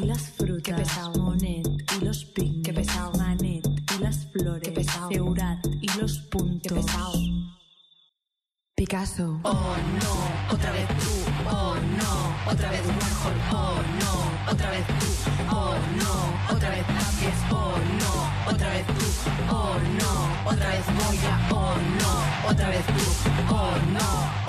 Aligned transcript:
y 0.00 0.06
las 0.06 0.22
frutas. 0.30 0.62
Qué 0.62 0.74
pesado. 0.74 1.22
Monet 1.22 1.66
y 1.66 2.04
los 2.04 2.24
picnics. 2.24 2.66
Qué 2.66 2.72
pesado. 2.72 3.12
Manet 3.18 3.66
y 3.66 4.02
las 4.02 4.26
flores. 4.32 4.62
Qué 4.62 4.70
pesado. 4.72 5.08
Seurat 5.10 5.66
y 5.80 5.88
los 5.98 6.18
puntos. 6.30 6.72
Qué 6.72 6.74
pesado. 6.74 7.12
Picasso. 8.76 9.40
Oh 9.44 9.76
no, 10.02 10.54
otra 10.54 10.72
vez 10.72 10.88
tú. 10.88 11.14
Oh 11.48 11.76
no, 11.76 12.52
otra 12.52 12.70
vez 12.70 12.82
Warhol. 12.86 13.36
Oh 13.52 13.80
no, 14.00 14.52
otra 14.52 14.70
vez 14.70 14.86
tú. 14.86 15.30
Oh 15.50 15.74
no, 15.98 16.54
otra 16.54 16.70
vez 16.70 16.86
Tapies. 16.86 17.40
Oh 17.50 17.76
no, 18.00 18.52
otra 18.52 18.68
vez 18.70 18.86
tú. 18.86 18.92
Oh 19.50 19.76
no, 20.00 20.50
otra 20.50 20.68
vez 20.70 20.86
Moya. 20.98 21.48
Oh 21.50 21.76
no, 22.00 22.50
otra 22.50 22.68
vez 22.68 22.84
tú. 22.86 23.54
Oh 23.54 23.76
no. 23.92 24.43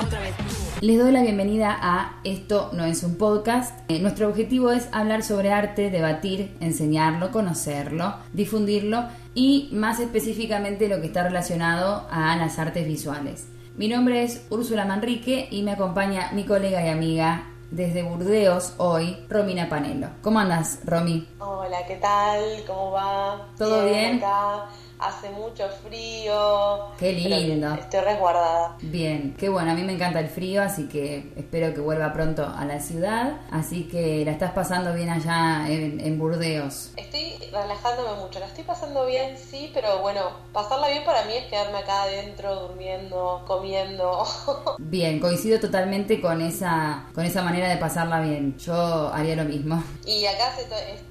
Les 0.86 1.00
doy 1.00 1.12
la 1.12 1.24
bienvenida 1.24 1.76
a 1.82 2.20
Esto 2.24 2.70
no 2.71 2.86
es 2.86 3.02
un 3.02 3.18
podcast. 3.18 3.74
Eh, 3.89 4.00
nuestro 4.02 4.30
objetivo 4.30 4.70
es 4.70 4.88
hablar 4.92 5.24
sobre 5.24 5.52
arte, 5.52 5.89
debatir, 5.89 6.56
enseñarlo, 6.60 7.32
conocerlo, 7.32 8.14
difundirlo 8.34 9.06
y 9.34 9.70
más 9.71 10.00
específicamente 10.00 10.88
lo 10.88 11.02
que 11.02 11.07
está 11.07 11.24
relacionado 11.24 12.06
a 12.12 12.36
las 12.36 12.60
artes 12.60 12.86
visuales. 12.86 13.48
Mi 13.76 13.88
nombre 13.88 14.21
es 14.21 14.46
Úrsula 14.52 14.86
Manrique 14.86 15.48
y 15.50 15.64
me 15.64 15.71
acompaña 15.71 16.29
mi 16.34 16.43
colega 16.43 16.86
y 16.86 16.90
amiga 16.90 17.48
desde 17.71 18.04
Burdeos 18.04 18.76
hoy, 18.78 19.26
Romina 19.28 19.68
Panelo. 19.68 20.10
¿Cómo 20.21 20.38
andas, 20.38 20.82
Romy? 20.86 21.28
Hola, 21.40 21.79
¿qué 21.88 21.96
tal? 21.96 22.64
¿Cómo 22.68 22.92
va? 22.92 23.48
¿Todo 23.57 23.86
bien? 23.86 24.18
acá. 24.18 24.65
Hace 25.00 25.30
mucho 25.30 25.68
frío. 25.86 26.92
Qué 26.98 27.14
lindo. 27.14 27.74
Estoy 27.74 28.00
resguardada. 28.00 28.78
Bien, 28.82 29.36
qué 29.38 29.50
bueno, 29.50 29.71
a 29.71 29.74
mí 29.74 29.84
me 29.84 29.94
encanta 29.94 30.20
el 30.20 30.30
frío, 30.30 30.62
así 30.62 30.88
que 30.88 31.34
espero 31.36 31.74
que 31.74 31.82
vuelva 31.82 32.14
pronto 32.14 32.45
a 32.45 32.66
la 32.66 32.80
ciudad. 32.80 33.38
Así 33.52 33.88
que 33.88 34.23
la 34.26 34.32
estás 34.32 34.52
pasando 34.52 34.94
bien 34.94 35.10
allá 35.10 35.68
en, 35.68 36.00
en 36.00 36.18
Burdeos. 36.18 36.92
Estoy 36.96 37.34
relajándome 37.52 38.22
mucho. 38.22 38.40
La 38.40 38.48
estoy 38.48 38.64
pasando 38.64 39.06
bien, 39.06 39.38
sí, 39.38 39.72
pero 39.74 40.00
bueno, 40.00 40.22
pasarla 40.54 40.90
bien 40.90 41.04
para 41.04 41.26
mí 41.26 41.34
es 41.34 41.46
quedarme 41.46 41.80
acá 41.80 42.04
adentro, 42.04 42.68
durmiendo, 42.68 43.44
comiendo. 43.46 44.26
Bien, 44.80 45.20
coincido 45.20 45.59
totalmente 45.59 46.22
con 46.22 46.42
esa, 46.42 47.08
con 47.14 47.26
esa 47.26 47.42
manera 47.42 47.70
de 47.70 47.78
pasarla 47.78 48.22
bien. 48.22 48.58
Yo 48.58 49.12
haría 49.14 49.36
lo 49.36 49.46
mismo. 49.46 49.84
y 50.06 50.26
acá 50.26 50.54
se 50.56 50.66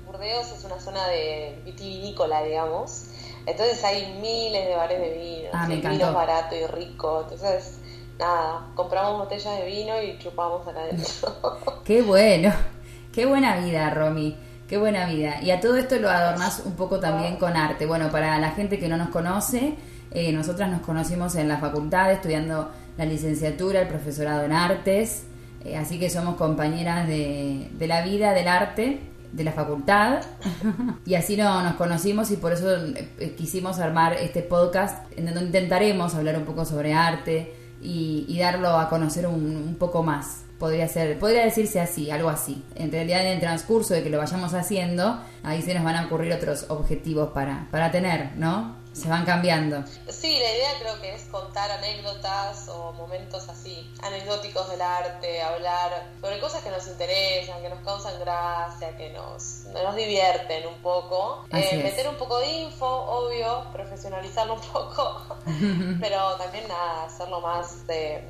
Burdeos 0.06 0.52
es 0.52 0.64
una 0.64 0.80
zona 0.80 1.08
de 1.08 1.60
vitivinícola, 1.64 2.42
digamos. 2.44 3.06
Entonces 3.46 3.82
hay 3.84 4.18
miles 4.20 4.66
de 4.66 4.74
bares 4.76 5.00
de 5.00 5.10
vino. 5.18 5.48
Ah, 5.52 5.66
me 5.66 5.76
vino 5.76 6.12
barato 6.12 6.54
y 6.54 6.66
rico. 6.66 7.22
Entonces, 7.22 7.78
nada, 8.18 8.66
compramos 8.74 9.18
botellas 9.18 9.58
de 9.58 9.66
vino 9.66 10.00
y 10.02 10.18
chupamos 10.18 10.66
acá 10.66 10.80
adentro. 10.80 11.82
Qué 11.84 12.00
bueno, 12.02 12.52
qué 13.12 13.26
buena 13.26 13.56
vida, 13.58 13.90
Romy. 13.90 14.36
Qué 14.68 14.78
buena 14.78 15.06
vida. 15.06 15.42
Y 15.42 15.50
a 15.50 15.60
todo 15.60 15.76
esto 15.76 15.96
lo 15.96 16.08
adornás 16.08 16.62
un 16.64 16.72
poco 16.74 16.98
también 16.98 17.36
con 17.36 17.54
arte. 17.56 17.84
Bueno, 17.84 18.10
para 18.10 18.38
la 18.38 18.52
gente 18.52 18.78
que 18.78 18.88
no 18.88 18.96
nos 18.96 19.10
conoce, 19.10 19.74
eh, 20.10 20.32
nosotras 20.32 20.70
nos 20.70 20.80
conocimos 20.80 21.34
en 21.36 21.48
la 21.48 21.58
facultad 21.58 22.10
estudiando 22.12 22.70
la 22.96 23.04
licenciatura, 23.04 23.82
el 23.82 23.88
profesorado 23.88 24.44
en 24.44 24.52
artes. 24.52 25.24
eh, 25.64 25.76
así 25.76 25.98
que 25.98 26.08
somos 26.08 26.36
compañeras 26.36 27.06
de, 27.06 27.68
de 27.72 27.86
la 27.86 28.02
vida, 28.02 28.32
del 28.32 28.48
arte, 28.48 29.00
de 29.34 29.44
la 29.44 29.52
facultad. 29.52 30.22
y 31.06 31.14
así 31.14 31.36
no, 31.36 31.62
nos 31.62 31.74
conocimos 31.74 32.30
y 32.30 32.36
por 32.36 32.52
eso 32.52 32.76
eh, 32.76 33.34
quisimos 33.36 33.78
armar 33.78 34.14
este 34.14 34.42
podcast 34.42 35.10
en 35.16 35.26
donde 35.26 35.42
intentaremos 35.42 36.14
hablar 36.14 36.36
un 36.36 36.44
poco 36.44 36.64
sobre 36.64 36.94
arte 36.94 37.54
y, 37.82 38.24
y 38.28 38.38
darlo 38.38 38.78
a 38.78 38.88
conocer 38.88 39.26
un, 39.26 39.44
un 39.44 39.74
poco 39.76 40.02
más. 40.02 40.42
Podría 40.58 40.88
ser, 40.88 41.18
podría 41.18 41.44
decirse 41.44 41.80
así, 41.80 42.10
algo 42.10 42.30
así. 42.30 42.64
En 42.76 42.90
realidad, 42.90 43.22
en 43.22 43.32
el 43.32 43.40
transcurso 43.40 43.92
de 43.92 44.02
que 44.02 44.10
lo 44.10 44.18
vayamos 44.18 44.54
haciendo, 44.54 45.20
ahí 45.42 45.60
se 45.62 45.74
nos 45.74 45.82
van 45.84 45.96
a 45.96 46.06
ocurrir 46.06 46.32
otros 46.32 46.66
objetivos 46.68 47.30
para, 47.30 47.66
para 47.70 47.90
tener, 47.90 48.36
¿no? 48.36 48.83
Se 48.94 49.08
van 49.08 49.24
cambiando. 49.24 49.82
Sí, 50.08 50.38
la 50.38 50.52
idea 50.52 50.70
creo 50.78 51.00
que 51.00 51.14
es 51.14 51.24
contar 51.24 51.68
anécdotas 51.70 52.68
o 52.68 52.92
momentos 52.92 53.48
así, 53.48 53.92
anecdóticos 54.02 54.70
del 54.70 54.80
arte, 54.80 55.42
hablar 55.42 55.90
sobre 56.20 56.38
cosas 56.38 56.62
que 56.62 56.70
nos 56.70 56.86
interesan, 56.86 57.60
que 57.60 57.68
nos 57.70 57.80
causan 57.80 58.18
gracia, 58.20 58.96
que 58.96 59.10
nos, 59.10 59.64
nos 59.72 59.96
divierten 59.96 60.66
un 60.68 60.80
poco. 60.80 61.44
Eh, 61.50 61.80
meter 61.82 62.08
un 62.08 62.14
poco 62.16 62.38
de 62.38 62.46
info, 62.52 62.86
obvio, 62.86 63.64
profesionalizarlo 63.72 64.54
un 64.54 64.60
poco, 64.60 65.26
pero 66.00 66.36
también 66.36 66.68
nada, 66.68 67.04
hacerlo 67.06 67.40
más 67.40 67.86
de... 67.88 68.24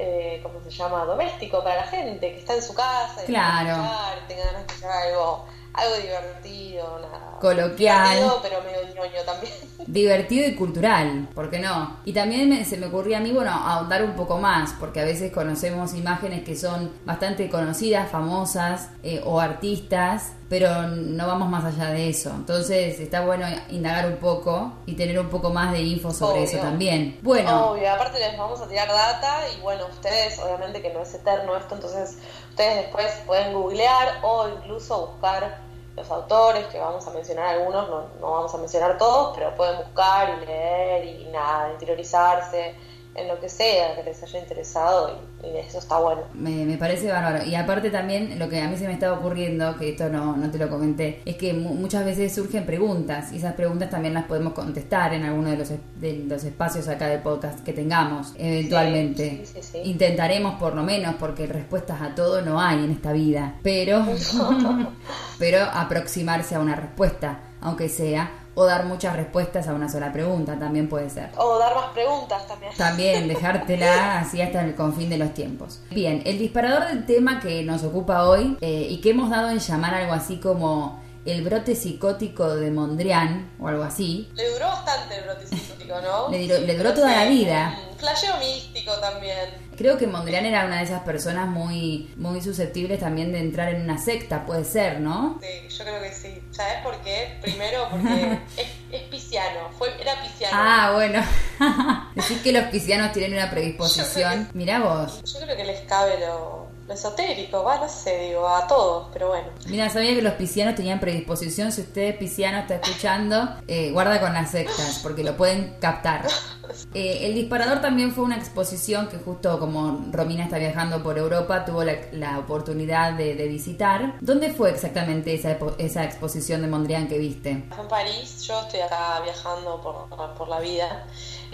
Eh, 0.00 0.38
¿Cómo 0.44 0.60
se 0.62 0.70
llama? 0.70 1.04
Doméstico 1.04 1.60
para 1.64 1.74
la 1.78 1.86
gente 1.88 2.30
que 2.32 2.38
está 2.38 2.54
en 2.54 2.62
su 2.62 2.72
casa 2.72 3.20
y 3.24 3.26
Claro. 3.26 3.70
escuchar, 3.70 4.28
tenga 4.28 4.44
ganas 4.44 4.60
de 4.68 4.72
escuchar 4.72 4.92
algo, 4.92 5.46
algo 5.78 5.96
divertido, 5.96 6.98
nada. 7.00 7.38
Coloquial. 7.40 8.16
Divertido, 8.16 8.40
pero 8.42 8.56
medio 8.62 8.94
ñoño 8.94 9.22
también. 9.24 9.52
Divertido 9.86 10.48
y 10.48 10.54
cultural, 10.54 11.28
¿por 11.34 11.48
qué 11.50 11.60
no? 11.60 11.98
Y 12.04 12.12
también 12.12 12.48
me- 12.48 12.64
se 12.64 12.76
me 12.76 12.86
ocurría 12.86 13.18
a 13.18 13.20
mí, 13.20 13.30
bueno, 13.32 13.50
ahondar 13.52 14.02
un 14.02 14.12
poco 14.14 14.36
más, 14.38 14.74
porque 14.78 15.00
a 15.00 15.04
veces 15.04 15.32
conocemos 15.32 15.94
imágenes 15.94 16.44
que 16.44 16.56
son 16.56 16.92
bastante 17.04 17.48
conocidas, 17.48 18.10
famosas 18.10 18.90
eh, 19.02 19.22
o 19.24 19.40
artistas, 19.40 20.32
pero 20.50 20.82
no 20.88 21.26
vamos 21.26 21.48
más 21.48 21.64
allá 21.64 21.90
de 21.90 22.08
eso. 22.10 22.30
Entonces 22.30 22.98
está 23.00 23.20
bueno 23.20 23.46
indagar 23.70 24.06
un 24.06 24.16
poco 24.16 24.72
y 24.86 24.94
tener 24.94 25.18
un 25.18 25.28
poco 25.28 25.50
más 25.50 25.72
de 25.72 25.80
info 25.80 26.10
sobre 26.12 26.40
Obvio. 26.40 26.44
eso 26.44 26.58
también. 26.58 27.18
Bueno, 27.22 27.70
Obvio, 27.72 27.90
aparte 27.92 28.18
les 28.18 28.36
vamos 28.36 28.60
a 28.60 28.66
tirar 28.68 28.88
data 28.88 29.40
y 29.56 29.60
bueno, 29.60 29.86
ustedes 29.86 30.38
obviamente 30.40 30.82
que 30.82 30.92
no 30.92 31.02
es 31.02 31.14
eterno 31.14 31.56
esto, 31.56 31.74
entonces 31.76 32.18
ustedes 32.50 32.76
después 32.82 33.06
pueden 33.26 33.52
googlear 33.54 34.18
o 34.22 34.48
incluso 34.48 35.06
buscar 35.12 35.67
los 35.98 36.10
autores, 36.10 36.66
que 36.66 36.78
vamos 36.78 37.06
a 37.06 37.10
mencionar 37.10 37.56
algunos, 37.56 37.88
no, 37.88 38.08
no 38.20 38.30
vamos 38.32 38.54
a 38.54 38.58
mencionar 38.58 38.96
todos, 38.96 39.36
pero 39.36 39.54
pueden 39.54 39.78
buscar 39.78 40.38
y 40.38 40.46
leer 40.46 41.04
y 41.04 41.24
nada, 41.26 41.72
interiorizarse 41.72 42.74
en 43.20 43.28
lo 43.28 43.40
que 43.40 43.48
sea 43.48 43.94
que 43.96 44.02
les 44.04 44.22
haya 44.22 44.38
interesado 44.40 45.20
y, 45.42 45.46
y 45.46 45.56
eso 45.58 45.78
está 45.78 45.98
bueno. 45.98 46.22
Me, 46.34 46.64
me 46.64 46.76
parece 46.76 47.10
bárbaro. 47.10 47.44
Y 47.44 47.54
aparte 47.54 47.90
también 47.90 48.38
lo 48.38 48.48
que 48.48 48.60
a 48.60 48.68
mí 48.68 48.76
se 48.76 48.86
me 48.86 48.92
estaba 48.94 49.18
ocurriendo, 49.18 49.76
que 49.76 49.90
esto 49.90 50.08
no, 50.08 50.36
no 50.36 50.50
te 50.50 50.58
lo 50.58 50.68
comenté, 50.68 51.20
es 51.24 51.36
que 51.36 51.52
mu- 51.52 51.74
muchas 51.74 52.04
veces 52.04 52.34
surgen 52.34 52.64
preguntas 52.66 53.32
y 53.32 53.36
esas 53.38 53.54
preguntas 53.54 53.90
también 53.90 54.14
las 54.14 54.24
podemos 54.24 54.52
contestar 54.52 55.14
en 55.14 55.24
alguno 55.24 55.50
de 55.50 55.56
los, 55.56 55.68
de 56.00 56.24
los 56.26 56.44
espacios 56.44 56.88
acá 56.88 57.08
del 57.08 57.20
podcast 57.20 57.60
que 57.64 57.72
tengamos 57.72 58.34
eventualmente. 58.38 59.42
Sí, 59.44 59.60
sí, 59.60 59.68
sí. 59.72 59.78
Intentaremos 59.84 60.58
por 60.58 60.74
lo 60.74 60.82
menos, 60.82 61.14
porque 61.18 61.46
respuestas 61.46 62.00
a 62.02 62.14
todo 62.14 62.42
no 62.42 62.60
hay 62.60 62.84
en 62.84 62.90
esta 62.90 63.12
vida, 63.12 63.54
pero, 63.62 64.04
pero 65.38 65.62
aproximarse 65.64 66.54
a 66.54 66.60
una 66.60 66.74
respuesta, 66.76 67.40
aunque 67.60 67.88
sea, 67.88 68.30
o 68.60 68.64
dar 68.66 68.86
muchas 68.86 69.14
respuestas 69.14 69.68
a 69.68 69.72
una 69.74 69.88
sola 69.88 70.12
pregunta, 70.12 70.58
también 70.58 70.88
puede 70.88 71.08
ser. 71.10 71.30
O 71.36 71.58
dar 71.58 71.76
más 71.76 71.90
preguntas 71.92 72.44
también. 72.48 72.72
También 72.76 73.28
dejártela 73.62 74.18
así 74.18 74.42
hasta 74.42 74.64
el 74.64 74.74
confín 74.74 75.08
de 75.10 75.18
los 75.18 75.32
tiempos. 75.32 75.78
Bien, 75.90 76.22
el 76.26 76.38
disparador 76.40 76.88
del 76.88 77.06
tema 77.06 77.38
que 77.38 77.62
nos 77.62 77.84
ocupa 77.84 78.24
hoy 78.24 78.56
eh, 78.60 78.88
y 78.90 79.00
que 79.00 79.10
hemos 79.10 79.30
dado 79.30 79.50
en 79.50 79.60
llamar 79.60 79.94
algo 79.94 80.12
así 80.12 80.38
como 80.40 81.00
el 81.24 81.44
brote 81.44 81.76
psicótico 81.76 82.56
de 82.56 82.70
Mondrian 82.72 83.48
o 83.60 83.68
algo 83.68 83.84
así. 83.84 84.28
Le 84.34 84.50
duró 84.50 84.66
bastante 84.66 85.18
el 85.18 85.24
brote 85.24 85.46
psicótico, 85.46 85.94
¿no? 86.00 86.28
Le 86.30 86.48
duró- 86.48 86.58
le 86.66 86.76
duró 86.76 86.94
toda 86.94 87.14
la 87.14 87.24
vida. 87.30 87.78
un 87.92 87.96
Flasheo 87.98 88.38
místico 88.38 88.92
también. 89.00 89.67
Creo 89.78 89.96
que 89.96 90.08
Mondrian 90.08 90.44
era 90.44 90.66
una 90.66 90.78
de 90.78 90.84
esas 90.84 91.02
personas 91.02 91.46
muy, 91.46 92.12
muy 92.16 92.40
susceptibles 92.40 92.98
también 92.98 93.30
de 93.30 93.38
entrar 93.38 93.72
en 93.72 93.82
una 93.82 93.96
secta, 93.96 94.44
puede 94.44 94.64
ser, 94.64 94.98
¿no? 94.98 95.38
Sí, 95.40 95.68
yo 95.68 95.84
creo 95.84 96.02
que 96.02 96.12
sí. 96.12 96.42
¿Sabes 96.50 96.78
por 96.82 97.00
qué? 97.02 97.38
Primero 97.40 97.86
porque 97.88 98.38
es, 98.56 98.66
es 98.90 99.02
pisciano, 99.02 99.70
fue, 99.78 99.88
era 100.00 100.20
pisciano. 100.20 100.56
Ah, 100.58 100.92
bueno. 100.94 101.22
Decir 102.16 102.42
que 102.42 102.50
los 102.50 102.64
piscianos 102.64 103.12
tienen 103.12 103.34
una 103.34 103.48
predisposición. 103.52 104.48
Mirá 104.52 104.80
vos. 104.80 105.22
Yo 105.32 105.40
creo 105.42 105.56
que 105.56 105.64
les 105.64 105.80
cabe 105.82 106.18
lo, 106.18 106.67
lo 106.88 106.94
esotérico, 106.94 107.62
va, 107.62 107.78
no 107.78 107.88
sé, 107.88 108.18
digo, 108.28 108.48
a 108.48 108.66
todos, 108.66 109.08
pero 109.12 109.28
bueno. 109.28 109.48
Mira, 109.66 109.90
sabía 109.90 110.14
que 110.14 110.22
los 110.22 110.32
piscianos 110.34 110.74
tenían 110.74 110.98
predisposición. 110.98 111.70
Si 111.70 111.82
usted 111.82 112.18
pisciano 112.18 112.58
está 112.58 112.76
escuchando, 112.76 113.56
eh, 113.68 113.90
guarda 113.92 114.18
con 114.20 114.32
las 114.32 114.50
sectas, 114.50 115.00
porque 115.02 115.22
lo 115.22 115.36
pueden 115.36 115.76
captar. 115.80 116.26
Eh, 116.92 117.26
el 117.26 117.34
disparador 117.34 117.80
también 117.80 118.12
fue 118.12 118.24
una 118.24 118.36
exposición 118.36 119.08
que 119.08 119.16
justo 119.16 119.58
como 119.58 120.10
Romina 120.12 120.44
está 120.44 120.58
viajando 120.58 121.02
por 121.02 121.16
Europa, 121.16 121.64
tuvo 121.64 121.82
la, 121.82 121.94
la 122.12 122.38
oportunidad 122.38 123.14
de, 123.14 123.34
de 123.34 123.48
visitar. 123.48 124.16
¿Dónde 124.20 124.52
fue 124.52 124.70
exactamente 124.70 125.34
esa, 125.34 125.56
esa 125.78 126.04
exposición 126.04 126.60
de 126.60 126.68
Mondrian 126.68 127.08
que 127.08 127.16
viste? 127.16 127.64
Fue 127.70 127.82
en 127.82 127.88
París, 127.88 128.42
yo 128.42 128.60
estoy 128.60 128.80
acá 128.80 129.20
viajando 129.24 129.80
por, 129.80 130.34
por 130.34 130.48
la 130.48 130.60
vida 130.60 131.06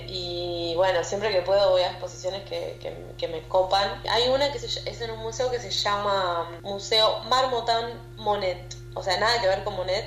y 0.09 0.75
bueno, 0.77 1.03
siempre 1.05 1.31
que 1.31 1.43
puedo 1.43 1.71
voy 1.71 1.83
a 1.83 1.91
exposiciones 1.93 2.43
que, 2.43 2.79
que, 2.81 2.95
que 3.17 3.29
me 3.29 3.43
copan. 3.49 4.03
Hay 4.11 4.29
una 4.29 4.53
que 4.53 4.59
se 4.59 4.67
es 4.67 5.01
en 5.01 5.11
un 5.13 5.24
museo 5.25 5.51
que 5.51 5.59
se 5.59 5.71
llama 5.71 6.49
Museo 6.63 7.21
Marmottan 7.29 7.93
Monet, 8.17 8.77
o 8.95 9.03
sea, 9.03 9.19
nada 9.19 9.41
que 9.41 9.49
ver 9.49 9.65
con 9.65 9.75
Monet, 9.75 10.05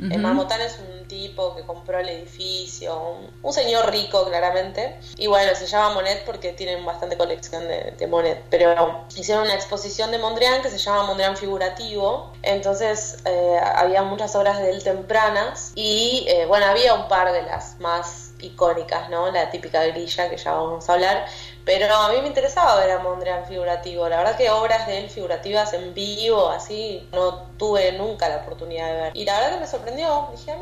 En 0.00 0.22
Marmotán 0.22 0.60
es 0.60 0.78
un 0.78 1.08
tipo 1.08 1.56
que 1.56 1.62
compró 1.62 1.98
el 1.98 2.08
edificio, 2.08 3.16
un, 3.42 3.52
señor 3.52 3.90
rico 3.90 4.24
claramente, 4.26 4.96
y 5.16 5.26
bueno, 5.26 5.52
se 5.56 5.66
llama 5.66 5.94
Monet 5.94 6.24
porque 6.24 6.52
tienen 6.52 6.86
bastante 6.86 7.16
colección 7.16 7.66
de, 7.66 8.06
Monet, 8.06 8.44
pero 8.48 9.04
hicieron 9.16 9.44
una 9.44 9.54
exposición 9.54 10.12
de 10.12 10.18
Mondrian 10.18 10.62
que 10.62 10.70
se 10.70 10.78
llama 10.78 11.02
Mondrian 11.02 11.36
figurativo, 11.36 12.32
entonces 12.42 13.18
eh, 13.24 13.58
había 13.74 14.04
muchas 14.04 14.36
obras 14.36 14.60
de 14.60 14.70
él 14.70 14.84
tempranas 14.84 15.72
y 15.74 16.26
eh, 16.28 16.46
bueno, 16.46 16.66
había 16.66 16.94
un 16.94 17.08
par 17.08 17.32
de 17.32 17.42
las 17.42 17.80
más 17.80 18.34
icónicas, 18.40 19.10
¿no? 19.10 19.32
La 19.32 19.50
típica 19.50 19.84
grilla 19.86 20.30
que 20.30 20.36
ya 20.36 20.52
vamos 20.52 20.88
a 20.88 20.92
hablar, 20.92 21.26
pero 21.68 21.94
a 21.94 22.10
mí 22.10 22.22
me 22.22 22.28
interesaba 22.28 22.76
ver 22.76 22.92
a 22.92 23.00
Mondrian 23.00 23.44
figurativo. 23.44 24.08
La 24.08 24.16
verdad 24.16 24.38
que 24.38 24.48
obras 24.48 24.86
de 24.86 25.00
él 25.00 25.10
figurativas 25.10 25.74
en 25.74 25.92
vivo, 25.92 26.48
así, 26.48 27.06
no 27.12 27.42
tuve 27.58 27.92
nunca 27.92 28.26
la 28.30 28.38
oportunidad 28.38 28.86
de 28.86 28.94
ver. 28.94 29.12
Y 29.14 29.26
la 29.26 29.34
verdad 29.34 29.54
que 29.56 29.60
me 29.60 29.66
sorprendió. 29.66 30.30
Dije, 30.34 30.56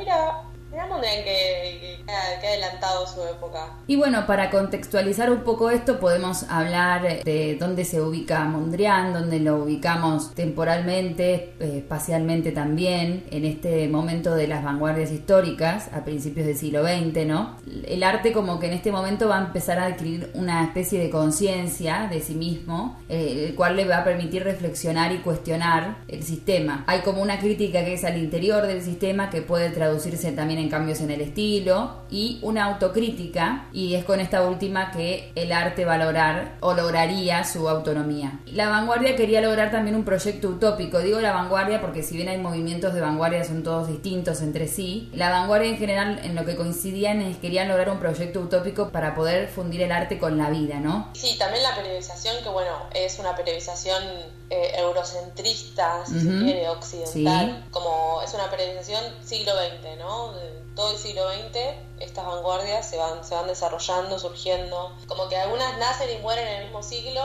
ah, 0.72 0.86
mira, 0.86 1.24
que, 1.24 2.02
que, 2.04 2.12
ha 2.12 2.48
adelantado 2.48 3.06
su 3.06 3.22
época. 3.24 3.74
Y 3.86 3.96
bueno, 3.96 4.26
para 4.26 4.50
contextualizar 4.50 5.30
un 5.30 5.44
poco 5.44 5.70
esto, 5.70 5.98
podemos 6.00 6.44
hablar 6.44 7.24
de 7.24 7.56
dónde 7.58 7.84
se 7.84 8.00
ubica 8.00 8.44
Mondrian, 8.44 9.12
dónde 9.12 9.40
lo 9.40 9.56
ubicamos 9.56 10.34
temporalmente, 10.34 11.54
eh, 11.60 11.78
espacialmente 11.78 12.52
también, 12.52 13.24
en 13.30 13.44
este 13.44 13.88
momento 13.88 14.34
de 14.34 14.48
las 14.48 14.64
vanguardias 14.64 15.10
históricas, 15.10 15.88
a 15.92 16.04
principios 16.04 16.46
del 16.46 16.56
siglo 16.56 16.82
XX, 16.84 17.26
¿no? 17.26 17.56
El 17.86 18.02
arte 18.02 18.32
como 18.32 18.58
que 18.58 18.66
en 18.66 18.72
este 18.72 18.92
momento 18.92 19.28
va 19.28 19.38
a 19.38 19.46
empezar 19.46 19.78
a 19.78 19.86
adquirir 19.86 20.30
una 20.34 20.64
especie 20.64 21.00
de 21.00 21.10
conciencia 21.10 22.08
de 22.10 22.20
sí 22.20 22.34
mismo, 22.34 22.98
eh, 23.08 23.46
el 23.48 23.54
cual 23.54 23.76
le 23.76 23.86
va 23.86 23.98
a 23.98 24.04
permitir 24.04 24.44
reflexionar 24.44 25.12
y 25.12 25.18
cuestionar 25.18 25.98
el 26.08 26.22
sistema. 26.22 26.84
Hay 26.86 27.00
como 27.00 27.22
una 27.22 27.38
crítica 27.38 27.84
que 27.84 27.94
es 27.94 28.04
al 28.04 28.16
interior 28.16 28.66
del 28.66 28.82
sistema 28.82 29.30
que 29.30 29.42
puede 29.42 29.70
traducirse 29.70 30.32
también 30.32 30.60
en 30.60 30.65
cambios 30.68 31.00
en 31.00 31.10
el 31.10 31.22
estilo 31.22 32.02
y 32.10 32.38
una 32.42 32.66
autocrítica 32.66 33.68
y 33.72 33.94
es 33.94 34.04
con 34.04 34.20
esta 34.20 34.42
última 34.42 34.90
que 34.90 35.32
el 35.34 35.52
arte 35.52 35.84
va 35.84 35.94
a 35.94 35.98
lograr 35.98 36.56
o 36.60 36.74
lograría 36.74 37.42
su 37.44 37.68
autonomía. 37.68 38.40
La 38.46 38.68
vanguardia 38.68 39.16
quería 39.16 39.40
lograr 39.40 39.70
también 39.70 39.96
un 39.96 40.04
proyecto 40.04 40.48
utópico, 40.48 40.98
digo 40.98 41.20
la 41.20 41.32
vanguardia 41.32 41.80
porque 41.80 42.02
si 42.02 42.16
bien 42.16 42.28
hay 42.28 42.38
movimientos 42.38 42.92
de 42.92 43.00
vanguardia 43.00 43.44
son 43.44 43.62
todos 43.62 43.88
distintos 43.88 44.42
entre 44.42 44.68
sí, 44.68 45.10
la 45.14 45.30
vanguardia 45.30 45.70
en 45.70 45.78
general 45.78 46.20
en 46.22 46.34
lo 46.34 46.44
que 46.44 46.56
coincidían 46.56 47.22
es 47.22 47.36
que 47.38 47.46
querían 47.46 47.68
lograr 47.68 47.90
un 47.90 48.00
proyecto 48.00 48.40
utópico 48.40 48.88
para 48.90 49.14
poder 49.14 49.46
fundir 49.46 49.80
el 49.80 49.92
arte 49.92 50.18
con 50.18 50.36
la 50.36 50.50
vida, 50.50 50.80
¿no? 50.80 51.10
Sí, 51.12 51.36
también 51.38 51.62
la 51.62 51.76
periodización 51.76 52.42
que 52.42 52.48
bueno, 52.48 52.72
es 52.92 53.20
una 53.20 53.36
periodización 53.36 54.02
eh, 54.50 54.72
eurocentrista, 54.78 56.04
si 56.04 56.20
se 56.20 56.38
quiere, 56.38 56.68
occidental, 56.68 57.64
como 57.70 58.20
es 58.24 58.34
una 58.34 58.50
periodización 58.50 59.00
siglo 59.24 59.52
XX, 59.52 59.98
¿no? 59.98 60.32
Todo 60.74 60.92
el 60.92 60.98
siglo 60.98 61.22
XX 61.30 61.86
estas 62.00 62.26
vanguardias 62.26 62.88
se 62.88 62.98
van, 62.98 63.24
se 63.24 63.34
van 63.34 63.46
desarrollando, 63.46 64.18
surgiendo, 64.18 64.94
como 65.06 65.28
que 65.28 65.36
algunas 65.36 65.78
nacen 65.78 66.10
y 66.10 66.20
mueren 66.20 66.46
en 66.46 66.54
el 66.56 66.64
mismo 66.64 66.82
siglo, 66.82 67.22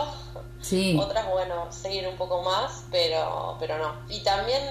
otras, 0.99 1.29
bueno, 1.29 1.71
seguir 1.71 2.07
un 2.07 2.15
poco 2.17 2.41
más, 2.43 2.85
pero, 2.91 3.57
pero 3.59 3.77
no. 3.77 3.95
Y 4.09 4.21
también 4.21 4.61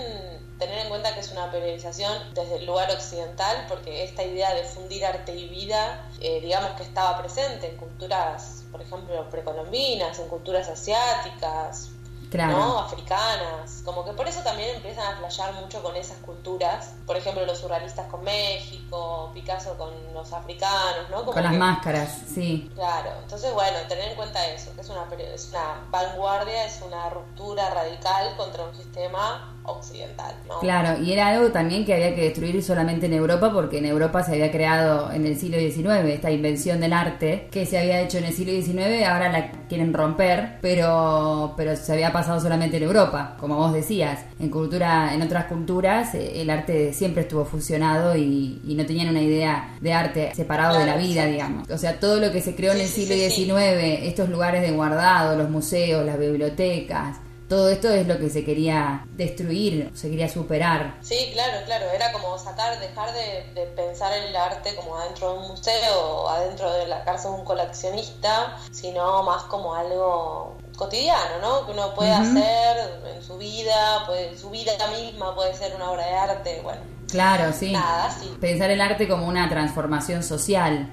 tener 0.58 0.79
en 0.79 0.88
cuenta 0.88 1.14
que 1.14 1.20
es 1.20 1.32
una 1.32 1.50
periodización 1.50 2.35
desde 2.35 2.56
el 2.56 2.67
lugar 2.67 2.91
occidental, 2.91 3.67
porque 3.69 4.05
esta 4.05 4.23
idea 4.23 4.55
de 4.55 4.62
fundir 4.62 5.05
arte 5.05 5.35
y 5.35 5.49
vida, 5.49 6.08
eh, 6.20 6.41
digamos 6.41 6.73
que 6.73 6.82
estaba 6.82 7.20
presente 7.20 7.69
en 7.69 7.76
culturas, 7.76 8.64
por 8.70 8.81
ejemplo, 8.81 9.29
precolombinas, 9.31 10.19
en 10.19 10.29
culturas 10.29 10.69
asiáticas, 10.69 11.91
¿no? 12.38 12.79
africanas. 12.79 13.82
Como 13.85 14.05
que 14.05 14.12
por 14.12 14.27
eso 14.29 14.41
también 14.43 14.77
empiezan 14.77 15.15
a 15.15 15.17
flashear 15.19 15.53
mucho 15.55 15.82
con 15.82 15.97
esas 15.97 16.19
culturas. 16.19 16.94
Por 17.06 17.17
ejemplo, 17.17 17.44
los 17.44 17.59
surrealistas 17.59 18.06
con 18.06 18.23
México, 18.25 19.31
Picasso 19.35 19.77
con 19.77 19.91
los 20.15 20.32
africanos, 20.32 21.11
¿no? 21.11 21.25
con 21.25 21.43
las 21.43 21.55
máscaras, 21.55 22.19
sí. 22.32 22.71
Claro, 22.75 23.11
entonces 23.23 23.53
bueno, 23.53 23.79
tener 23.88 24.09
en 24.09 24.17
cuenta 24.17 24.47
eso, 24.49 24.75
que 24.75 24.81
es 24.81 24.88
una, 24.88 25.06
es 25.35 25.49
una 25.50 25.87
vanguardia, 25.91 26.65
es 26.65 26.81
una 26.82 27.11
ruptura 27.11 27.71
radical 27.71 28.37
contra 28.37 28.65
un 28.65 28.75
sistema 28.75 29.55
occidental. 29.65 30.35
¿no? 30.49 30.59
Claro, 30.61 31.03
y 31.03 31.12
era 31.12 31.29
algo 31.29 31.51
también 31.51 31.85
que 31.85 31.95
había 31.95 32.15
que 32.15 32.23
destruir 32.23 32.62
solamente 32.62 33.07
en 33.07 33.15
Europa, 33.15 33.53
porque 33.53 33.79
en 33.79 33.87
Europa 33.87 34.23
se 34.23 34.33
había 34.33 34.51
creado 34.51 35.12
en 35.12 35.27
el 35.27 35.39
siglo 35.39 35.59
XIX 35.59 36.09
esta 36.09 36.31
invención 36.31 36.81
del 36.81 36.93
arte 36.93 37.49
que 37.51 37.67
se 37.67 37.79
había 37.79 38.01
hecho 38.01 38.19
en 38.19 38.25
el 38.25 38.33
siglo 38.33 38.53
XIX, 38.53 39.07
ahora 39.07 39.31
la 39.31 39.51
quieren 39.69 39.93
romper, 39.93 40.59
pero, 40.61 41.55
pero 41.57 41.77
se 41.77 41.93
había 41.93 42.12
pasado 42.12 42.41
solamente 42.41 42.77
en 42.77 42.85
Europa, 42.85 43.37
como 43.39 43.57
vos 43.57 43.73
decías. 43.73 44.21
En 44.39 44.49
cultura, 44.49 45.15
en 45.15 45.23
otras 45.23 45.47
culturas, 45.47 46.15
eh, 46.15 46.41
el 46.41 46.51
arte 46.51 46.93
siempre 46.93 47.23
estuvo 47.23 47.45
fusionado 47.45 48.17
y, 48.17 48.61
no 48.81 48.87
tenían 48.87 49.11
una 49.11 49.21
idea 49.21 49.77
de 49.81 49.93
arte 49.93 50.33
separado 50.35 50.79
de 50.79 50.87
la 50.87 50.97
vida, 50.97 51.27
digamos. 51.27 51.69
O 51.69 51.77
sea, 51.77 52.01
todo 52.01 52.19
lo 52.19 52.33
que 52.33 52.41
se 52.41 52.55
creó 52.55 52.73
en 52.73 52.81
el 52.81 52.87
siglo 52.87 53.15
XIX, 53.15 54.07
estos 54.07 54.31
lugares 54.31 54.62
de 54.62 54.71
guardado, 54.71 55.37
los 55.37 55.51
museos, 55.51 56.07
las 56.07 56.19
bibliotecas, 56.19 57.19
todo 57.50 57.69
esto 57.69 57.91
es 57.91 58.06
lo 58.06 58.17
que 58.17 58.31
se 58.31 58.44
quería 58.44 59.05
destruir, 59.17 59.91
se 59.93 60.08
quería 60.08 60.29
superar. 60.29 60.99
Sí, 61.02 61.31
claro, 61.32 61.58
claro, 61.67 61.87
era 61.91 62.12
como 62.12 62.38
sacar, 62.38 62.79
dejar 62.79 63.12
de, 63.12 63.67
pensar 63.75 64.12
el 64.12 64.37
arte 64.37 64.76
como 64.76 64.97
adentro 64.97 65.32
de 65.32 65.38
un 65.41 65.49
museo 65.49 65.99
o 65.99 66.29
adentro 66.29 66.73
de 66.73 66.87
la 66.87 67.02
cárcel 67.02 67.32
de 67.32 67.38
un 67.38 67.44
coleccionista, 67.44 68.56
sino 68.70 69.25
más 69.25 69.43
como 69.44 69.75
algo 69.75 70.58
cotidiano, 70.76 71.41
¿no? 71.43 71.67
Que 71.67 71.73
uno 71.73 71.93
puede 71.93 72.12
hacer 72.12 73.02
en 73.17 73.20
su 73.20 73.37
vida, 73.37 74.05
puede, 74.06 74.38
su 74.38 74.50
vida 74.50 74.73
misma 74.97 75.35
puede 75.35 75.52
ser 75.52 75.75
una 75.75 75.91
obra 75.91 76.06
de 76.06 76.14
arte, 76.14 76.61
bueno. 76.62 76.82
Claro, 77.11 77.52
sí. 77.52 77.73
Nada, 77.73 78.12
sí. 78.12 78.32
Pensar 78.41 78.70
el 78.70 78.81
arte 78.81 79.08
como 79.08 79.26
una 79.26 79.49
transformación 79.49 80.23
social 80.23 80.88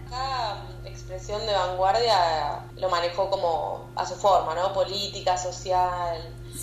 expresión 1.07 1.45
de 1.47 1.53
vanguardia 1.53 2.59
lo 2.75 2.89
manejó 2.89 3.29
como 3.29 3.87
a 3.95 4.05
su 4.05 4.15
forma, 4.15 4.53
¿no? 4.53 4.73
Política, 4.73 5.37
social, 5.37 6.17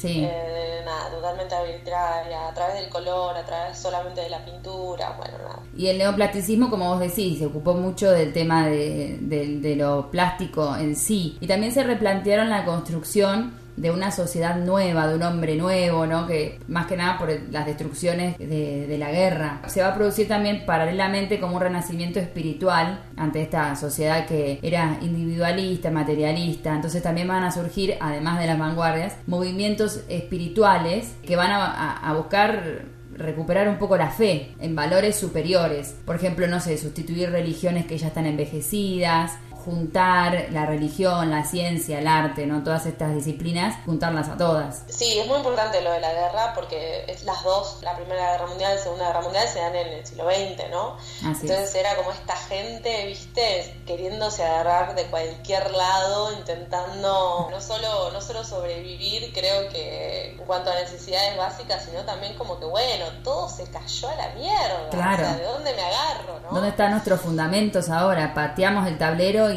sí. 0.08 0.24
Eh, 0.24 0.82
nada, 0.84 1.10
totalmente 1.10 1.54
arbitraria, 1.54 2.48
a 2.48 2.54
través 2.54 2.80
del 2.80 2.88
color, 2.88 3.36
a 3.36 3.44
través 3.44 3.78
solamente 3.78 4.20
de 4.20 4.30
la 4.30 4.44
pintura, 4.44 5.14
bueno, 5.16 5.38
nada. 5.38 5.60
Y 5.76 5.86
el 5.88 5.98
neoplasticismo, 5.98 6.70
como 6.70 6.88
vos 6.88 7.00
decís, 7.00 7.38
se 7.38 7.46
ocupó 7.46 7.74
mucho 7.74 8.10
del 8.10 8.32
tema 8.32 8.68
de, 8.68 9.18
de 9.20 9.76
lo 9.76 10.10
plástico 10.10 10.76
en 10.76 10.96
sí. 10.96 11.38
Y 11.40 11.46
también 11.46 11.72
se 11.72 11.82
replantearon 11.82 12.50
la 12.50 12.64
construcción 12.64 13.63
de 13.76 13.90
una 13.90 14.10
sociedad 14.10 14.56
nueva, 14.56 15.06
de 15.06 15.16
un 15.16 15.22
hombre 15.22 15.56
nuevo, 15.56 16.06
¿no? 16.06 16.26
Que 16.26 16.58
más 16.68 16.86
que 16.86 16.96
nada 16.96 17.18
por 17.18 17.30
las 17.50 17.66
destrucciones 17.66 18.38
de, 18.38 18.96
la 18.98 19.10
guerra. 19.10 19.60
Se 19.66 19.82
va 19.82 19.88
a 19.88 19.94
producir 19.94 20.28
también 20.28 20.64
paralelamente 20.64 21.40
como 21.40 21.56
un 21.56 21.62
renacimiento 21.62 22.20
espiritual 22.20 23.02
ante 23.16 23.42
esta 23.42 23.74
sociedad 23.74 24.26
que 24.26 24.60
era 24.62 24.98
individualista, 25.00 25.90
materialista. 25.90 26.74
Entonces 26.74 27.02
también 27.02 27.26
van 27.26 27.42
a 27.42 27.50
surgir, 27.50 27.96
además 28.00 28.38
de 28.38 28.46
las 28.46 28.58
vanguardias, 28.58 29.16
movimientos 29.26 30.04
espirituales 30.08 31.16
que 31.26 31.34
van 31.34 31.50
a 31.50 32.14
buscar 32.16 32.94
recuperar 33.16 33.68
un 33.68 33.78
poco 33.78 33.96
la 33.96 34.10
fe 34.10 34.54
en 34.60 34.74
valores 34.74 35.16
superiores. 35.16 35.96
Por 36.04 36.16
ejemplo, 36.16 36.46
no 36.46 36.60
sé, 36.60 36.78
sustituir 36.78 37.30
religiones 37.30 37.86
que 37.86 37.98
ya 37.98 38.08
están 38.08 38.26
envejecidas, 38.26 39.32
juntar 39.64 40.46
la 40.50 40.66
religión, 40.66 41.30
la 41.30 41.44
ciencia, 41.44 41.98
el 41.98 42.06
arte, 42.06 42.46
¿no? 42.46 42.62
Todas 42.62 42.86
estas 42.86 43.14
disciplinas, 43.14 43.76
juntarlas 43.84 44.28
a 44.28 44.36
todas. 44.36 44.84
Sí, 44.88 45.18
es 45.18 45.26
muy 45.26 45.38
importante 45.38 45.80
lo 45.80 45.92
de 45.92 46.00
la 46.00 46.12
guerra 46.12 46.52
porque 46.54 47.04
es 47.08 47.24
las 47.24 47.42
dos, 47.42 47.78
la 47.82 47.96
Primera 47.96 48.32
Guerra 48.32 48.46
Mundial 48.46 48.72
y 48.72 48.76
la 48.76 48.82
Segunda 48.82 49.06
Guerra 49.06 49.20
Mundial 49.22 49.48
se 49.48 49.58
dan 49.60 49.74
en 49.74 49.86
el 49.88 50.06
siglo 50.06 50.24
XX, 50.24 50.70
¿no? 50.70 50.96
Entonces 51.22 51.74
era 51.74 51.94
como 51.96 52.12
esta 52.12 52.36
gente, 52.36 53.06
viste, 53.06 53.82
queriéndose 53.86 54.44
agarrar 54.44 54.94
de 54.94 55.04
cualquier 55.06 55.70
lado, 55.70 56.32
intentando 56.32 57.48
no 57.50 57.60
solo, 57.60 58.10
no 58.12 58.20
solo 58.20 58.44
sobrevivir, 58.44 59.32
creo 59.32 59.68
que 59.70 60.32
en 60.32 60.38
cuanto 60.38 60.70
a 60.70 60.74
necesidades 60.74 61.36
básicas, 61.36 61.84
sino 61.84 62.02
también 62.04 62.34
como 62.34 62.58
que, 62.58 62.66
bueno, 62.66 63.06
todo 63.22 63.48
se 63.48 63.64
cayó 63.70 64.08
a 64.08 64.14
la 64.16 64.28
mierda. 64.30 64.88
Claro. 64.90 65.22
O 65.22 65.26
sea, 65.26 65.36
¿de 65.36 65.44
dónde 65.44 65.74
me 65.74 65.82
agarro, 65.82 66.40
no? 66.40 66.50
¿Dónde 66.50 66.68
están 66.68 66.90
nuestros 66.92 67.20
fundamentos 67.20 67.88
ahora? 67.88 68.34
Pateamos 68.34 68.86
el 68.86 68.98
tablero 68.98 69.50
y, 69.52 69.53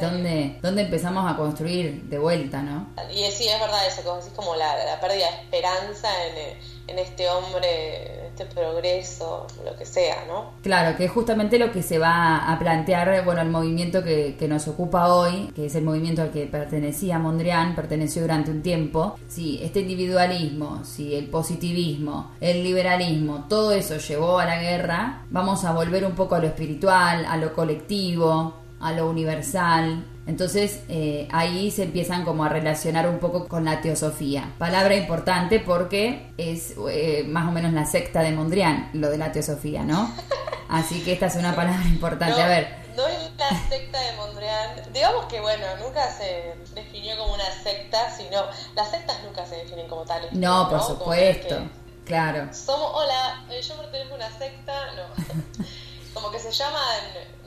dónde, 0.00 0.58
dónde, 0.62 0.82
empezamos 0.82 1.30
a 1.30 1.36
construir 1.36 2.02
de 2.04 2.18
vuelta, 2.18 2.62
¿no? 2.62 2.88
Y 3.10 3.30
sí, 3.30 3.48
es 3.48 3.60
verdad 3.60 3.86
eso, 3.86 4.02
como 4.02 4.16
decís, 4.16 4.32
como 4.34 4.54
la, 4.56 4.84
la 4.84 5.00
pérdida 5.00 5.26
de 5.30 5.42
esperanza 5.42 6.08
en, 6.26 6.56
en 6.88 6.98
este 6.98 7.28
hombre, 7.28 8.26
este 8.28 8.46
progreso, 8.46 9.46
lo 9.64 9.76
que 9.76 9.86
sea, 9.86 10.24
¿no? 10.26 10.52
Claro, 10.62 10.96
que 10.96 11.04
es 11.04 11.10
justamente 11.10 11.58
lo 11.58 11.70
que 11.72 11.82
se 11.82 11.98
va 11.98 12.50
a 12.50 12.58
plantear, 12.58 13.24
bueno, 13.24 13.40
el 13.40 13.50
movimiento 13.50 14.02
que, 14.02 14.36
que 14.38 14.48
nos 14.48 14.66
ocupa 14.68 15.14
hoy, 15.14 15.52
que 15.54 15.66
es 15.66 15.74
el 15.74 15.84
movimiento 15.84 16.22
al 16.22 16.30
que 16.30 16.46
pertenecía 16.46 17.18
Mondrian, 17.18 17.74
perteneció 17.74 18.22
durante 18.22 18.50
un 18.50 18.62
tiempo. 18.62 19.18
Si 19.28 19.62
este 19.62 19.80
individualismo, 19.80 20.84
si 20.84 21.14
el 21.14 21.26
positivismo, 21.28 22.32
el 22.40 22.62
liberalismo, 22.62 23.46
todo 23.48 23.72
eso 23.72 23.96
llevó 23.98 24.38
a 24.38 24.44
la 24.44 24.60
guerra, 24.60 25.24
vamos 25.30 25.64
a 25.64 25.72
volver 25.72 26.04
un 26.04 26.14
poco 26.14 26.34
a 26.34 26.40
lo 26.40 26.46
espiritual, 26.46 27.24
a 27.24 27.36
lo 27.36 27.52
colectivo, 27.52 28.61
a 28.82 28.92
lo 28.92 29.08
universal. 29.08 30.04
Entonces 30.26 30.80
eh, 30.88 31.28
ahí 31.32 31.70
se 31.70 31.84
empiezan 31.84 32.24
como 32.24 32.44
a 32.44 32.48
relacionar 32.48 33.08
un 33.08 33.18
poco 33.18 33.48
con 33.48 33.64
la 33.64 33.80
teosofía. 33.80 34.52
Palabra 34.58 34.94
importante 34.94 35.60
porque 35.60 36.32
es 36.36 36.74
eh, 36.90 37.24
más 37.26 37.48
o 37.48 37.52
menos 37.52 37.72
la 37.72 37.86
secta 37.86 38.22
de 38.22 38.32
Mondrian, 38.32 38.90
lo 38.92 39.10
de 39.10 39.18
la 39.18 39.32
teosofía, 39.32 39.82
¿no? 39.82 40.12
Así 40.68 41.02
que 41.02 41.12
esta 41.12 41.26
es 41.26 41.36
una 41.36 41.54
palabra 41.54 41.84
importante. 41.86 42.36
No, 42.36 42.44
a 42.44 42.48
ver, 42.48 42.68
No 42.96 43.06
es 43.06 43.30
la 43.36 43.50
secta 43.68 44.00
de 44.00 44.16
Mondrian. 44.16 44.92
Digamos 44.92 45.26
que, 45.26 45.40
bueno, 45.40 45.66
nunca 45.82 46.10
se 46.10 46.54
definió 46.74 47.16
como 47.18 47.34
una 47.34 47.50
secta, 47.62 48.10
sino. 48.10 48.44
Las 48.74 48.90
sectas 48.90 49.18
nunca 49.24 49.44
se 49.44 49.56
definen 49.56 49.88
como 49.88 50.04
tales. 50.04 50.32
no, 50.32 50.68
por 50.70 50.82
supuesto, 50.82 51.58
que 51.58 52.06
claro. 52.06 52.48
Somos, 52.54 52.90
hola, 52.94 53.44
eh, 53.50 53.60
yo 53.60 53.76
pertenezco 53.76 54.14
a 54.14 54.16
una 54.16 54.38
secta, 54.38 54.72
no. 54.92 55.64
como 56.14 56.30
que 56.30 56.38
se 56.38 56.50
llaman, 56.52 56.80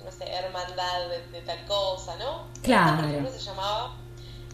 no 0.06 0.12
sé, 0.12 0.26
hermandad 0.32 1.10
de, 1.10 1.38
de 1.40 1.46
tal 1.46 1.66
cosa, 1.66 2.16
¿no? 2.18 2.48
Claro. 2.62 2.92
Esta, 2.92 3.02
por 3.02 3.10
ejemplo, 3.10 3.32
se 3.32 3.40
llamaba 3.46 3.96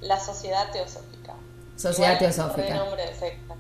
la 0.02 0.20
Sociedad 0.20 0.72
Teosófica. 0.72 1.34
Sociedad 1.76 2.14
Igual, 2.16 2.34
Teosófica. 2.34 2.68
re 2.68 2.74
nombre 2.76 3.06
de 3.06 3.14
secta. 3.16 3.56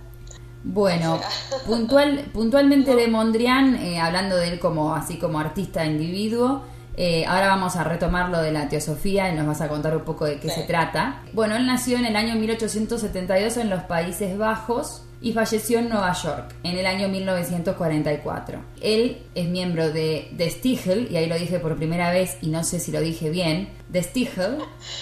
Bueno, 0.63 1.19
puntual, 1.65 2.29
puntualmente 2.33 2.95
de 2.95 3.07
Mondrian, 3.07 3.75
eh, 3.75 3.99
hablando 3.99 4.37
de 4.37 4.47
él 4.49 4.59
como 4.59 4.93
así 4.95 5.17
como 5.17 5.39
artista 5.39 5.85
individuo, 5.85 6.63
eh, 6.97 7.25
ahora 7.25 7.47
vamos 7.47 7.75
a 7.77 7.83
retomar 7.83 8.29
lo 8.29 8.41
de 8.41 8.51
la 8.51 8.69
teosofía 8.69 9.29
y 9.29 9.35
nos 9.35 9.47
vas 9.47 9.61
a 9.61 9.67
contar 9.69 9.95
un 9.95 10.03
poco 10.03 10.25
de 10.25 10.39
qué 10.39 10.49
Sí. 10.49 10.61
se 10.61 10.63
trata. 10.67 11.23
Bueno, 11.33 11.55
él 11.55 11.65
nació 11.65 11.97
en 11.97 12.05
el 12.05 12.15
año 12.15 12.35
1872 12.35 13.57
en 13.57 13.69
los 13.69 13.83
Países 13.83 14.37
Bajos 14.37 15.03
y 15.21 15.33
falleció 15.33 15.79
en 15.79 15.89
Nueva 15.89 16.13
York 16.13 16.55
en 16.63 16.77
el 16.77 16.85
año 16.85 17.07
1944. 17.07 18.59
Él 18.81 19.21
es 19.35 19.47
miembro 19.47 19.91
de 19.91 20.31
The 20.35 20.49
Stichel, 20.49 21.07
y 21.11 21.17
ahí 21.17 21.27
lo 21.27 21.37
dije 21.37 21.59
por 21.59 21.75
primera 21.77 22.11
vez 22.11 22.37
y 22.41 22.47
no 22.47 22.63
sé 22.63 22.79
si 22.79 22.91
lo 22.91 22.99
dije 22.99 23.29
bien, 23.29 23.69
The 23.91 24.03
Stichel, 24.03 24.57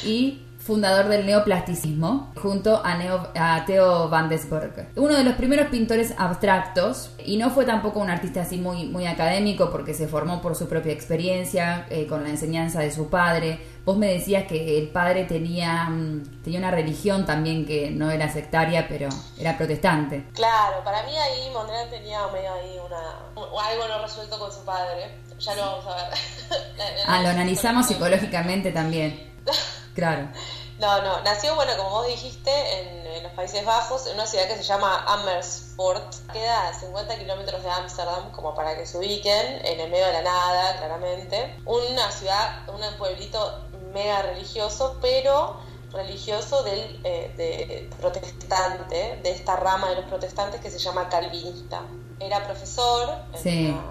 y 0.05 0.41
fundador 0.69 1.07
del 1.07 1.25
neoplasticismo, 1.25 2.31
junto 2.35 2.81
a 2.83 3.63
Theo 3.65 4.09
van 4.09 4.29
Desburg. 4.29 4.89
Uno 4.97 5.15
de 5.15 5.23
los 5.23 5.33
primeros 5.33 5.67
pintores 5.69 6.13
abstractos, 6.17 7.15
y 7.25 7.37
no 7.37 7.49
fue 7.49 7.65
tampoco 7.65 7.99
un 7.99 8.09
artista 8.11 8.41
así 8.41 8.57
muy, 8.57 8.85
muy 8.85 9.07
académico, 9.07 9.71
porque 9.71 9.95
se 9.95 10.07
formó 10.07 10.41
por 10.41 10.55
su 10.55 10.67
propia 10.67 10.93
experiencia, 10.93 11.87
eh, 11.89 12.05
con 12.05 12.23
la 12.23 12.29
enseñanza 12.29 12.81
de 12.81 12.91
su 12.91 13.09
padre. 13.09 13.59
Vos 13.89 13.97
me 13.97 14.13
decías 14.13 14.45
que 14.45 14.77
el 14.77 14.89
padre 14.89 15.23
tenía, 15.23 15.85
mm, 15.89 16.43
tenía 16.43 16.59
una 16.59 16.69
religión 16.69 17.25
también 17.25 17.65
que 17.65 17.89
no 17.89 18.11
era 18.11 18.31
sectaria, 18.31 18.87
pero 18.87 19.09
era 19.35 19.57
protestante. 19.57 20.27
Claro, 20.35 20.83
para 20.83 21.01
mí 21.01 21.17
ahí 21.17 21.49
Mondrian 21.51 21.89
tenía 21.89 22.27
medio 22.27 22.53
ahí 22.53 22.77
una, 22.85 23.01
o 23.33 23.59
algo 23.59 23.87
no 23.87 23.99
resuelto 24.03 24.37
con 24.37 24.53
su 24.53 24.63
padre. 24.63 25.17
Ya 25.39 25.55
lo 25.55 25.61
vamos 25.63 25.85
a 25.87 25.95
ver. 25.95 26.13
Ah, 27.07 27.23
lo 27.23 27.29
analizamos 27.29 27.87
psicológicamente 27.87 28.71
también. 28.71 29.33
Claro. 29.95 30.29
No, 30.77 31.01
no, 31.01 31.19
nació, 31.23 31.55
bueno, 31.55 31.75
como 31.75 31.89
vos 31.89 32.07
dijiste, 32.07 32.51
en, 32.51 33.05
en 33.05 33.23
los 33.23 33.33
Países 33.33 33.65
Bajos, 33.65 34.07
en 34.07 34.13
una 34.13 34.25
ciudad 34.25 34.47
que 34.47 34.55
se 34.55 34.63
llama 34.63 35.03
Amersfoort. 35.07 36.13
Queda 36.31 36.69
a 36.69 36.73
50 36.73 37.17
kilómetros 37.17 37.61
de 37.63 37.69
Ámsterdam, 37.69 38.31
como 38.31 38.55
para 38.55 38.77
que 38.77 38.85
se 38.85 38.97
ubiquen, 38.97 39.65
en 39.65 39.79
el 39.79 39.91
medio 39.91 40.05
de 40.05 40.13
la 40.13 40.21
nada, 40.21 40.77
claramente. 40.77 41.59
Una 41.65 42.09
ciudad, 42.11 42.69
un 42.69 42.79
pueblito 42.97 43.68
mega 43.93 44.21
religioso, 44.21 44.97
pero 45.01 45.57
religioso 45.91 46.63
del 46.63 46.99
eh, 47.03 47.33
de 47.35 47.89
protestante, 47.99 49.19
de 49.23 49.31
esta 49.31 49.55
rama 49.55 49.89
de 49.89 49.95
los 49.95 50.05
protestantes 50.05 50.61
que 50.61 50.69
se 50.69 50.79
llama 50.79 51.09
calvinista. 51.09 51.81
Era 52.19 52.45
profesor 52.45 53.09
en, 53.43 53.71
una, 53.71 53.83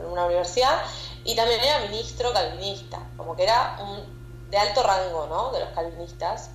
en 0.00 0.06
una 0.12 0.26
universidad 0.26 0.82
y 1.24 1.34
también 1.34 1.60
era 1.60 1.80
ministro 1.80 2.32
calvinista, 2.32 3.00
como 3.16 3.34
que 3.34 3.42
era 3.42 3.78
un 3.80 4.16
de 4.50 4.58
alto 4.58 4.82
rango, 4.82 5.26
¿no? 5.26 5.50
De 5.50 5.60
los 5.60 5.70
calvinistas 5.70 6.50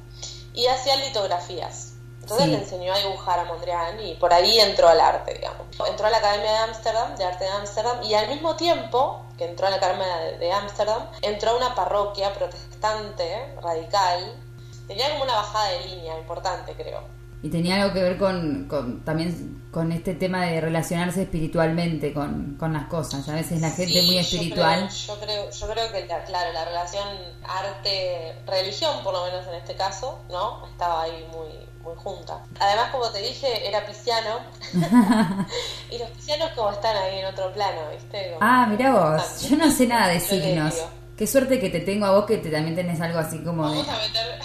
y 0.54 0.68
hacía 0.68 0.96
litografías. 0.98 1.94
Entonces 2.22 2.46
Sí. 2.46 2.51
le 2.51 2.58
enseñó 2.60 2.94
a 2.94 2.98
dibujar 3.00 3.40
a 3.40 3.46
Mondrian 3.46 4.00
y 4.00 4.13
por 4.16 4.32
ahí 4.34 4.60
entró 4.60 4.88
al 4.88 5.00
arte, 5.01 5.34
digamos. 5.34 5.66
Entró 5.90 6.06
a 6.06 6.10
la 6.10 6.18
Academia 6.18 6.51
de 6.51 6.58
Ámsterdam, 6.58 7.16
de 7.16 7.25
Arte 7.25 7.44
de 7.46 7.50
Ámsterdam, 7.50 8.04
y 8.04 8.13
al 8.13 8.28
mismo 8.30 8.56
tiempo 8.56 9.25
que 9.38 9.46
entró 9.46 9.68
a 9.68 9.70
la 9.72 9.78
Academia 9.78 10.08
de- 10.40 10.51
Ámsterdam, 10.51 11.08
entró 11.22 11.51
a 11.51 11.56
una 11.58 11.74
parroquia 11.75 12.32
protestante, 12.34 13.56
radical. 13.62 14.34
Tenía 14.88 15.10
como 15.12 15.24
una 15.24 15.34
bajada 15.34 15.70
de 15.70 15.80
línea 15.88 16.18
importante, 16.20 16.74
creo. 16.75 17.01
Y 17.44 17.50
tenía 17.50 17.82
algo 17.82 17.92
que 17.94 18.04
ver 18.04 18.18
con, 18.20 18.68
con- 18.70 19.04
también 19.04 19.63
con 19.72 19.92
este 19.92 20.13
tema 20.13 20.46
de 20.46 20.62
relacionarse 20.62 21.24
espiritualmente 21.24 22.13
con, 22.13 22.56
con 22.60 22.72
las 22.72 22.86
cosas. 22.86 23.28
A 23.30 23.34
veces 23.34 23.60
la 23.62 23.72
gente 23.72 23.94
Sí, 24.00 24.06
muy 24.06 24.16
yo 24.16 24.22
espiritual. 24.22 24.88
creo- 24.88 24.90
Yo 24.90 25.20
creo, 25.20 25.50
yo 25.50 25.68
creo, 25.70 25.92
que, 25.92 26.06
la- 26.06 26.24
claro, 26.24 26.54
la 26.54 26.66
relación 26.66 27.08
arte-religión, 27.44 29.04
por 29.04 29.13
lo 29.13 29.25
menos 29.25 29.48
en 29.48 29.56
este 29.56 29.75
caso, 29.75 30.20
¿no? 30.30 30.68
Estaba 30.68 31.04
ahí 31.04 31.28
muy, 31.32 31.50
muy 31.84 31.96
junta. 31.96 32.40
Además, 32.60 32.90
como 32.92 33.10
te 33.10 33.20
dije, 33.20 33.68
era 33.68 33.86
pisciano. 33.86 34.40
y 35.92 35.98
los 35.98 36.10
piscianos 36.12 36.52
como 36.56 36.72
están 36.72 36.96
ahí 36.98 37.20
en 37.20 37.26
otro 37.26 37.52
plano, 37.54 37.82
¿viste? 37.92 38.34
Como- 38.34 38.40
Ah, 38.42 38.66
mira 38.70 38.92
vos, 38.94 39.42
yo 39.50 39.58
no 39.58 39.70
sé 39.72 39.88
nada 39.88 40.08
de 40.08 40.20
signos. 40.22 40.76
Qué 41.18 41.28
suerte 41.28 41.60
que 41.60 41.70
te 41.70 41.82
tengo 41.82 42.06
a 42.06 42.12
vos 42.12 42.26
que 42.26 42.38
te, 42.38 42.50
también 42.50 42.76
tenés 42.76 43.00
algo 43.02 43.20
así 43.20 43.44
como 43.44 43.70
de... 43.70 43.78
Vamos 43.78 43.90
a 43.90 43.98
meter... 43.98 44.40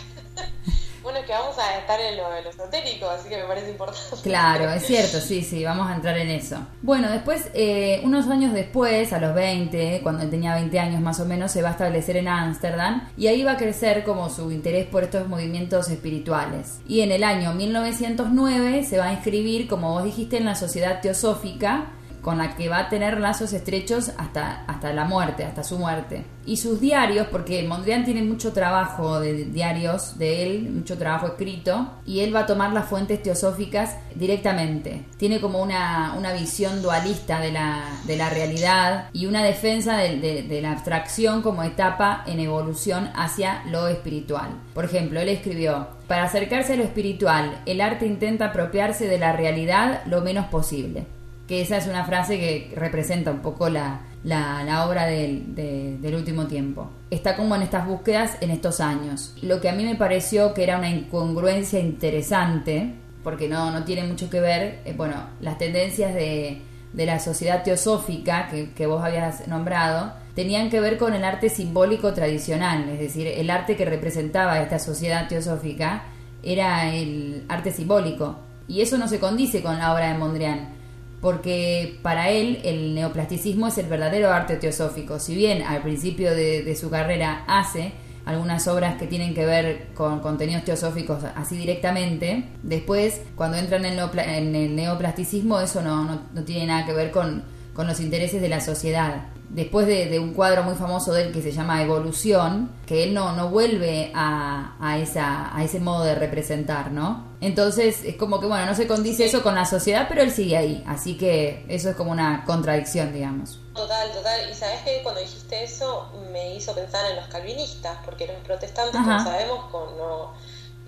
bueno, 1.06 1.20
es 1.20 1.26
que 1.26 1.32
vamos 1.34 1.56
a 1.56 1.78
estar 1.78 2.00
en 2.00 2.16
lo, 2.16 2.36
en 2.36 2.42
lo 2.42 3.10
así 3.10 3.28
que 3.28 3.36
me 3.36 3.44
parece 3.44 3.70
importante. 3.70 4.16
Claro, 4.24 4.68
es 4.72 4.84
cierto, 4.84 5.20
sí, 5.20 5.40
sí, 5.40 5.62
vamos 5.62 5.88
a 5.88 5.94
entrar 5.94 6.18
en 6.18 6.30
eso. 6.30 6.56
Bueno, 6.82 7.08
después, 7.08 7.48
eh, 7.54 8.00
unos 8.02 8.26
años 8.26 8.52
después, 8.52 9.12
a 9.12 9.20
los 9.20 9.32
20, 9.32 10.00
cuando 10.02 10.24
él 10.24 10.30
tenía 10.30 10.56
20 10.56 10.80
años 10.80 11.00
más 11.00 11.20
o 11.20 11.24
menos, 11.24 11.52
se 11.52 11.62
va 11.62 11.68
a 11.68 11.72
establecer 11.72 12.16
en 12.16 12.26
Ámsterdam 12.26 13.08
y 13.16 13.28
ahí 13.28 13.44
va 13.44 13.52
a 13.52 13.56
crecer 13.56 14.02
como 14.02 14.28
su 14.30 14.50
interés 14.50 14.88
por 14.88 15.04
estos 15.04 15.28
movimientos 15.28 15.88
espirituales. 15.90 16.80
Y 16.88 17.02
en 17.02 17.12
el 17.12 17.22
año 17.22 17.54
1909 17.54 18.82
se 18.82 18.98
va 18.98 19.04
a 19.04 19.12
inscribir, 19.12 19.68
como 19.68 19.92
vos 19.92 20.02
dijiste, 20.02 20.38
en 20.38 20.46
la 20.46 20.56
Sociedad 20.56 21.00
Teosófica, 21.00 21.92
con 22.26 22.38
la 22.38 22.56
que 22.56 22.68
va 22.68 22.78
a 22.80 22.88
tener 22.88 23.20
lazos 23.20 23.52
estrechos 23.52 24.10
hasta, 24.18 24.64
hasta 24.66 24.92
la 24.92 25.04
muerte, 25.04 25.44
hasta 25.44 25.62
su 25.62 25.78
muerte. 25.78 26.24
Y 26.44 26.56
sus 26.56 26.80
diarios, 26.80 27.28
porque 27.30 27.62
Mondrian 27.62 28.04
tiene 28.04 28.24
mucho 28.24 28.52
trabajo 28.52 29.20
de 29.20 29.44
diarios 29.44 30.18
de 30.18 30.42
él, 30.42 30.70
mucho 30.72 30.98
trabajo 30.98 31.28
escrito, 31.28 31.88
y 32.04 32.20
él 32.20 32.34
va 32.34 32.40
a 32.40 32.46
tomar 32.46 32.72
las 32.72 32.86
fuentes 32.86 33.22
teosóficas 33.22 33.96
directamente. 34.16 35.04
Tiene 35.18 35.40
como 35.40 35.62
una, 35.62 36.14
una 36.18 36.32
visión 36.32 36.82
dualista 36.82 37.38
de 37.38 37.52
la, 37.52 37.84
de 38.06 38.16
la 38.16 38.28
realidad 38.28 39.08
y 39.12 39.26
una 39.26 39.44
defensa 39.44 39.96
de, 39.96 40.18
de- 40.18 40.42
de 40.42 40.60
la 40.62 40.72
abstracción 40.72 41.42
como 41.42 41.62
etapa 41.62 42.24
en 42.26 42.40
evolución 42.40 43.08
hacia 43.14 43.62
lo 43.70 43.86
espiritual. 43.86 44.48
Por 44.74 44.84
ejemplo, 44.84 45.20
él 45.20 45.28
escribió, 45.28 45.86
para 46.08 46.24
acercarse 46.24 46.72
a 46.72 46.76
lo 46.76 46.82
espiritual, 46.82 47.62
el 47.66 47.80
arte 47.80 48.04
intenta 48.04 48.46
apropiarse 48.46 49.06
de 49.06 49.18
la 49.20 49.30
realidad 49.32 50.02
lo 50.06 50.22
menos 50.22 50.46
posible 50.46 51.06
que 51.46 51.60
esa 51.60 51.76
es 51.76 51.86
una 51.86 52.04
frase 52.04 52.38
que 52.38 52.72
representa 52.74 53.30
un 53.30 53.38
poco 53.40 53.68
la, 53.68 54.00
la, 54.24 54.84
obra 54.86 55.06
del, 55.06 55.54
de- 55.54 55.96
del 56.00 56.14
último 56.16 56.46
tiempo. 56.46 56.90
Está 57.10 57.36
como 57.36 57.54
en 57.54 57.62
estas 57.62 57.86
búsquedas 57.86 58.36
en 58.40 58.50
estos 58.50 58.80
años. 58.80 59.34
Lo 59.42 59.60
que 59.60 59.68
a 59.68 59.72
mí 59.72 59.84
me 59.84 59.94
pareció 59.94 60.54
que 60.54 60.64
era 60.64 60.78
una 60.78 60.90
incongruencia 60.90 61.78
interesante, 61.78 62.94
porque 63.22 63.48
no, 63.48 63.70
no 63.70 63.84
tiene 63.84 64.04
mucho 64.04 64.28
que 64.28 64.40
ver, 64.40 64.80
eh, 64.84 64.94
bueno, 64.96 65.14
las 65.40 65.58
tendencias 65.58 66.14
de, 66.14 66.62
de 66.92 67.06
la 67.06 67.20
sociedad 67.20 67.62
teosófica 67.62 68.48
que, 68.48 68.72
que 68.72 68.86
vos 68.86 69.04
habías 69.04 69.46
nombrado, 69.46 70.12
tenían 70.34 70.68
que 70.68 70.80
ver 70.80 70.98
con 70.98 71.14
el 71.14 71.24
arte 71.24 71.48
simbólico 71.48 72.12
tradicional, 72.12 72.88
es 72.88 72.98
decir, 72.98 73.26
el 73.26 73.48
arte 73.50 73.76
que 73.76 73.84
representaba 73.84 74.60
esta 74.60 74.78
sociedad 74.78 75.28
teosófica 75.28 76.04
era 76.42 76.92
el 76.92 77.44
arte 77.48 77.70
simbólico. 77.72 78.36
Y 78.68 78.80
eso 78.82 78.98
no 78.98 79.06
se 79.08 79.20
condice 79.20 79.62
con 79.62 79.78
la 79.78 79.94
obra 79.94 80.08
de 80.12 80.18
Mondrian 80.18 80.75
porque 81.20 81.98
para 82.02 82.30
él 82.30 82.60
el 82.64 82.94
neoplasticismo 82.94 83.68
es 83.68 83.78
el 83.78 83.86
verdadero 83.86 84.30
arte 84.30 84.56
teosófico. 84.56 85.18
Si 85.18 85.34
bien 85.34 85.62
al 85.62 85.82
principio 85.82 86.34
de, 86.34 86.76
su 86.78 86.90
carrera 86.90 87.44
hace 87.46 87.92
algunas 88.24 88.66
obras 88.68 88.98
que 88.98 89.06
tienen 89.06 89.34
que 89.34 89.46
ver 89.46 89.88
con 89.94 90.20
contenidos 90.20 90.64
teosóficos 90.64 91.24
así 91.34 91.56
directamente, 91.56 92.44
después 92.62 93.20
cuando 93.34 93.56
entra 93.56 93.78
en 93.78 93.86
en 93.86 94.54
el 94.56 94.76
neoplasticismo 94.76 95.60
eso 95.60 95.80
no, 95.80 96.22
no, 96.34 96.44
tiene 96.44 96.66
nada 96.66 96.84
que 96.84 96.92
ver 96.92 97.10
con, 97.10 97.44
con 97.72 97.86
los 97.86 98.00
intereses 98.00 98.42
de 98.42 98.48
la 98.48 98.60
sociedad. 98.60 99.28
Después 99.48 99.86
de, 99.86 100.18
un 100.18 100.32
cuadro 100.32 100.64
muy 100.64 100.74
famoso 100.74 101.12
de 101.12 101.22
él 101.22 101.32
que 101.32 101.40
se 101.40 101.52
llama 101.52 101.82
Evolución, 101.82 102.70
que 102.84 103.04
él 103.04 103.14
no, 103.14 103.36
no 103.36 103.48
vuelve 103.48 104.10
a, 104.12 104.98
esa, 105.00 105.56
a 105.56 105.62
ese 105.62 105.78
modo 105.78 106.04
de 106.04 106.16
representar, 106.16 106.90
¿no? 106.90 107.25
Entonces 107.40 108.02
es 108.04 108.16
como 108.16 108.40
que, 108.40 108.46
bueno, 108.46 108.66
no 108.66 108.74
se 108.74 108.86
condice 108.86 109.26
eso 109.26 109.42
con 109.42 109.54
la 109.54 109.66
sociedad, 109.66 110.06
pero 110.08 110.22
él 110.22 110.32
sigue 110.32 110.56
ahí. 110.56 110.84
Así 110.86 111.16
que 111.18 111.64
eso 111.68 111.90
es 111.90 111.96
como 111.96 112.10
una 112.10 112.44
contradicción, 112.44 113.12
digamos. 113.12 113.58
Total, 113.74 114.10
total. 114.12 114.50
Y 114.50 114.54
sabes 114.54 114.80
que 114.82 115.02
cuando 115.02 115.20
dijiste 115.20 115.62
eso 115.64 116.10
me 116.32 116.54
hizo 116.54 116.74
pensar 116.74 117.04
en 117.10 117.16
los 117.16 117.26
calvinistas, 117.28 117.98
porque 118.04 118.26
los 118.26 118.36
protestantes, 118.44 118.94
Ajá. 118.96 119.18
como 119.18 119.24
sabemos, 119.30 119.70
con- 119.70 119.96
no, 119.98 120.32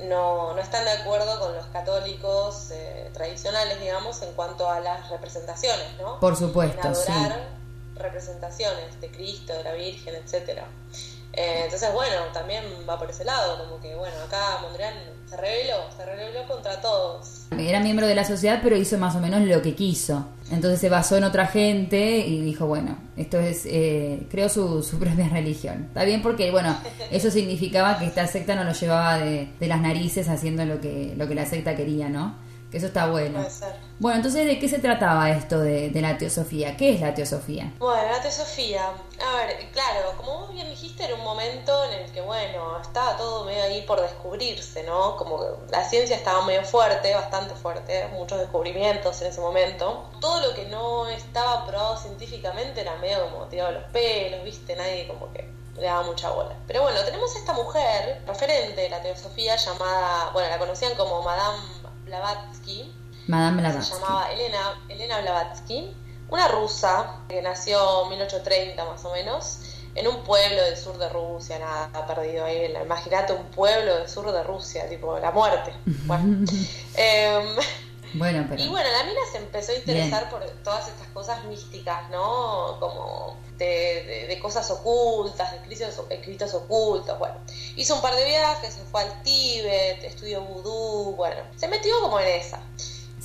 no, 0.09 0.55
no 0.55 0.59
están 0.61 0.85
de 0.85 0.93
acuerdo 0.93 1.39
con 1.41 1.55
los 1.55 1.67
católicos 1.67 2.71
eh, 2.71 3.11
tradicionales, 3.13 3.79
digamos, 3.81 4.23
en 4.23 4.33
cuanto 4.33 4.71
a 4.71 4.81
las 4.81 5.11
representaciones, 5.11 5.87
¿no? 6.01 6.19
Por 6.21 6.37
supuesto, 6.37 6.87
en 6.89 6.95
sí. 6.95 7.13
adorar 7.13 7.49
representaciones 7.97 9.01
de 9.01 9.11
Cristo, 9.11 9.53
de 9.55 9.65
la 9.65 9.73
Virgen, 9.73 10.15
etcétera. 10.15 10.67
Eh, 11.35 11.63
entonces, 11.65 11.93
bueno, 11.93 12.17
también 12.33 12.65
va 12.89 12.99
por 12.99 13.11
ese 13.11 13.25
lado, 13.25 13.65
como 13.65 13.81
que, 13.81 13.95
bueno, 13.95 14.17
acá 14.27 14.59
Mondrian 14.63 14.95
se 15.29 15.37
rebeló, 15.37 15.77
se 15.97 16.05
rebeló 16.05 16.47
contra 16.49 16.81
todos. 16.81 17.43
Era 17.57 17.81
miembro 17.81 18.07
de 18.07 18.15
la 18.15 18.25
sociedad, 18.25 18.61
pero 18.63 18.77
hizo 18.77 18.99
más 18.99 19.15
o 19.15 19.21
menos 19.21 19.43
lo 19.43 19.63
que 19.63 19.75
quiso. 19.75 20.27
Entonces 20.51 20.81
se 20.81 20.89
basó 20.89 21.17
en 21.17 21.25
otra 21.25 21.47
gente 21.47 22.19
y 22.19 22.41
dijo, 22.41 22.67
bueno, 22.67 22.97
esto 23.17 23.39
es, 23.39 23.67
eh, 23.67 24.27
creó 24.31 24.49
su, 24.49 24.83
su 24.83 24.99
propia 24.99 25.29
religión. 25.29 25.85
Está 25.89 26.05
bien 26.05 26.23
porque, 26.23 26.51
bueno, 26.51 26.77
eso 27.11 27.31
significaba 27.31 27.99
que 27.99 28.07
esta 28.07 28.27
secta 28.27 28.55
no 28.55 28.65
lo 28.65 28.73
llevaba 28.73 29.19
de, 29.19 29.49
de 29.61 29.67
las 29.67 29.81
narices 29.81 30.29
haciendo 30.29 30.65
lo 30.65 30.81
que, 30.81 31.15
lo 31.17 31.29
que 31.29 31.35
la 31.35 31.45
secta 31.47 31.77
quería, 31.77 32.09
¿no? 32.09 32.35
Que 32.71 32.77
eso 32.77 32.89
está 32.89 33.07
bueno. 33.07 33.39
Puede 33.39 33.51
ser. 33.51 33.75
Bueno, 33.99 34.17
entonces, 34.17 34.47
¿de 34.47 34.59
qué 34.59 34.69
se 34.69 34.79
trataba 34.79 35.31
esto 35.31 35.59
de, 35.59 35.89
de 35.89 36.03
la 36.03 36.19
teosofía? 36.19 36.77
¿Qué 36.77 36.95
es 36.95 37.01
la 37.01 37.15
teosofía? 37.15 37.73
Bueno, 37.79 38.13
la 38.13 38.21
teosofía. 38.21 38.83
A 38.87 39.37
ver, 39.37 39.71
claro, 39.73 40.13
como 40.19 40.41
vos 40.41 40.53
bien 40.53 40.69
dijiste, 40.69 41.05
era 41.05 41.15
un 41.15 41.25
momento 41.25 41.85
en 41.85 41.95
el 41.95 42.13
que, 42.13 42.21
bueno, 42.21 42.79
estaba 42.81 43.17
todo 43.17 43.45
medio 43.45 43.63
ahí 43.63 43.83
por 43.83 44.01
descubrirse, 44.01 44.83
¿no? 44.85 45.17
Como 45.17 45.41
que 45.41 45.47
la 45.73 45.83
ciencia 45.89 46.15
estaba 46.15 46.45
medio 46.45 46.63
fuerte, 46.63 47.15
bastante 47.15 47.55
fuerte, 47.55 48.07
muchos 48.13 48.39
descubrimientos 48.39 49.21
en 49.23 49.29
ese 49.29 49.41
momento. 49.41 50.11
Todo 50.21 50.41
lo 50.47 50.55
que 50.55 50.67
no 50.67 51.09
estaba 51.09 51.65
probado 51.65 51.97
científicamente 51.97 52.83
era 52.83 52.97
medio 52.97 53.31
como 53.31 53.47
tirado 53.47 53.73
los 53.73 53.85
pelos, 53.85 54.45
¿viste? 54.45 54.77
Nadie 54.77 55.09
como 55.09 55.33
que 55.33 55.49
le 55.79 55.87
daba 55.87 56.03
mucha 56.03 56.31
bola. 56.31 56.55
Pero 56.67 56.83
bueno, 56.83 57.01
tenemos 57.05 57.35
esta 57.37 57.53
mujer, 57.53 58.23
referente 58.27 58.81
de 58.83 58.91
la 58.91 59.01
teosofía, 59.01 59.57
llamada, 59.57 60.31
bueno, 60.33 60.49
la 60.49 60.59
conocían 60.59 60.95
como 60.97 61.23
Madame 61.23 61.59
Blavatsky, 62.09 62.93
Madame 63.29 63.63
se 63.63 63.69
Blavatsky. 63.69 63.95
llamaba 63.95 64.33
Elena, 64.33 64.83
Elena 64.89 65.21
Blavatsky, 65.21 65.95
una 66.31 66.49
rusa 66.49 67.21
que 67.29 67.41
nació 67.43 68.05
en 68.05 68.09
1830 68.11 68.85
más 68.85 69.05
o 69.05 69.13
menos, 69.13 69.61
en 69.95 70.07
un 70.07 70.23
pueblo 70.25 70.63
del 70.63 70.77
sur 70.77 70.97
de 70.99 71.09
Rusia, 71.09 71.59
nada, 71.59 72.07
perdido 72.07 72.45
ahí. 72.45 72.73
Imagínate 72.83 73.33
un 73.33 73.45
pueblo 73.47 73.97
del 73.97 74.09
sur 74.09 74.31
de 74.31 74.43
Rusia, 74.43 74.89
tipo 74.89 75.19
la 75.19 75.31
muerte. 75.31 75.73
Bueno, 76.07 76.45
Em, 76.95 77.57
Bueno, 78.15 78.47
pero... 78.49 78.63
y 78.63 78.69
bueno, 78.69 78.89
la 78.91 79.05
mina 79.05 79.21
se 79.31 79.39
empezó 79.39 79.73
a 79.73 79.75
interesar 79.77 80.31
por 80.31 80.43
todas 80.65 80.89
estas 80.89 81.09
cosas 81.09 81.45
místicas, 81.45 82.09
¿no? 82.11 82.77
Como 82.81 83.37
de, 83.59 83.67
de- 84.05 84.27
de 84.29 84.39
cosas 84.41 84.71
ocultas, 84.71 85.51
de 85.53 85.59
escritos, 85.59 86.05
escritos 86.11 86.55
ocultos, 86.55 87.19
bueno. 87.19 87.37
Hizo 87.77 87.95
un 87.97 88.01
par 88.01 88.15
de 88.15 88.25
viajes, 88.25 88.75
se 88.75 88.81
fue 88.85 89.03
al 89.03 89.23
Tíbet, 89.23 90.03
estudió 90.05 90.41
vudú, 90.43 91.15
bueno. 91.17 91.43
Se 91.57 91.69
metió 91.69 92.01
como 92.01 92.19
en 92.21 92.29
esa. 92.29 92.61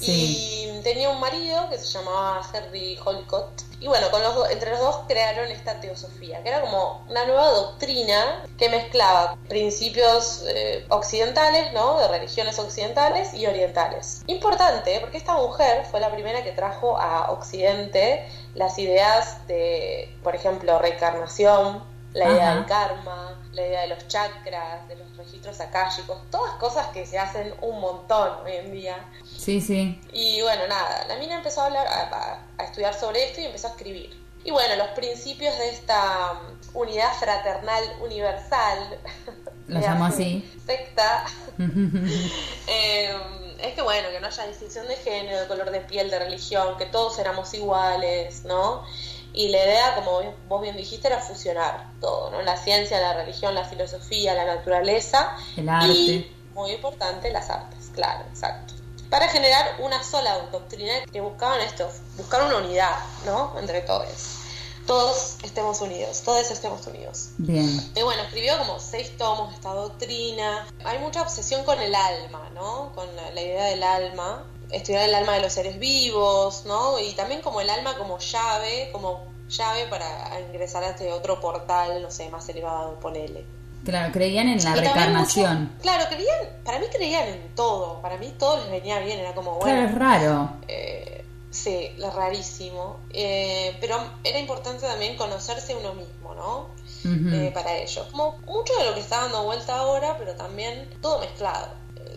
Sí. 0.05 0.69
Y 0.77 0.81
tenía 0.83 1.09
un 1.09 1.19
marido 1.19 1.69
que 1.69 1.77
se 1.77 1.85
llamaba 1.87 2.41
Henry 2.53 2.97
Holcott. 3.03 3.61
Y 3.79 3.87
bueno, 3.87 4.09
con 4.11 4.21
los 4.21 4.35
do- 4.35 4.47
entre 4.49 4.71
los 4.71 4.79
dos 4.79 4.99
crearon 5.07 5.49
esta 5.51 5.79
teosofía, 5.81 6.41
que 6.43 6.49
era 6.49 6.61
como 6.61 7.05
una 7.09 7.25
nueva 7.25 7.49
doctrina 7.51 8.43
que 8.57 8.69
mezclaba 8.69 9.35
principios 9.49 10.43
eh, 10.47 10.85
occidentales, 10.89 11.73
¿no? 11.73 11.99
De 11.99 12.07
religiones 12.07 12.57
occidentales 12.59 13.33
y 13.33 13.45
orientales. 13.45 14.21
Importante, 14.27 14.99
porque 15.01 15.17
esta 15.17 15.33
mujer 15.35 15.85
fue 15.89 15.99
la 15.99 16.11
primera 16.11 16.43
que 16.43 16.51
trajo 16.51 16.97
a 16.97 17.31
Occidente 17.31 18.25
las 18.55 18.77
ideas 18.79 19.45
de, 19.47 20.15
por 20.23 20.35
ejemplo, 20.35 20.79
reencarnación, 20.79 21.83
la 22.13 22.25
idea 22.29 22.45
Ajá. 22.51 22.55
del 22.55 22.65
karma, 22.65 23.41
la 23.53 23.61
idea 23.67 23.81
de 23.81 23.87
los 23.87 24.07
chakras, 24.07 24.87
de 24.87 24.95
los 24.95 25.02
registros 25.25 25.59
akáshicos, 25.59 26.17
todas 26.29 26.55
cosas 26.55 26.87
que 26.87 27.05
se 27.05 27.17
hacen 27.17 27.53
un 27.61 27.79
montón 27.79 28.45
hoy 28.45 28.53
en 28.53 28.71
día. 28.71 29.09
Sí, 29.23 29.61
sí. 29.61 29.99
Y 30.11 30.41
bueno, 30.41 30.67
nada, 30.67 31.05
la 31.07 31.17
mina 31.17 31.35
empezó 31.35 31.61
a 31.61 31.65
hablar, 31.65 31.87
a, 31.87 32.63
estudiar 32.63 32.93
sobre 32.93 33.23
esto 33.25 33.41
y 33.41 33.45
empezó 33.45 33.67
a 33.67 33.71
escribir. 33.71 34.21
Y 34.45 34.51
bueno, 34.51 34.75
los 34.75 34.89
principios 34.89 35.57
de 35.57 35.69
esta 35.69 36.33
mm, 36.33 36.77
unidad 36.77 37.13
fraternal 37.19 37.83
universal, 38.01 38.99
la 39.67 40.05
así. 40.05 40.49
secta, 40.65 41.25
eh, 42.67 43.15
es 43.59 43.73
que 43.73 43.81
bueno, 43.81 44.09
que 44.09 44.19
no 44.19 44.27
haya 44.27 44.47
distinción 44.47 44.87
de 44.87 44.95
género, 44.97 45.39
de 45.39 45.47
color 45.47 45.71
de 45.71 45.79
piel, 45.79 46.09
de 46.09 46.19
religión, 46.19 46.77
que 46.77 46.85
todos 46.85 47.17
éramos 47.19 47.53
iguales, 47.53 48.43
¿no? 48.43 48.85
Y 49.33 49.49
la 49.49 49.65
idea, 49.65 49.95
como 49.95 50.21
vos 50.47 50.61
bien 50.61 50.77
dijiste, 50.77 51.07
era 51.07 51.19
fusionar 51.19 51.91
todo, 51.99 52.29
¿no? 52.29 52.41
La 52.43 52.55
ciencia, 52.55 52.99
la 53.01 53.13
religión, 53.13 53.55
la 53.55 53.65
filosofía, 53.65 54.35
la 54.35 54.45
naturaleza 54.45 55.35
El 55.57 55.69
arte. 55.69 55.87
y, 55.91 56.35
muy 56.53 56.71
importante, 56.71 57.31
las 57.31 57.49
artes, 57.49 57.89
claro, 57.93 58.23
exacto. 58.29 58.75
Para 59.09 59.27
generar 59.27 59.75
una 59.79 60.03
sola 60.03 60.37
doctrina 60.51 60.93
que 61.11 61.19
buscaban 61.21 61.61
esto, 61.61 61.89
buscar 62.17 62.43
una 62.43 62.57
unidad, 62.57 62.95
¿no? 63.25 63.57
Entre 63.59 63.81
todos. 63.81 64.39
Todos 64.85 65.37
estemos 65.43 65.81
unidos, 65.81 66.21
todos 66.23 66.51
estemos 66.51 66.85
unidos. 66.87 67.29
Bien. 67.37 67.91
Y 67.95 68.01
bueno, 68.01 68.21
escribió 68.23 68.57
como 68.57 68.79
seis 68.79 69.15
tomos 69.17 69.53
esta 69.53 69.69
doctrina. 69.69 70.67
Hay 70.83 70.99
mucha 70.99 71.21
obsesión 71.21 71.63
con 71.63 71.79
el 71.79 71.95
alma, 71.95 72.49
¿no? 72.53 72.91
Con 72.93 73.15
la, 73.15 73.31
la 73.31 73.41
idea 73.41 73.65
del 73.65 73.83
alma. 73.83 74.45
Estudiar 74.71 75.07
el 75.09 75.15
alma 75.15 75.33
de 75.35 75.41
los 75.41 75.53
seres 75.53 75.77
vivos, 75.79 76.63
¿no? 76.65 76.99
Y 76.99 77.13
también 77.13 77.41
como 77.41 77.61
el 77.61 77.69
alma 77.69 77.95
como 77.97 78.17
llave, 78.19 78.89
como 78.91 79.25
llave 79.49 79.85
para 79.87 80.39
ingresar 80.41 80.83
a 80.83 80.89
este 80.91 81.11
otro 81.11 81.39
portal, 81.39 82.01
no 82.01 82.09
sé, 82.09 82.29
más 82.29 82.47
elevado, 82.49 82.99
ponele. 82.99 83.45
Claro, 83.85 84.11
creían 84.13 84.47
en 84.47 84.63
la 84.63 84.71
Y 84.71 84.79
reencarnación. 84.79 85.63
mucho- 85.65 85.81
claro, 85.81 86.05
creían, 86.09 86.37
para 86.63 86.79
mí 86.79 86.85
creían 86.91 87.27
en 87.27 87.53
todo, 87.53 88.01
para 88.01 88.17
mí 88.17 88.33
todo 88.39 88.57
les 88.57 88.71
venía 88.71 88.99
bien, 88.99 89.19
era 89.19 89.35
como, 89.35 89.55
bueno, 89.55 89.75
Claro, 89.75 89.89
es 89.89 89.95
raro. 89.95 90.49
eh, 90.69 91.25
sí, 91.51 91.91
es 91.97 92.13
rarísimo. 92.13 93.01
Eh, 93.11 93.77
pero 93.81 93.97
era 94.23 94.39
importante 94.39 94.87
también 94.87 95.17
conocerse 95.17 95.75
uno 95.75 95.93
mismo, 95.93 96.33
¿no? 96.33 96.69
Eh, 97.05 97.51
para 97.53 97.75
ellos. 97.75 98.07
Como 98.11 98.37
mucho 98.45 98.73
de 98.79 98.85
lo 98.85 98.93
que 98.93 99.01
está 99.01 99.17
dando 99.23 99.43
vuelta 99.43 99.75
ahora, 99.77 100.15
pero 100.17 100.33
también 100.35 100.89
todo 101.01 101.19
mezclado. 101.19 101.67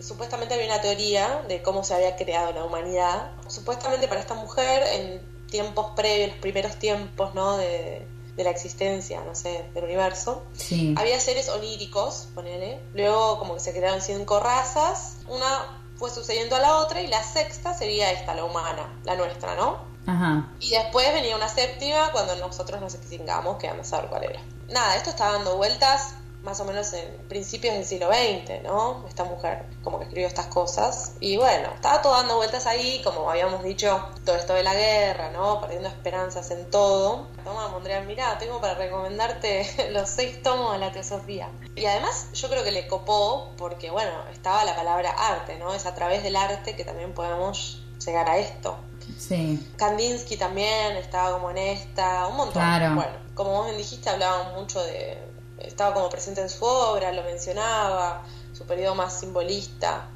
Supuestamente 0.03 0.53
había 0.53 0.67
una 0.67 0.81
teoría 0.81 1.41
de 1.47 1.61
cómo 1.61 1.83
se 1.83 1.93
había 1.93 2.15
creado 2.15 2.51
la 2.53 2.63
humanidad. 2.63 3.31
Supuestamente 3.47 4.07
para 4.07 4.19
esta 4.21 4.33
mujer, 4.33 4.83
en 4.93 5.21
tiempos 5.47 5.91
previos, 5.95 6.29
los 6.29 6.37
primeros 6.39 6.75
tiempos, 6.77 7.33
¿no? 7.33 7.57
De, 7.57 8.05
de 8.35 8.43
la 8.43 8.51
existencia, 8.51 9.21
no 9.21 9.33
sé, 9.33 9.65
del 9.73 9.83
universo, 9.85 10.43
Sí. 10.53 10.93
había 10.97 11.19
seres 11.19 11.49
oníricos, 11.49 12.27
ponele. 12.35 12.79
Luego 12.93 13.39
como 13.39 13.55
que 13.55 13.59
se 13.59 13.73
crearon 13.73 14.01
cinco 14.01 14.39
razas. 14.39 15.17
Una 15.27 15.81
fue 15.97 16.11
sucediendo 16.11 16.55
a 16.55 16.59
la 16.59 16.75
otra 16.77 17.01
y 17.01 17.07
la 17.07 17.23
sexta 17.23 17.73
sería 17.73 18.11
esta, 18.11 18.35
la 18.35 18.43
humana, 18.43 18.99
la 19.05 19.15
nuestra, 19.15 19.55
¿no? 19.55 19.79
Ajá. 20.05 20.51
Y 20.59 20.69
después 20.69 21.11
venía 21.13 21.35
una 21.35 21.49
séptima 21.49 22.11
cuando 22.11 22.35
nosotros 22.35 22.79
nos 22.79 22.93
extingamos, 22.93 23.57
que 23.57 23.67
a 23.67 23.73
ver 23.73 23.83
cuál 24.09 24.23
era. 24.23 24.41
Nada, 24.69 24.95
esto 24.95 25.09
está 25.09 25.31
dando 25.31 25.57
vueltas 25.57 26.13
más 26.47 26.61
o 26.61 26.65
menos 26.65 26.93
en 26.93 27.27
principios 27.27 27.73
del 27.73 27.83
siglo 27.83 28.07
XX, 28.07 28.63
¿no? 28.63 29.03
Esta 29.09 29.25
mujer 29.25 29.65
como 29.83 29.99
que 29.99 30.05
escribió 30.05 30.27
estas 30.27 30.45
cosas. 30.45 31.11
Y 31.19 31.35
bueno, 31.35 31.67
estaba 31.75 32.01
todo 32.01 32.13
dando 32.13 32.37
vueltas 32.37 32.65
ahí, 32.67 33.01
como 33.03 33.29
habíamos 33.29 33.65
dicho, 33.65 34.01
todo 34.25 34.37
esto 34.37 34.53
de 34.53 34.63
la 34.63 34.73
guerra, 34.73 35.29
¿no? 35.31 35.59
Perdiendo 35.59 35.89
esperanzas 35.89 36.49
en 36.51 36.71
todo. 36.71 37.27
Toma, 37.43 37.67
Mondrian, 37.67 38.07
mirá, 38.07 38.37
tengo 38.37 38.61
para 38.61 38.75
recomendarte 38.75 39.89
los 39.91 40.09
seis 40.09 40.41
tomos 40.41 40.71
de 40.71 40.79
la 40.79 40.93
teosofía. 40.93 41.49
Y 41.75 41.85
además 41.85 42.29
yo 42.33 42.47
creo 42.47 42.63
que 42.63 42.71
le 42.71 42.87
copó 42.87 43.51
porque, 43.57 43.91
bueno, 43.91 44.13
estaba 44.31 44.63
la 44.63 44.73
palabra 44.73 45.11
arte, 45.11 45.59
¿no? 45.59 45.73
Es 45.73 45.85
a 45.85 45.95
través 45.95 46.23
del 46.23 46.37
arte 46.37 46.77
que 46.77 46.85
también 46.85 47.13
podemos 47.13 47.83
llegar 48.05 48.29
a 48.29 48.37
esto. 48.37 48.77
Sí. 49.17 49.67
Kandinsky 49.75 50.37
también 50.37 50.95
estaba 50.95 51.33
como 51.33 51.51
en 51.51 51.57
esta, 51.57 52.27
un 52.27 52.37
montón. 52.37 52.63
Claro. 52.63 52.95
Bueno, 52.95 53.11
como 53.33 53.51
vos 53.51 53.65
bien 53.65 53.77
dijiste, 53.77 54.09
hablaba 54.09 54.53
mucho 54.57 54.81
de. 54.81 55.26
Estaba 55.59 55.93
como 55.93 56.09
presente 56.09 56.41
en 56.41 56.49
su 56.49 56.63
obra, 56.65 57.11
lo 57.11 57.23
mencionaba, 57.23 58.23
su 58.53 58.65
periodo 58.65 58.95
más 58.95 59.19
simbolista. 59.19 60.07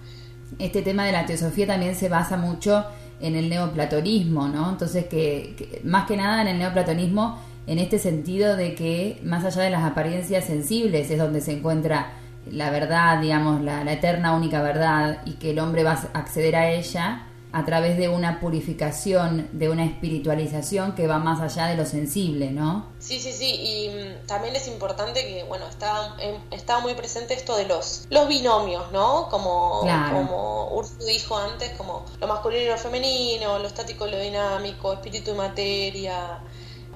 Este 0.59 0.81
tema 0.81 1.05
de 1.05 1.11
la 1.11 1.25
teosofía 1.25 1.67
también 1.67 1.95
se 1.95 2.09
basa 2.09 2.37
mucho 2.37 2.85
en 3.19 3.35
el 3.35 3.49
neoplatonismo, 3.49 4.47
¿no? 4.47 4.69
Entonces, 4.69 5.05
que, 5.05 5.55
que 5.57 5.81
más 5.83 6.07
que 6.07 6.17
nada 6.17 6.41
en 6.41 6.47
el 6.47 6.59
neoplatonismo, 6.59 7.39
en 7.67 7.79
este 7.79 7.99
sentido 7.99 8.55
de 8.55 8.75
que 8.75 9.19
más 9.23 9.45
allá 9.45 9.61
de 9.61 9.69
las 9.69 9.83
apariencias 9.83 10.45
sensibles 10.45 11.09
es 11.09 11.17
donde 11.17 11.41
se 11.41 11.53
encuentra 11.53 12.13
la 12.49 12.71
verdad, 12.71 13.21
digamos, 13.21 13.61
la, 13.61 13.83
la 13.83 13.93
eterna 13.93 14.35
única 14.35 14.61
verdad, 14.61 15.21
y 15.25 15.33
que 15.33 15.51
el 15.51 15.59
hombre 15.59 15.83
va 15.83 15.91
a 15.91 16.19
acceder 16.19 16.55
a 16.55 16.71
ella 16.71 17.27
a 17.53 17.65
través 17.65 17.97
de 17.97 18.07
una 18.07 18.39
purificación, 18.39 19.49
de 19.51 19.69
una 19.69 19.83
espiritualización 19.85 20.93
que 20.93 21.07
va 21.07 21.19
más 21.19 21.41
allá 21.41 21.67
de 21.67 21.75
lo 21.75 21.85
sensible, 21.85 22.51
¿no? 22.51 22.85
Sí, 22.99 23.19
sí, 23.19 23.33
sí, 23.33 23.55
y 23.55 23.89
mm, 23.89 24.27
también 24.27 24.55
es 24.55 24.67
importante 24.67 25.21
que, 25.25 25.43
bueno, 25.43 25.65
estaba, 25.67 26.15
em, 26.19 26.35
muy 26.81 26.93
presente 26.95 27.33
esto 27.33 27.57
de 27.57 27.65
los, 27.67 28.05
los 28.09 28.27
binomios, 28.29 28.91
¿no? 28.93 29.27
Como, 29.29 29.81
Claro. 29.83 30.17
como 30.17 30.69
Ursu 30.75 31.03
dijo 31.05 31.37
antes, 31.37 31.71
como 31.77 32.05
lo 32.19 32.27
masculino 32.27 32.63
y 32.63 32.67
lo 32.67 32.77
femenino, 32.77 33.59
lo 33.59 33.67
estático 33.67 34.07
y 34.07 34.11
lo 34.11 34.19
dinámico, 34.19 34.93
espíritu 34.93 35.31
y 35.31 35.35
materia. 35.35 36.39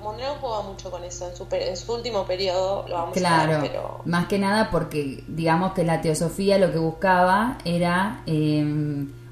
Mondrian 0.02 0.36
juega 0.40 0.62
mucho 0.62 0.90
con 0.92 1.04
eso 1.04 1.28
en 1.30 1.36
su, 1.36 1.48
en 1.52 1.76
su 1.76 1.94
último 1.94 2.26
periodo, 2.26 2.86
lo 2.88 2.96
vamos 2.96 3.10
a 3.18 3.20
Claro, 3.20 3.62
ver, 3.62 3.72
pero... 3.72 4.02
más 4.06 4.28
que 4.28 4.38
nada 4.40 4.70
porque 4.72 5.24
digamos 5.28 5.74
que 5.74 5.84
la 5.84 6.02
teosofía 6.02 6.58
lo 6.60 6.72
que 6.72 6.78
buscaba 6.78 7.58
era 7.66 8.22
eh, 8.28 8.64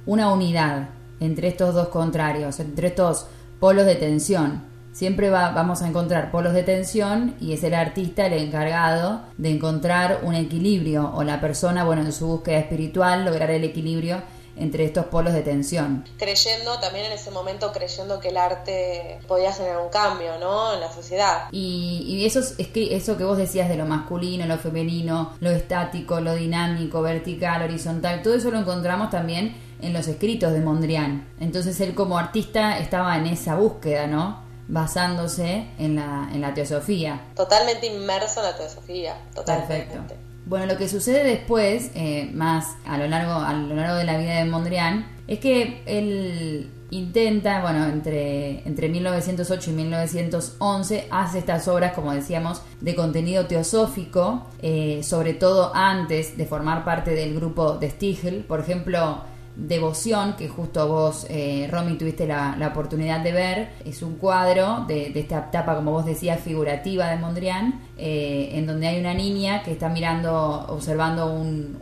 una 0.06 0.34
unidad 0.34 0.90
entre 1.24 1.48
estos 1.48 1.74
dos 1.74 1.88
contrarios, 1.88 2.60
entre 2.60 2.88
estos 2.88 3.28
polos 3.60 3.86
de 3.86 3.96
tensión, 3.96 4.64
siempre 4.92 5.30
va, 5.30 5.52
vamos 5.52 5.82
a 5.82 5.88
encontrar 5.88 6.32
polos 6.32 6.54
de 6.54 6.64
tensión 6.64 7.36
y 7.40 7.54
es 7.54 7.64
el 7.64 7.74
artista 7.74 8.26
el 8.26 8.34
encargado 8.34 9.22
de 9.38 9.52
encontrar 9.52 10.20
un 10.24 10.36
equilibrio 10.36 11.12
o 11.16 11.24
la 11.24 11.40
persona, 11.42 11.84
bueno, 11.84 12.04
en 12.04 12.14
su 12.14 12.28
búsqueda 12.28 12.60
espiritual, 12.60 13.26
lograr 13.26 13.52
el 13.52 13.64
equilibrio 13.64 14.22
entre 14.56 14.86
estos 14.86 15.06
polos 15.06 15.34
de 15.34 15.42
tensión. 15.42 16.06
Creyendo, 16.18 16.78
también 16.80 17.06
en 17.06 17.14
ese 17.14 17.32
momento 17.32 17.72
creyendo 17.72 18.20
que 18.20 18.30
el 18.30 18.38
arte 18.38 19.20
podía 19.28 19.52
generar 19.52 19.80
un 19.80 19.90
cambio, 19.90 20.38
¿no? 20.40 20.76
En 20.76 20.80
la 20.80 20.92
sociedad. 20.92 21.48
Y, 21.52 22.04
y 22.08 22.26
eso, 22.26 22.40
es 22.40 22.68
que, 22.68 22.96
eso 22.96 23.18
que 23.18 23.24
vos 23.24 23.38
decías 23.38 23.68
de 23.68 23.78
lo 23.78 23.86
masculino, 23.86 24.46
lo 24.46 24.58
femenino, 24.58 25.32
lo 25.40 25.50
estático, 25.50 26.20
lo 26.20 26.36
dinámico, 26.36 27.02
vertical, 27.02 27.64
horizontal, 27.64 28.22
todo 28.22 28.36
eso 28.36 28.52
lo 28.52 28.60
encontramos 28.60 29.10
también 29.10 29.56
en 29.84 29.93
los 29.93 30.08
escritos 30.08 30.54
de 30.54 30.62
Mondrian. 30.62 31.28
Entonces 31.39 31.80
él 31.82 31.93
como 31.93 32.17
artista 32.17 32.80
estaba 32.80 33.17
en 33.17 33.28
esa 33.28 33.56
búsqueda, 33.56 34.08
¿no? 34.08 34.43
basándose 34.67 35.67
en 35.78 35.96
la, 35.96 36.30
en 36.34 36.41
la 36.41 36.54
teosofía. 36.54 37.22
Totalmente 37.36 37.88
inmerso 37.88 38.39
en 38.39 38.46
la 38.46 38.58
teosofía, 38.58 39.17
totalmente. 39.34 39.86
Perfecto. 39.86 40.15
Bueno, 40.46 40.65
lo 40.65 40.78
que 40.78 40.89
sucede 40.89 41.24
después, 41.24 41.91
eh, 41.96 42.30
más 42.34 42.76
a 42.86 42.98
lo, 42.98 43.08
largo, 43.08 43.34
a 43.34 43.54
lo 43.54 43.76
largo 43.76 43.96
de 43.96 44.04
la 44.04 44.17
vida 44.17 44.39
de 44.39 44.46
Mondrian, 44.46 45.08
es 45.28 45.39
que 45.39 45.82
él 45.86 46.69
intenta, 46.89 47.62
bueno, 47.62 47.86
entre, 47.86 48.67
entre 48.67 48.89
1908 48.89 49.72
y 49.72 49.74
1911, 49.74 51.08
hace 51.10 51.39
estas 51.39 51.67
obras, 51.69 51.93
como 51.93 52.13
decíamos, 52.13 52.62
de 52.82 52.93
contenido 52.93 53.46
teosófico, 53.48 54.48
eh, 54.62 55.02
sobre 55.04 55.34
todo 55.34 55.74
antes 55.74 56.36
de 56.36 56.46
formar 56.46 56.84
parte 56.84 57.12
del 57.12 57.34
grupo 57.36 57.78
de 57.78 57.89
Stiegel. 57.89 58.43
Por 58.43 58.60
ejemplo, 58.60 59.24
Devoción, 59.56 60.36
que 60.36 60.48
justo 60.50 60.88
vos, 60.88 61.28
eh, 61.30 61.68
Romy, 61.72 61.98
tuviste 61.98 62.26
la, 62.26 62.68
oportunidad 62.72 63.20
de 63.20 63.32
ver. 63.32 63.70
Es 63.86 64.02
un 64.02 64.16
cuadro 64.16 64.86
de, 64.88 65.12
de, 65.12 65.20
esta 65.20 65.48
etapa, 65.50 65.76
como 65.76 65.92
vos 65.92 66.06
decías, 66.06 66.39
figurativa 66.39 67.08
de 67.10 67.18
Mondrian, 67.18 67.82
eh, 67.96 68.50
en 68.54 68.66
donde 68.66 68.88
hay 68.88 69.00
una 69.00 69.14
niña 69.14 69.62
que 69.62 69.72
está 69.72 69.88
mirando, 69.88 70.66
observando 70.70 71.28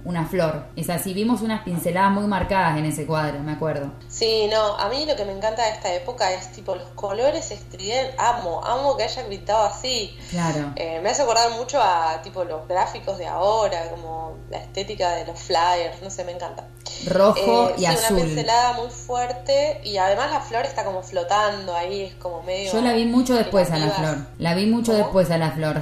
una 0.03 0.25
flor. 0.25 0.65
Es 0.75 0.89
así, 0.89 1.13
vimos 1.13 1.41
unas 1.41 1.63
pinceladas 1.63 2.11
muy 2.11 2.25
marcadas 2.25 2.77
en 2.77 2.85
ese 2.85 3.05
cuadro, 3.05 3.39
me 3.39 3.53
acuerdo. 3.53 3.91
Sí, 4.09 4.47
no, 4.51 4.77
a 4.77 4.89
mí 4.89 5.05
lo 5.05 5.15
que 5.15 5.23
me 5.23 5.31
encanta 5.31 5.63
de 5.63 5.71
esta 5.71 5.93
época 5.93 6.31
es 6.33 6.51
tipo 6.51 6.75
los 6.75 6.87
colores 6.95 7.51
estridentes, 7.51 8.13
amo, 8.17 8.63
amo 8.65 8.97
que 8.97 9.03
haya 9.03 9.25
pintado 9.27 9.65
así. 9.67 10.17
Claro. 10.29 10.73
Eh, 10.75 10.99
me 11.01 11.09
hace 11.09 11.21
acordar 11.21 11.49
mucho 11.51 11.81
a 11.81 12.21
tipo 12.21 12.43
los 12.43 12.67
gráficos 12.67 13.17
de 13.17 13.27
ahora, 13.27 13.89
como 13.89 14.35
la 14.49 14.57
estética 14.57 15.11
de 15.15 15.25
los 15.25 15.39
flyers, 15.39 16.01
no 16.01 16.09
sé, 16.09 16.25
me 16.25 16.33
encanta. 16.33 16.65
Rojo 17.07 17.69
eh, 17.69 17.75
y 17.77 17.85
azul. 17.85 18.17
Una 18.17 18.25
pincelada 18.25 18.73
muy 18.73 18.89
fuerte 18.89 19.79
y 19.83 19.97
además 19.97 20.31
la 20.31 20.41
flor 20.41 20.65
está 20.65 20.83
como 20.83 21.01
flotando 21.03 21.73
ahí, 21.73 22.01
es 22.01 22.15
como 22.15 22.43
medio... 22.43 22.71
Yo 22.71 22.81
la 22.81 22.93
vi 22.93 23.05
mucho 23.05 23.33
después 23.33 23.71
a 23.71 23.77
la 23.77 23.91
flor, 23.91 24.17
la 24.37 24.53
vi 24.55 24.65
mucho 24.65 24.93
después 24.93 25.31
a 25.31 25.37
la 25.37 25.51
flor. 25.51 25.81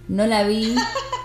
no 0.11 0.27
la 0.27 0.43
vi, 0.43 0.75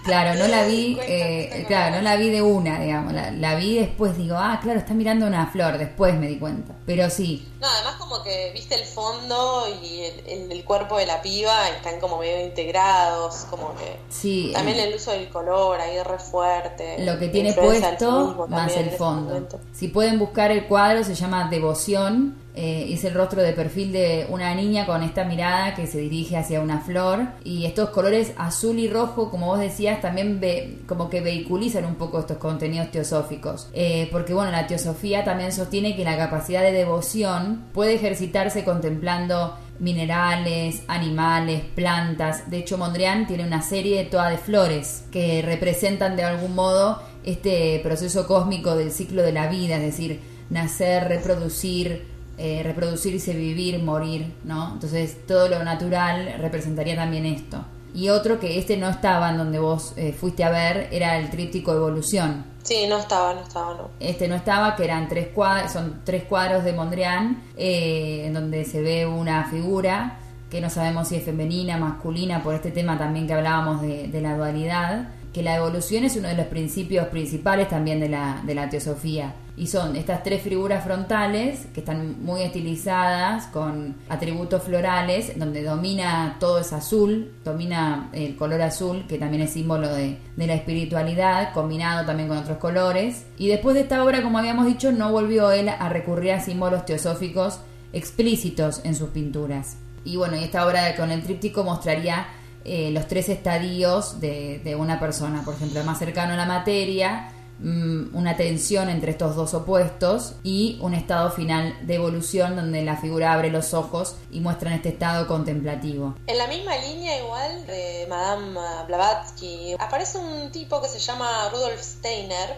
claro, 0.05 0.39
no 0.39 0.47
la 0.47 0.65
vi, 0.65 0.97
eh, 1.09 1.65
claro, 1.67 1.97
no 1.97 2.03
la 2.03 2.15
vi 2.17 2.31
de 2.31 2.41
una, 2.41 2.79
digamos, 2.79 3.13
la, 3.13 3.55
vi 3.57 3.79
después, 3.79 4.17
digo, 4.17 4.37
ah, 4.39 4.61
claro, 4.63 4.79
está 4.79 4.95
mirando 4.95 5.27
una 5.27 5.49
flor, 5.49 5.77
después 5.77 6.15
me 6.15 6.29
di 6.29 6.39
cuenta, 6.39 6.73
pero 6.87 7.11
sí. 7.11 7.49
No, 7.61 7.67
además 7.67 7.97
como 7.97 8.23
que 8.23 8.53
viste 8.53 8.77
el 8.77 8.85
fondo 8.85 9.67
y 9.83 10.03
el, 10.29 10.65
cuerpo 10.65 10.99
de 10.99 11.07
la 11.07 11.21
piba 11.21 11.69
están 11.69 12.01
como 12.01 12.19
medio 12.19 12.45
integrados, 12.45 13.47
como 13.51 13.75
que... 13.77 13.97
Sí. 14.09 14.51
También 14.53 14.79
el 14.79 14.95
uso 14.95 15.13
del 15.13 15.29
color 15.29 15.81
ahí 15.81 16.01
re 16.03 16.19
fuerte. 16.19 17.05
Lo 17.05 17.19
que 17.19 17.29
tiene 17.29 17.53
puesto 17.53 18.47
más 18.49 18.73
el 18.77 18.91
fondo. 18.91 19.49
Si 19.73 19.89
pueden 19.89 20.19
buscar 20.19 20.51
el 20.51 20.67
cuadro, 20.67 21.05
se 21.05 21.15
llama 21.15 21.49
Devoción 21.49 22.47
eh, 22.59 22.95
es 22.95 23.05
el 23.05 23.13
rostro 23.13 23.43
de 23.43 23.53
perfil 23.53 23.93
de 23.93 24.27
una 24.31 24.55
niña 24.55 24.87
con 24.87 25.03
esta 25.03 25.25
mirada 25.25 25.75
que 25.75 25.87
se 25.87 25.99
dirige 25.99 26.39
hacia 26.39 26.63
una 26.63 26.81
flor 26.81 27.27
y 27.45 27.67
estos 27.67 27.91
colores 27.91 28.33
azul 28.39 28.76
y 28.79 28.89
rojo, 28.89 29.31
como 29.31 29.47
vos 29.47 29.59
decías, 29.59 30.01
también 30.01 30.41
ve, 30.41 30.79
como 30.87 31.11
que 31.11 31.21
vehiculizan 31.21 31.85
un 31.85 31.97
poco 31.97 32.21
estos 32.21 32.39
contenidos 32.39 32.91
teosóficos. 32.91 33.69
Eh, 33.73 34.09
porque 34.13 34.35
bueno, 34.35 34.51
la 34.51 34.67
teosofía 34.67 35.25
también 35.25 35.53
sostiene 35.53 35.97
que 35.97 36.05
la 36.05 36.17
capacidad 36.17 36.63
de 36.63 36.73
devoción 36.73 37.65
puede 37.73 37.95
ejercitarse 37.95 38.65
contemplando 38.65 39.57
minerales, 39.79 40.83
animales, 40.89 41.63
plantas. 41.75 42.51
De 42.51 42.59
hecho, 42.59 42.79
Mondrian 42.79 43.27
tiene 43.27 43.47
una 43.47 43.63
serie 43.63 44.05
toda 44.05 44.31
de 44.31 44.39
flores 44.39 45.05
que 45.11 45.43
representan 45.43 46.17
de 46.17 46.25
algún 46.25 46.55
modo 46.55 47.03
este 47.25 47.81
proceso 47.83 48.27
cósmico 48.27 48.77
del 48.77 48.93
ciclo 48.93 49.23
de 49.23 49.33
la 49.33 49.49
vida, 49.49 49.77
es 49.77 49.83
decir, 49.83 50.21
nacer, 50.49 51.09
reproducir, 51.09 52.07
eh, 52.39 52.63
reproducirse, 52.63 53.35
vivir, 53.35 53.83
morir, 53.83 54.35
¿no? 54.45 54.75
Entonces 54.75 55.27
todo 55.27 55.49
lo 55.49 55.63
natural 55.65 56.37
representaría 56.39 56.95
también 56.95 57.27
esto. 57.27 57.65
Y 57.97 58.11
otro 58.11 58.39
que 58.39 58.59
este 58.59 58.77
no 58.77 58.91
estaba 58.91 59.31
en 59.31 59.39
donde 59.39 59.59
vos 59.59 59.95
eh, 59.97 60.13
fuiste 60.13 60.45
a 60.45 60.51
ver 60.51 60.89
era 60.93 61.17
el 61.17 61.31
tríptico 61.31 61.73
Evolución. 61.73 62.45
Sí, 62.63 62.87
no 62.87 62.99
estaba, 62.99 63.33
no 63.33 63.41
estaba, 63.41 63.75
no. 63.75 63.91
Este 64.01 64.29
no 64.29 64.35
estaba, 64.35 64.77
que 64.77 64.85
eran 64.85 65.09
tres 65.09 65.29
cuadros, 65.29 65.73
son 65.73 66.03
tres 66.05 66.25
cuadros 66.25 66.63
de 66.63 66.75
Mondrian, 66.75 67.43
eh, 67.57 68.25
en 68.27 68.35
donde 68.35 68.67
se 68.67 68.83
ve 68.83 69.07
una 69.07 69.47
figura 69.47 70.19
que 70.51 70.61
no 70.61 70.69
sabemos 70.69 71.09
si 71.09 71.17
es 71.17 71.25
femenina, 71.25 71.79
masculina, 71.79 72.43
por 72.43 72.55
este 72.55 72.71
tema 72.71 72.99
también 72.99 73.27
que 73.27 73.33
hablábamos 73.33 73.81
de, 73.81 74.09
de 74.09 74.21
la 74.21 74.37
dualidad, 74.37 75.09
que 75.37 75.43
la 75.43 75.57
evolución 75.57 76.03
es 76.05 76.17
uno 76.17 76.29
de 76.29 76.35
los 76.35 76.47
principios 76.47 77.09
principales 77.09 77.69
también 77.69 78.01
de 78.01 78.09
la, 78.09 78.41
de 78.47 78.55
la 78.55 78.71
teosofía. 78.71 79.35
Y 79.55 79.67
son 79.67 79.95
estas 79.95 80.23
tres 80.23 80.41
figuras 80.41 80.83
frontales 80.83 81.67
que 81.75 81.81
están 81.81 82.25
muy 82.25 82.41
estilizadas 82.41 83.47
con 83.49 83.97
atributos 84.09 84.63
florales 84.63 85.39
donde 85.39 85.63
domina 85.63 86.39
todo 86.41 86.61
es 86.61 86.73
azul, 86.73 87.35
domina 87.45 88.09
el 88.15 88.35
color 88.35 88.63
azul 88.63 89.05
que 89.07 89.19
también 89.19 89.43
es 89.43 89.51
símbolo 89.53 89.89
de, 89.89 90.17
la 90.39 90.55
espiritualidad 90.55 91.53
combinado 91.53 92.07
también 92.07 92.31
con 92.31 92.39
otros 92.39 92.57
colores. 92.57 93.27
Y 93.37 93.49
después 93.49 93.75
de 93.75 93.83
esta 93.83 94.03
obra 94.03 94.23
como 94.23 94.39
habíamos 94.39 94.65
dicho 94.65 94.91
no 94.91 95.13
volvió 95.13 95.53
él 95.53 95.69
a 95.69 95.91
recurrir 95.91 96.33
a 96.33 96.41
símbolos 96.41 96.87
teosóficos 96.87 97.61
explícitos 97.93 98.81
en 98.85 98.95
sus 98.95 99.11
pinturas. 99.11 99.77
Y 100.03 100.17
bueno 100.17 100.37
y 100.37 100.45
esta 100.45 100.67
obra 100.67 100.97
con 100.97 101.11
el 101.11 101.23
tríptico 101.23 101.63
mostraría 101.63 102.27
eh, 102.67 102.91
los 102.91 103.07
tres 103.07 103.29
estadios 103.29 104.21
de, 104.21 104.61
de 104.65 104.75
una 104.75 105.01
persona 105.01 105.43
por 105.45 105.55
ejemplo 105.55 105.83
más 105.85 105.99
cercano 105.99 106.35
a 106.35 106.37
la 106.37 106.47
materia 106.47 107.31
Mm, 107.59 108.15
una 108.15 108.37
tensión 108.37 108.91
entre 108.91 109.13
estos 109.13 109.35
dos 109.35 109.55
opuestos 109.55 110.35
y 110.43 110.79
un 110.83 110.93
estado 110.93 111.31
final 111.31 111.75
de 111.87 111.95
evolución 111.95 112.55
donde 112.55 112.83
la 112.83 112.99
figura 112.99 113.33
abre 113.33 113.51
los 113.51 113.73
ojos 113.73 114.17
y 114.31 114.41
muestra 114.41 114.75
este 114.75 114.91
estado 114.91 115.27
contemplativo. 115.27 116.15
En 116.27 116.37
la 116.37 116.49
misma 116.49 116.77
línea 116.77 117.19
igual 117.19 117.67
de 117.67 118.07
Madame 118.11 118.61
Blavatsky 118.87 119.75
aparece 119.79 120.19
un 120.19 120.53
tipo 120.53 120.83
que 120.83 120.89
se 120.89 120.99
llama 120.99 121.49
Rudolf 121.51 121.81
Steiner, 121.81 122.57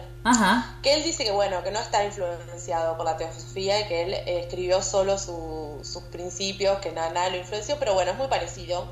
que 0.83 0.93
él 0.93 1.03
dice 1.03 1.23
que 1.23 1.31
bueno, 1.31 1.63
que 1.63 1.71
no 1.71 1.79
está 1.79 2.03
influenciado 2.03 2.97
por 2.97 3.05
la 3.05 3.15
teosofía 3.15 3.79
y 3.79 3.87
que 3.87 4.01
él 4.03 4.13
escribió 4.25 4.81
solo 4.81 5.17
sus 5.17 6.03
principios, 6.11 6.79
que 6.79 6.91
nada, 6.91 7.11
nada 7.11 7.29
lo 7.29 7.37
influenció, 7.37 7.77
pero 7.79 7.93
bueno, 7.93 8.11
es 8.11 8.17
muy 8.17 8.27
parecido. 8.27 8.85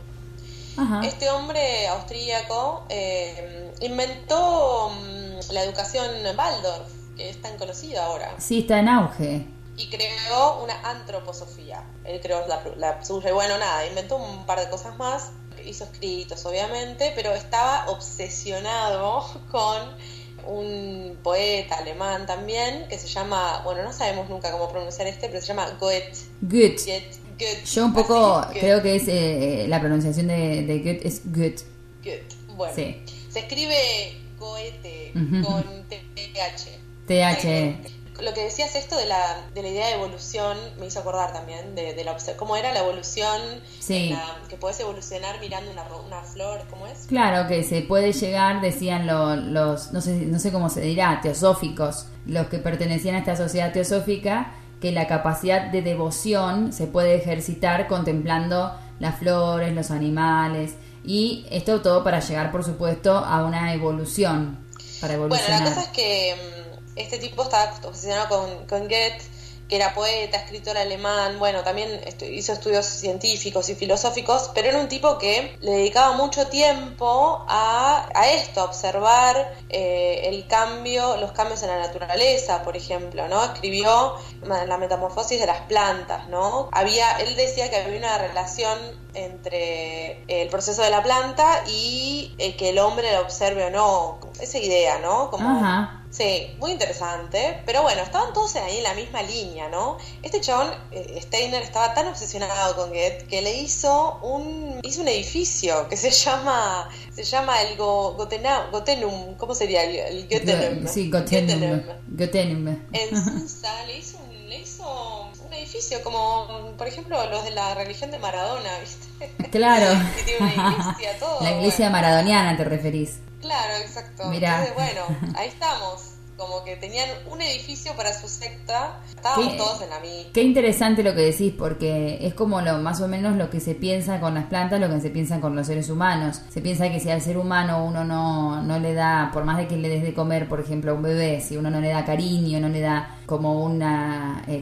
Este 1.04 1.30
hombre 1.30 1.88
austríaco 1.88 2.86
eh, 2.90 3.74
inventó 3.82 4.90
mm, 4.90 5.52
la 5.54 5.64
educación 5.64 6.08
Waldorf, 6.38 6.88
que 7.16 7.30
es 7.30 7.42
tan 7.42 7.58
conocida 7.58 8.06
ahora. 8.06 8.36
Sí, 8.38 8.60
está 8.60 8.80
en 8.80 8.90
auge. 8.90 9.48
Y 9.76 9.90
creó 9.90 10.64
una 10.64 10.80
antroposofía. 10.90 11.84
Él 12.04 12.20
creó 12.22 12.46
la, 12.78 13.04
suya. 13.04 13.30
Y 13.30 13.34
bueno, 13.34 13.58
nada, 13.58 13.86
inventó 13.88 14.18
un 14.18 14.46
par 14.46 14.60
de 14.60 14.70
cosas 14.70 14.98
más. 14.98 15.32
Hizo 15.66 15.86
escritos, 15.86 16.46
obviamente, 16.46 17.12
pero 17.16 17.34
estaba 17.34 17.86
obsesionado 17.88 19.26
con 19.52 19.98
un 20.46 21.18
poeta 21.24 21.76
alemán 21.76 22.26
también 22.26 22.88
que 22.88 22.98
se 22.98 23.08
llama, 23.08 23.62
bueno, 23.66 23.84
no 23.84 23.92
sabemos 23.92 24.30
nunca 24.30 24.52
cómo 24.52 24.70
pronunciar 24.70 25.08
este, 25.08 25.28
pero 25.28 25.42
se 25.42 25.48
llama 25.48 25.70
Goethe. 25.80 26.14
Goethe. 26.42 27.27
Yo 27.66 27.86
un 27.86 27.94
poco 27.94 28.46
creo 28.54 28.82
que 28.82 28.96
es 28.96 29.08
eh, 29.08 29.66
la 29.68 29.80
pronunciación 29.80 30.28
de, 30.28 30.64
de 30.64 30.80
Goethe 30.80 31.08
es 31.08 31.22
Goethe. 31.26 31.64
Goethe. 32.04 32.26
Bueno, 32.56 32.74
se 32.74 33.40
escribe 33.40 34.18
Goethe 34.40 35.12
con 35.44 35.64
TH. 35.90 36.78
TH. 37.08 37.98
Lo 38.24 38.34
que 38.34 38.46
decías 38.46 38.76
esto 38.76 38.98
de 38.98 39.06
la, 39.06 39.48
de 39.54 39.62
la 39.62 39.68
idea 39.68 39.88
de 39.88 39.94
evolución 39.94 40.58
me 40.80 40.88
hizo 40.88 41.00
acordar 41.00 41.34
también 41.34 41.76
de, 41.76 41.94
de 41.94 42.04
la 42.04 42.18
cómo 42.36 42.56
era 42.56 42.74
la 42.74 42.80
evolución, 42.80 43.40
sí. 43.80 44.16
que 44.50 44.56
puedes 44.56 44.80
evolucionar 44.80 45.40
mirando 45.40 45.70
una, 45.72 45.84
una 45.84 46.22
flor, 46.24 46.62
¿cómo 46.70 46.88
es? 46.88 47.06
Claro, 47.08 47.48
que 47.48 47.64
se 47.64 47.82
puede 47.82 48.14
llegar, 48.14 48.60
decían 48.60 49.06
los, 49.06 49.92
no 49.92 50.02
sé, 50.02 50.14
no 50.26 50.40
sé 50.40 50.52
cómo 50.52 50.70
se 50.70 50.82
dirá, 50.82 51.20
teosóficos, 51.22 52.08
los 52.26 52.48
que 52.48 52.58
pertenecían 52.58 53.16
a 53.16 53.20
esta 53.20 53.36
sociedad 53.36 53.72
teosófica, 53.72 54.52
que 54.82 54.92
la 54.92 55.08
capacidad 55.08 55.72
de 55.72 55.82
devoción 55.82 56.74
se 56.74 56.88
puede 56.88 57.16
ejercitar 57.16 57.88
contemplando 57.88 58.74
las 59.00 59.18
flores, 59.20 59.74
los 59.74 59.92
animales 59.92 60.76
y 61.04 61.46
esto 61.50 61.82
todo 61.82 62.04
para 62.04 62.20
llegar, 62.20 62.52
por 62.52 62.64
supuesto, 62.64 63.18
a 63.18 63.46
una 63.46 63.74
evolución. 63.74 64.60
Para 65.00 65.14
evolucionar. 65.14 65.62
Bueno, 65.62 65.70
la 65.70 65.76
cosa 65.76 65.88
es 65.88 65.96
que 65.96 66.36
mm, 66.36 67.00
este 67.00 67.18
tipo 67.20 67.44
estaba 67.44 67.74
obsesionado 67.84 68.28
con, 68.28 68.68
con 68.68 68.82
Goethe 68.88 69.22
que 69.68 69.76
era 69.76 69.94
poeta, 69.94 70.38
escritor 70.38 70.78
alemán, 70.78 71.40
bueno, 71.40 71.64
también 71.64 72.02
hizo 72.32 72.54
estudios 72.54 72.86
científicos 72.86 73.70
y 73.70 73.76
filosóficos, 73.76 74.52
pero 74.54 74.70
era 74.70 74.80
un 74.80 74.88
tipo 74.88 75.18
que 75.18 75.58
le 75.62 75.72
dedicaba 75.72 76.16
mucho 76.16 76.48
tiempo 76.48 77.46
a, 77.48 78.10
a 78.14 78.30
esto, 78.32 78.62
a 78.62 78.64
observar 78.66 79.56
eh, 79.70 80.22
el 80.26 80.48
cambio, 80.48 81.18
los 81.18 81.32
cambios 81.32 81.62
en 81.64 81.70
la 81.70 81.80
naturaleza, 81.80 82.64
por 82.64 82.78
ejemplo, 82.78 83.28
¿no? 83.28 83.44
Escribió 83.44 84.16
la 84.44 84.78
metamorfosis 84.78 85.40
de 85.40 85.46
las 85.46 85.62
plantas, 85.62 86.28
¿no? 86.30 86.70
Había, 86.72 87.18
él 87.20 87.36
decía 87.36 87.70
que 87.70 87.78
había 87.78 87.98
una 87.98 88.18
relación 88.18 88.78
entre 89.26 90.24
el 90.28 90.50
proceso 90.50 90.82
de 90.82 90.90
la 90.90 91.04
planta 91.04 91.64
y 91.68 92.34
eh, 92.38 92.56
que 92.56 92.70
el 92.70 92.80
hombre 92.80 93.12
la 93.12 93.22
observe 93.22 93.66
o 93.66 93.70
no, 93.70 94.20
esa 94.40 94.58
idea, 94.58 95.00
¿no? 95.00 95.30
Como, 95.30 95.50
Ajá. 95.50 95.98
Sí, 96.10 96.56
muy 96.58 96.72
interesante. 96.72 97.62
Pero 97.66 97.84
bueno, 97.84 98.02
estaban 98.02 98.34
todos 98.34 98.56
ahí 98.56 98.78
en 98.78 98.84
la 98.84 98.94
misma 98.94 99.22
línea, 99.24 99.70
¿no? 99.70 99.98
Este 100.24 100.42
chabón, 100.42 100.70
eh, 100.92 101.20
Steiner, 101.22 101.62
estaba 101.62 101.94
tan 101.94 102.08
obsesionado 102.08 102.76
con 102.76 102.90
Goethe 102.90 103.26
que 103.28 103.42
le 103.42 103.56
hizo 103.58 104.20
un, 104.22 104.80
hizo 104.84 105.02
un 105.02 105.10
edificio 105.10 105.88
que 105.90 105.98
se 105.98 106.10
llama, 106.10 106.90
se 107.14 107.24
llama 107.24 107.62
el 107.62 107.78
Go, 107.78 108.14
Gotena, 108.14 108.70
Gotenum. 108.72 109.36
¿Cómo 109.36 109.54
sería? 109.54 109.84
El 109.84 110.28
Gotenum. 110.28 110.88
Sí, 110.88 111.10
Gotenum. 111.10 111.84
Gotenum. 112.08 112.68
En 112.94 113.24
Susa 113.24 113.86
le 113.86 113.98
hizo 113.98 114.18
un, 114.18 114.27
le 114.48 114.60
hizo 114.60 115.30
un 115.46 115.54
edificio 115.54 116.02
como, 116.04 116.74
por 116.78 116.88
ejemplo, 116.88 117.18
los 117.30 117.44
de 117.44 117.52
la 117.52 117.74
religión 117.76 118.12
de 118.12 118.20
Maradona, 118.20 118.70
¿viste? 118.80 119.32
Claro. 119.52 119.88
que 120.16 120.24
tiene 120.24 120.40
una 120.54 120.70
iglesia, 120.70 121.10
todo. 121.20 121.42
La 121.42 121.52
iglesia 121.52 121.90
bueno. 121.90 121.92
maradoniana 122.08 122.58
te 122.58 122.64
referís. 122.64 123.20
Claro, 123.42 123.74
exacto. 123.82 124.26
Mirá. 124.30 124.66
Entonces, 124.66 124.76
bueno, 124.76 125.34
ahí 125.38 125.48
estamos. 125.50 126.12
Como 126.38 126.64
que 126.64 126.76
tenían 126.76 127.10
un 127.32 127.42
edificio 127.42 127.96
para 127.96 128.14
su 128.14 128.28
secta. 128.28 129.00
Estábamos 129.10 129.54
Qué- 129.54 129.58
todos 129.58 129.82
en 129.82 129.90
la 129.90 130.00
misma. 130.00 130.32
Qué 130.34 130.44
interesante 130.44 131.02
lo 131.02 131.16
que 131.16 131.22
decís, 131.22 131.52
porque 131.58 132.20
es 132.22 132.36
como 132.36 132.62
lo 132.62 132.78
más 132.78 133.02
o 133.02 133.08
menos 133.08 133.36
lo 133.38 133.50
que 133.50 133.60
se 133.60 133.74
piensa 133.74 134.20
con 134.20 134.36
las 134.36 134.46
plantas, 134.46 134.80
lo 134.80 134.88
que 134.88 135.02
se 135.02 135.10
piensa 135.10 135.40
con 135.42 135.56
los 135.56 135.66
seres 135.66 135.90
humanos. 135.90 136.42
Se 136.50 136.62
piensa 136.62 136.90
que 136.92 137.00
si 137.00 137.10
al 137.10 137.22
ser 137.22 137.40
humano 137.40 137.84
uno 137.84 138.04
no, 138.04 138.62
no 138.62 138.78
le 138.78 138.94
da, 138.94 139.32
por 139.34 139.46
más 139.46 139.58
de 139.58 139.68
que 139.68 139.78
le 139.78 139.90
des 139.90 140.04
de 140.04 140.14
comer, 140.14 140.48
por 140.48 140.60
ejemplo, 140.60 140.92
a 140.92 140.94
un 140.94 141.02
bebé, 141.02 141.42
si 141.42 141.58
uno 141.58 141.72
no 141.72 141.82
le 141.82 141.90
da 141.90 142.06
cariño, 142.06 142.60
no 142.60 142.70
le 142.70 142.82
da 142.82 143.17
como 143.28 143.62
un 143.64 143.84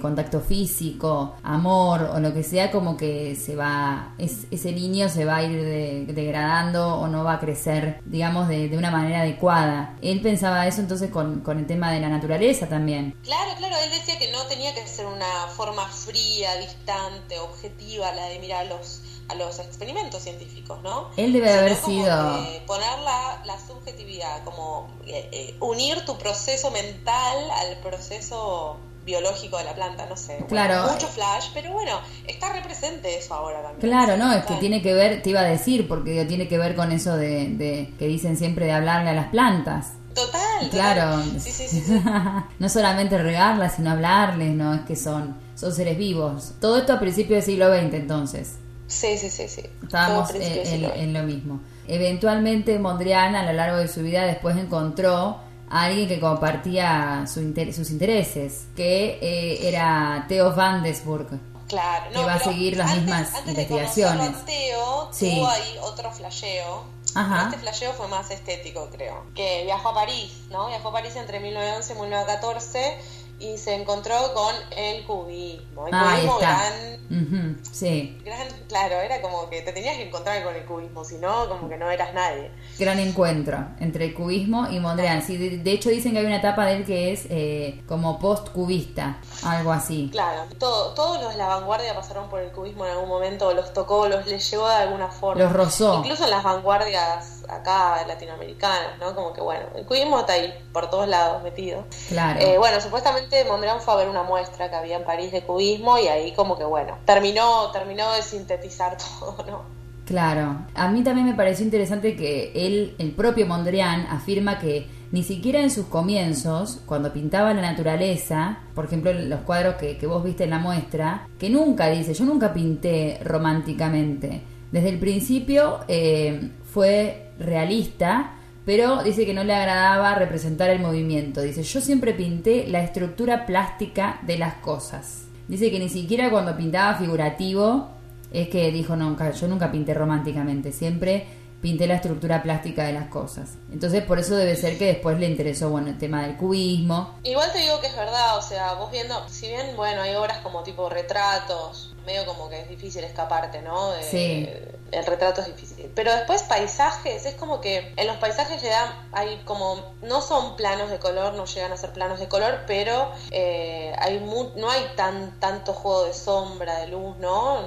contacto 0.01 0.41
físico, 0.41 1.35
amor 1.43 2.09
o 2.13 2.19
lo 2.19 2.33
que 2.33 2.43
sea, 2.43 2.71
como 2.71 2.97
que 2.97 3.35
se 3.35 3.55
va, 3.55 4.13
es- 4.17 4.47
ese 4.51 4.71
niño 4.73 5.07
se 5.07 5.23
va 5.23 5.37
a 5.37 5.43
ir 5.43 5.51
de- 5.63 6.05
degradando 6.13 6.95
o 6.97 7.07
no 7.07 7.23
va 7.23 7.33
a 7.35 7.39
crecer, 7.39 8.01
digamos, 8.05 8.47
de, 8.49 8.67
de 8.67 8.77
una 8.77 8.91
manera 8.91 9.21
adecuada. 9.21 9.95
Él 10.01 10.19
pensaba 10.21 10.67
eso 10.67 10.81
entonces 10.81 11.09
con, 11.11 11.41
con 11.41 11.59
el 11.59 11.67
tema 11.67 11.91
de 11.91 11.99
la 12.01 12.09
naturaleza 12.09 12.67
también. 12.67 13.15
Claro, 13.23 13.51
claro, 13.57 13.75
él 13.83 13.91
decía 13.91 14.17
que 14.19 14.31
no 14.31 14.41
tenía 14.47 14.73
que 14.73 14.85
ser 14.87 15.05
una 15.05 15.47
forma 15.55 15.87
fría, 15.87 16.55
distante, 16.57 17.39
objetiva, 17.39 18.11
la 18.13 18.25
de 18.25 18.39
mirar 18.39 18.65
los, 18.65 19.01
a 19.27 19.35
los 19.35 19.59
experimentos 19.59 20.21
científicos, 20.21 20.81
¿no? 20.83 21.09
Él 21.17 21.33
debe 21.33 21.51
haber 21.51 21.75
sido- 21.75 22.45
poner 22.67 22.99
la, 23.03 23.41
la 23.45 23.57
subjetividad, 23.59 24.43
como 24.43 24.87
eh, 25.07 25.29
eh, 25.31 25.55
unir 25.61 26.05
tu 26.05 26.17
proceso 26.17 26.69
mental 26.71 27.37
al 27.51 27.77
proceso 27.77 28.77
biológico 29.03 29.57
de 29.57 29.63
la 29.65 29.73
planta, 29.75 30.05
no 30.07 30.17
sé. 30.17 30.33
Bueno, 30.33 30.47
Claro. 30.47 30.91
mucho 30.91 31.07
flash, 31.07 31.47
pero 31.53 31.71
bueno, 31.71 31.99
está 32.27 32.53
represente 32.53 33.17
eso 33.17 33.33
ahora 33.35 33.61
también. 33.61 33.79
Claro, 33.81 34.17
no, 34.17 34.31
es 34.33 34.45
que 34.45 34.55
tiene 34.55 34.81
que 34.81 34.93
ver, 34.93 35.21
te 35.21 35.29
iba 35.31 35.41
a 35.41 35.43
decir, 35.43 35.87
porque 35.87 36.25
tiene 36.25 36.47
que 36.47 36.57
ver 36.57 36.75
con 36.75 36.91
eso 36.91 37.15
de, 37.15 37.49
de 37.49 37.93
que 37.99 38.07
dicen 38.07 38.35
siempre 38.37 38.65
de 38.65 38.71
hablarle 38.73 39.09
a 39.11 39.13
las 39.13 39.27
plantas. 39.29 39.93
Total, 40.15 40.69
Claro. 40.71 41.17
total. 41.23 41.41
Sí, 41.41 41.51
sí. 41.51 41.67
sí. 41.67 41.83
no 42.59 42.69
solamente 42.69 43.17
regarlas, 43.17 43.75
sino 43.75 43.91
hablarles, 43.91 44.53
no 44.55 44.73
es 44.73 44.81
que 44.81 44.95
son, 44.95 45.35
son 45.55 45.71
seres 45.73 45.97
vivos. 45.97 46.53
Todo 46.61 46.77
esto 46.77 46.93
a 46.93 46.99
principios 46.99 47.43
del 47.45 47.55
siglo 47.55 47.67
XX, 47.75 47.93
entonces. 47.95 48.55
Sí, 48.87 49.17
sí, 49.17 49.29
sí, 49.29 49.47
sí. 49.47 49.63
Estábamos 49.83 50.29
en, 50.35 51.13
lo 51.13 51.23
mismo. 51.23 51.59
Eventualmente 51.87 52.77
Mondrian 52.79 53.35
a 53.35 53.43
lo 53.43 53.53
largo 53.53 53.77
de 53.77 53.87
su 53.87 54.01
vida 54.01 54.23
después 54.23 54.55
encontró 54.57 55.39
a 55.69 55.83
alguien 55.85 56.07
que 56.07 56.19
compartía 56.19 57.25
su 57.31 57.41
inter- 57.41 57.73
sus 57.73 57.89
intereses, 57.89 58.65
que 58.75 59.17
eh, 59.21 59.67
era 59.67 60.25
Theo 60.27 60.53
van 60.55 60.83
Desburg. 60.83 61.27
Claro, 61.67 62.11
que 62.11 62.23
va 62.23 62.35
a 62.35 62.39
seguir 62.39 62.77
las 62.77 62.91
antes- 62.91 63.03
mismas 63.05 63.33
antes 63.33 63.55
de 63.55 63.61
investigaciones. 63.63 64.17
conocerlo 64.17 64.41
a 64.41 64.45
Teo, 64.45 65.09
Sí. 65.11 65.35
tuvo 65.35 65.47
ahí 65.49 65.75
otro 65.81 66.11
flasheo. 66.11 66.83
Ajá. 67.15 67.45
Este 67.45 67.57
flasheo 67.57 67.93
fue 67.93 68.07
más 68.09 68.29
estético, 68.29 68.89
creo. 68.91 69.23
Que 69.33 69.63
viajó 69.63 69.89
a 69.89 69.93
París, 69.95 70.31
¿no? 70.51 70.67
Viajó 70.67 70.89
a 70.89 70.91
París 70.91 71.15
entre 71.15 71.39
1911 71.39 71.93
y 71.93 71.95
1914 71.95 72.97
y 73.39 73.57
se 73.57 73.75
encontró 73.75 74.15
con 74.33 74.53
el 74.77 75.03
cubismo. 75.05 75.87
El 75.87 75.93
Ah, 75.93 76.13
cubismo 76.15 76.37
gran, 76.39 76.95
Ujú, 77.11 77.55
sí, 77.71 78.17
gran, 78.25 78.47
claro, 78.67 78.95
era 78.95 79.21
como 79.21 79.49
que 79.49 79.61
te 79.61 79.71
tenías 79.73 79.97
que 79.97 80.07
encontrar 80.07 80.43
con 80.43 80.55
el 80.55 80.63
cubismo, 80.65 81.03
si 81.05 81.17
no, 81.17 81.47
como 81.49 81.67
que 81.69 81.77
no 81.77 81.89
eras 81.91 82.13
nadie. 82.13 82.49
gran 82.79 82.97
encuentro 82.99 83.57
entre 83.79 84.05
el 84.05 84.13
cubismo 84.13 84.67
y 84.71 84.79
Mondrian. 84.79 85.21
Sí, 85.21 85.37
de, 85.37 85.57
de 85.59 85.71
hecho 85.71 85.89
dicen 85.89 86.13
que 86.13 86.19
hay 86.19 86.25
una 86.25 86.37
etapa 86.37 86.65
de 86.65 86.77
él 86.77 86.85
que 86.85 87.11
es 87.11 87.25
eh, 87.29 87.81
como 87.87 88.17
post-cubista, 88.19 89.17
algo 89.43 89.71
así. 89.71 90.09
Claro, 90.11 90.43
todo, 90.57 90.93
todos 90.93 91.21
los 91.21 91.31
de 91.31 91.37
la 91.37 91.47
vanguardia 91.47 91.93
pasaron 91.93 92.29
por 92.29 92.39
el 92.39 92.51
cubismo 92.51 92.85
en 92.85 92.91
algún 92.93 93.09
momento, 93.09 93.53
los 93.53 93.73
tocó, 93.73 94.07
los 94.07 94.25
les 94.27 94.49
llegó 94.49 94.67
de 94.67 94.75
alguna 94.75 95.09
forma. 95.09 95.43
Los 95.43 95.51
rozó. 95.53 95.99
Incluso 95.99 96.23
en 96.23 96.31
las 96.31 96.43
vanguardias 96.43 97.43
acá 97.47 98.03
latinoamericanas, 98.07 98.97
¿no? 98.99 99.13
Como 99.13 99.33
que 99.33 99.41
bueno, 99.41 99.65
el 99.75 99.85
cubismo 99.85 100.19
está 100.19 100.33
ahí 100.33 100.53
por 100.73 100.89
todos 100.89 101.07
lados 101.07 101.43
metido. 101.43 101.85
Claro. 102.09 102.39
Eh, 102.39 102.57
bueno, 102.57 102.81
supuestamente 102.81 103.24
Mondrian 103.47 103.81
fue 103.81 103.93
a 103.93 103.97
ver 103.97 104.09
una 104.09 104.23
muestra 104.23 104.69
que 104.69 104.75
había 104.75 104.97
en 104.97 105.03
París 105.03 105.31
de 105.31 105.43
cubismo 105.43 105.97
y 105.97 106.07
ahí 106.07 106.33
como 106.33 106.57
que 106.57 106.63
bueno, 106.63 106.97
terminó, 107.05 107.71
terminó 107.71 108.11
de 108.13 108.21
sintetizar 108.21 108.97
todo, 109.19 109.45
¿no? 109.45 109.75
Claro, 110.05 110.59
a 110.75 110.87
mí 110.89 111.03
también 111.03 111.25
me 111.25 111.33
pareció 111.33 111.65
interesante 111.65 112.15
que 112.15 112.51
él, 112.53 112.95
el 112.99 113.11
propio 113.11 113.47
Mondrian, 113.47 114.05
afirma 114.05 114.59
que 114.59 114.87
ni 115.11 115.23
siquiera 115.23 115.61
en 115.61 115.71
sus 115.71 115.87
comienzos, 115.87 116.81
cuando 116.85 117.11
pintaba 117.11 117.53
la 117.53 117.61
naturaleza, 117.61 118.59
por 118.75 118.85
ejemplo 118.85 119.13
los 119.13 119.39
cuadros 119.41 119.75
que, 119.75 119.97
que 119.97 120.05
vos 120.05 120.23
viste 120.23 120.43
en 120.43 120.51
la 120.51 120.59
muestra, 120.59 121.27
que 121.39 121.49
nunca 121.49 121.89
dice, 121.89 122.13
yo 122.13 122.25
nunca 122.25 122.53
pinté 122.53 123.19
románticamente. 123.23 124.41
Desde 124.71 124.89
el 124.89 124.99
principio 124.99 125.79
eh, 125.87 126.51
fue 126.71 127.31
realista, 127.39 128.33
pero 128.65 129.03
dice 129.03 129.25
que 129.25 129.33
no 129.33 129.43
le 129.43 129.53
agradaba 129.53 130.15
representar 130.15 130.71
el 130.71 130.79
movimiento. 130.79 131.41
Dice, 131.41 131.63
yo 131.63 131.81
siempre 131.81 132.13
pinté 132.13 132.67
la 132.67 132.83
estructura 132.83 133.45
plástica 133.45 134.19
de 134.23 134.37
las 134.37 134.55
cosas. 134.55 135.25
Dice 135.47 135.69
que 135.69 135.79
ni 135.79 135.89
siquiera 135.89 136.31
cuando 136.31 136.57
pintaba 136.57 136.95
figurativo 136.95 137.89
es 138.31 138.49
que 138.49 138.71
dijo, 138.71 138.95
nunca, 138.95 139.31
yo 139.31 139.47
nunca 139.47 139.71
pinté 139.71 139.93
románticamente, 139.93 140.71
siempre 140.71 141.25
pinté 141.61 141.87
la 141.87 141.95
estructura 141.95 142.43
plástica 142.43 142.83
de 142.83 142.93
las 142.93 143.07
cosas. 143.07 143.51
Entonces 143.71 144.03
por 144.03 144.19
eso 144.19 144.35
debe 144.35 144.55
ser 144.55 144.77
que 144.77 144.85
después 144.85 145.19
le 145.19 145.25
interesó, 145.27 145.69
bueno, 145.69 145.87
el 145.89 145.97
tema 145.97 146.21
del 146.23 146.37
cubismo. 146.37 147.15
Igual 147.23 147.51
te 147.51 147.59
digo 147.59 147.79
que 147.81 147.87
es 147.87 147.95
verdad, 147.95 148.37
o 148.37 148.41
sea, 148.41 148.73
vos 148.73 148.91
viendo, 148.91 149.27
si 149.29 149.47
bien, 149.47 149.75
bueno, 149.75 150.01
hay 150.03 150.13
obras 150.15 150.39
como 150.39 150.61
tipo 150.63 150.89
retratos, 150.89 151.93
medio 152.05 152.25
como 152.25 152.49
que 152.49 152.61
es 152.61 152.69
difícil 152.69 153.03
escaparte, 153.03 153.61
¿no? 153.61 153.91
De- 153.91 154.03
Sí. 154.03 154.49
El 154.91 155.03
retrato 155.05 155.41
es 155.41 155.47
difícil. 155.47 155.91
Pero 155.95 156.13
después 156.15 156.43
paisajes, 156.43 157.25
es 157.25 157.33
como 157.33 157.59
que 157.59 157.91
en 157.97 158.05
los 158.07 158.17
paisajes 158.17 158.61
le 158.61 158.69
dan, 158.69 158.87
hay 159.11 159.41
como, 159.43 159.93
no 160.03 160.21
son 160.21 160.55
planos 160.55 160.91
de 160.91 160.99
color, 160.99 161.33
no 161.33 161.45
llegan 161.45 161.71
a 161.71 161.77
ser 161.77 161.91
planos 161.91 162.19
de 162.19 162.27
color, 162.27 162.59
pero 162.67 163.11
eh, 163.31 163.93
hay 163.97 164.19
mu- 164.19 164.51
no 164.55 164.69
hay 164.69 164.85
tan 164.95 165.37
tanto 165.39 165.73
juego 165.73 166.05
de 166.05 166.13
sombra, 166.13 166.79
de 166.79 166.87
luz, 166.87 167.17
¿no? 167.17 167.57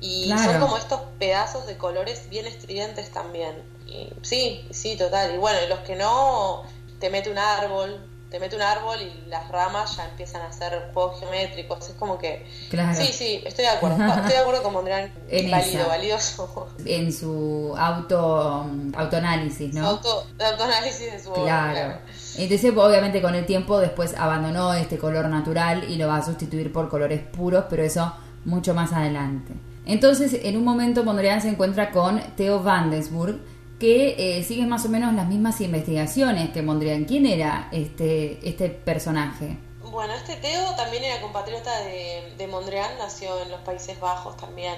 Y 0.00 0.26
Claro. 0.26 0.52
son 0.52 0.60
como 0.60 0.76
estos 0.76 1.00
pedazos 1.18 1.66
de 1.66 1.76
colores 1.76 2.28
bien 2.30 2.46
estridentes 2.46 3.10
también. 3.10 3.62
Y, 3.86 4.12
sí, 4.22 4.66
sí, 4.70 4.96
total. 4.96 5.34
Y 5.34 5.38
bueno, 5.38 5.58
y 5.64 5.68
los 5.68 5.80
que 5.80 5.96
no, 5.96 6.62
te 7.00 7.10
mete 7.10 7.30
un 7.30 7.38
árbol, 7.38 8.00
te 8.30 8.38
mete 8.38 8.56
un 8.56 8.62
árbol 8.62 8.98
y 9.00 9.28
las 9.28 9.48
ramas 9.48 9.96
ya 9.96 10.06
empiezan 10.06 10.42
a 10.42 10.48
hacer 10.48 10.90
juegos 10.92 11.18
geométricos. 11.18 11.88
Es 11.88 11.94
como 11.96 12.18
que... 12.18 12.46
Claro. 12.68 12.94
Sí, 12.94 13.10
sí, 13.12 13.42
estoy 13.44 13.64
de 13.64 13.70
acuerdo. 13.70 14.04
Estoy 14.04 14.32
de 14.32 14.38
acuerdo 14.38 14.62
con 14.62 14.72
Mondrian. 14.74 15.10
Válido, 15.50 15.88
valioso. 15.88 16.68
En 16.84 17.12
su 17.12 17.74
auto 17.76 18.66
autoanálisis, 18.94 19.72
¿no? 19.74 19.86
Auto, 19.86 20.26
autoanálisis 20.38 21.12
de 21.12 21.18
su 21.22 21.32
obra, 21.32 21.72
Claro. 21.72 21.98
Entonces, 22.36 22.72
obviamente, 22.76 23.22
con 23.22 23.34
el 23.34 23.46
tiempo 23.46 23.78
después 23.78 24.14
abandonó 24.16 24.74
este 24.74 24.98
color 24.98 25.26
natural 25.28 25.84
y 25.90 25.96
lo 25.96 26.08
va 26.08 26.18
a 26.18 26.22
sustituir 26.24 26.72
por 26.72 26.88
colores 26.88 27.20
puros, 27.22 27.64
pero 27.70 27.82
eso 27.82 28.12
mucho 28.44 28.74
más 28.74 28.92
adelante. 28.92 29.54
Entonces, 29.88 30.38
en 30.42 30.56
un 30.56 30.64
momento, 30.64 31.02
Mondrian 31.02 31.40
se 31.40 31.48
encuentra 31.48 31.90
con 31.90 32.20
Theo 32.36 32.62
van 32.62 32.90
Desburg, 32.90 33.40
que 33.80 34.38
eh, 34.38 34.44
sigue 34.44 34.66
más 34.66 34.84
o 34.84 34.88
menos 34.90 35.14
las 35.14 35.26
mismas 35.26 35.60
investigaciones 35.62 36.50
que 36.50 36.62
Mondrian. 36.62 37.04
¿Quién 37.04 37.24
era 37.24 37.68
este, 37.72 38.38
este 38.46 38.68
personaje? 38.68 39.56
Bueno, 39.82 40.12
este 40.12 40.36
Teo 40.36 40.74
también 40.76 41.04
era 41.04 41.22
compatriota 41.22 41.80
de, 41.80 42.34
de 42.36 42.46
Mondrian, 42.48 42.98
nació 42.98 43.40
en 43.40 43.50
los 43.50 43.60
Países 43.60 43.98
Bajos 43.98 44.36
también. 44.36 44.76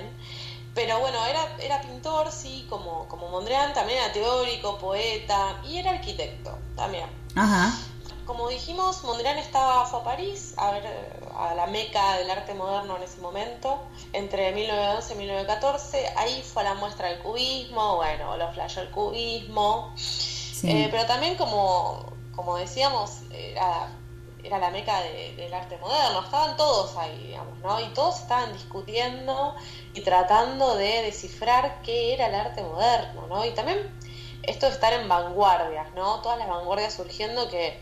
Pero 0.75 1.01
bueno, 1.01 1.19
era, 1.27 1.41
era 1.61 1.81
pintor, 1.81 2.31
sí, 2.31 2.65
como, 2.71 3.09
como 3.09 3.29
Mondrian, 3.29 3.75
también 3.75 3.99
era 3.99 4.13
teórico, 4.13 4.79
poeta 4.79 5.61
y 5.65 5.79
era 5.79 5.91
arquitecto 5.91 6.57
también. 6.77 7.07
Ajá. 7.35 7.73
como 8.27 8.49
dijimos, 8.49 9.03
Mondrian 9.03 9.39
estaba, 9.39 9.87
fue 9.87 10.01
a 10.01 10.05
París 10.05 10.55
a 10.57 10.71
ver 10.73 10.85
a 11.41 11.55
la 11.55 11.67
meca 11.67 12.19
del 12.19 12.31
arte 12.31 12.55
moderno 12.55 12.97
en 12.97 13.03
ese 13.03 13.21
momento, 13.21 13.81
entre 14.13 14.53
1911 14.53 15.15
y 15.15 15.17
1914. 15.17 16.07
Ahí 16.17 16.43
fue 16.43 16.63
a 16.63 16.67
la 16.67 16.75
muestra 16.75 17.09
del 17.09 17.21
cubismo, 17.21 17.97
bueno, 17.97 18.37
lo 18.37 18.53
flashó 18.53 18.83
el 18.83 18.91
cubismo. 18.91 19.95
Eh, 20.63 20.89
pero 20.91 21.07
también, 21.07 21.37
como, 21.37 22.13
como 22.37 22.57
decíamos, 22.57 23.21
era, 23.33 23.89
era 24.45 24.59
la 24.59 24.71
meca 24.71 25.01
del 25.03 25.53
arte 25.53 25.79
moderno, 25.79 26.23
estaban 26.23 26.57
todos 26.57 26.97
ahí, 26.97 27.17
digamos, 27.27 27.59
¿no? 27.61 27.81
Y 27.81 27.87
todos 27.95 28.21
estaban 28.21 28.53
discutiendo 28.53 29.55
y 29.95 30.03
tratando 30.03 30.77
de 30.77 31.03
descifrar 31.03 31.81
qué 31.83 32.15
era 32.15 32.27
el 32.27 32.35
arte 32.35 32.63
moderno, 32.63 33.27
¿no? 33.29 33.45
Y 33.45 33.53
también 33.53 33.91
esto 34.43 34.67
de 34.67 34.73
estar 34.73 34.93
en 34.93 35.09
vanguardias, 35.09 35.93
¿no? 35.95 36.21
Todas 36.21 36.39
las 36.39 36.49
vanguardias 36.49 36.95
surgiendo 36.95 37.49
que 37.49 37.81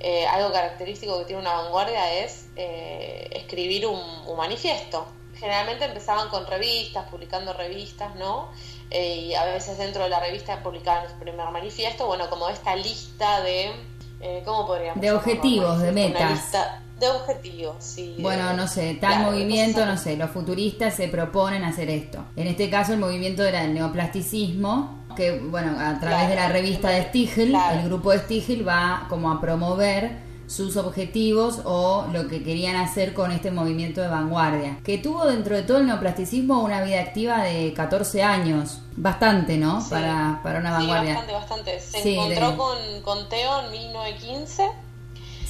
eh, 0.00 0.26
algo 0.26 0.52
característico 0.52 1.18
que 1.18 1.24
tiene 1.24 1.42
una 1.42 1.54
vanguardia 1.54 2.20
es 2.20 2.46
eh, 2.56 3.28
escribir 3.32 3.86
un, 3.86 3.98
manifiesto. 4.36 5.06
Generalmente 5.34 5.84
empezaban 5.84 6.28
con 6.28 6.46
revistas, 6.46 7.08
publicando 7.10 7.52
revistas, 7.52 8.14
¿no? 8.14 8.50
Eh, 8.90 9.16
y 9.16 9.34
a 9.34 9.44
veces 9.44 9.78
dentro 9.78 10.04
de 10.04 10.10
la 10.10 10.20
revista 10.20 10.62
publicaban 10.62 11.08
su 11.08 11.18
primer 11.18 11.48
manifiesto, 11.50 12.06
bueno, 12.06 12.30
como 12.30 12.48
esta 12.48 12.76
lista 12.76 13.40
de, 13.42 13.72
¿cómo 14.44 14.66
podríamos 14.66 15.00
De 15.00 15.10
objetivos, 15.10 15.80
de 15.80 15.92
metas. 15.92 16.52
de 16.98 17.08
objetivos, 17.08 17.76
sí. 17.80 18.16
Bueno, 18.20 18.52
no 18.52 18.68
sé, 18.68 18.96
tal 19.00 19.22
movimiento, 19.22 19.84
no 19.84 19.96
sé, 19.96 20.16
los 20.16 20.30
futuristas 20.30 20.94
se 20.94 21.08
proponen 21.08 21.64
hacer 21.64 21.90
esto. 21.90 22.24
En 22.36 22.46
este 22.46 22.70
caso 22.70 22.92
el 22.92 23.00
movimiento 23.00 23.44
era 23.44 23.64
el 23.64 23.74
neoplasticismo, 23.74 25.04
que, 25.18 25.32
bueno, 25.32 25.76
a 25.80 25.98
través 25.98 26.28
de 26.28 26.36
la 26.36 26.48
revista 26.48 26.90
de 26.90 27.02
Stiegel, 27.02 27.52
el 27.72 27.82
grupo 27.82 28.12
de 28.12 28.20
Stiegel 28.20 28.66
va 28.66 29.06
como 29.08 29.32
a 29.32 29.40
promover 29.40 30.12
sus 30.46 30.76
objetivos 30.76 31.60
o 31.64 32.06
lo 32.12 32.28
que 32.28 32.44
querían 32.44 32.76
hacer 32.76 33.14
con 33.14 33.32
este 33.32 33.50
movimiento 33.50 34.00
de 34.00 34.06
vanguardia, 34.06 34.78
que 34.84 34.96
tuvo 34.96 35.26
dentro 35.26 35.56
de 35.56 35.62
todo 35.64 35.78
el 35.78 35.86
neoplasticismo 35.86 36.62
una 36.62 36.82
vida 36.82 37.00
activa 37.00 37.42
de 37.42 37.74
14 37.74 38.22
años, 38.22 38.78
bastante, 38.94 39.58
¿no? 39.58 39.84
Para, 39.90 40.40
para 40.44 40.60
una 40.60 40.70
vanguardia. 40.70 41.14
bastante, 41.14 41.34
bastante. 41.34 41.80
Se 41.80 42.14
encontró 42.14 42.56
con, 42.56 43.02
con 43.02 43.28
Teo 43.28 43.64
en 43.64 43.72
1915 43.72 44.70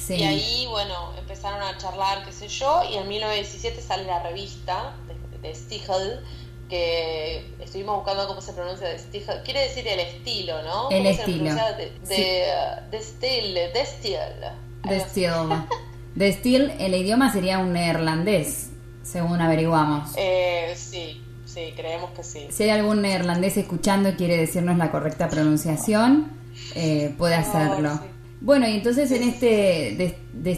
y 0.09 0.23
ahí, 0.23 0.65
bueno, 0.67 1.13
empezaron 1.19 1.61
a 1.61 1.77
charlar, 1.77 2.25
qué 2.25 2.31
sé 2.31 2.47
yo, 2.47 2.81
y 2.89 2.95
en 2.95 3.07
1917 3.07 3.83
sale 3.83 4.05
la 4.05 4.23
revista 4.23 4.95
de, 5.07 5.47
de 5.47 5.55
Stiegel 5.55 6.21
que 6.69 7.43
estuvimos 7.59 7.97
buscando 7.97 8.27
cómo 8.27 8.41
se 8.41 8.53
pronuncia, 8.53 8.87
quiere 9.43 9.61
decir 9.61 9.87
el 9.87 9.99
estilo, 9.99 10.61
¿no? 10.63 10.89
El 10.91 11.07
estilo. 11.07 11.53
de, 11.55 11.91
de, 12.07 12.45
de, 12.91 12.97
el 16.79 16.95
idioma 16.95 17.31
sería 17.31 17.59
un 17.59 17.73
neerlandés, 17.73 18.69
según 19.03 19.41
averiguamos. 19.41 20.11
Eh, 20.15 20.73
sí, 20.75 21.21
sí, 21.45 21.73
creemos 21.75 22.11
que 22.11 22.23
sí. 22.23 22.47
Si 22.49 22.63
hay 22.63 22.69
algún 22.69 23.01
neerlandés 23.01 23.57
escuchando 23.57 24.09
y 24.09 24.13
quiere 24.13 24.37
decirnos 24.37 24.77
la 24.77 24.91
correcta 24.91 25.27
pronunciación, 25.27 26.31
eh, 26.75 27.13
puede 27.17 27.35
hacerlo. 27.35 27.99
Bueno, 28.41 28.67
y 28.67 28.75
entonces 28.75 29.11
en 29.11 29.23
este 29.23 30.15
de, 30.33 30.51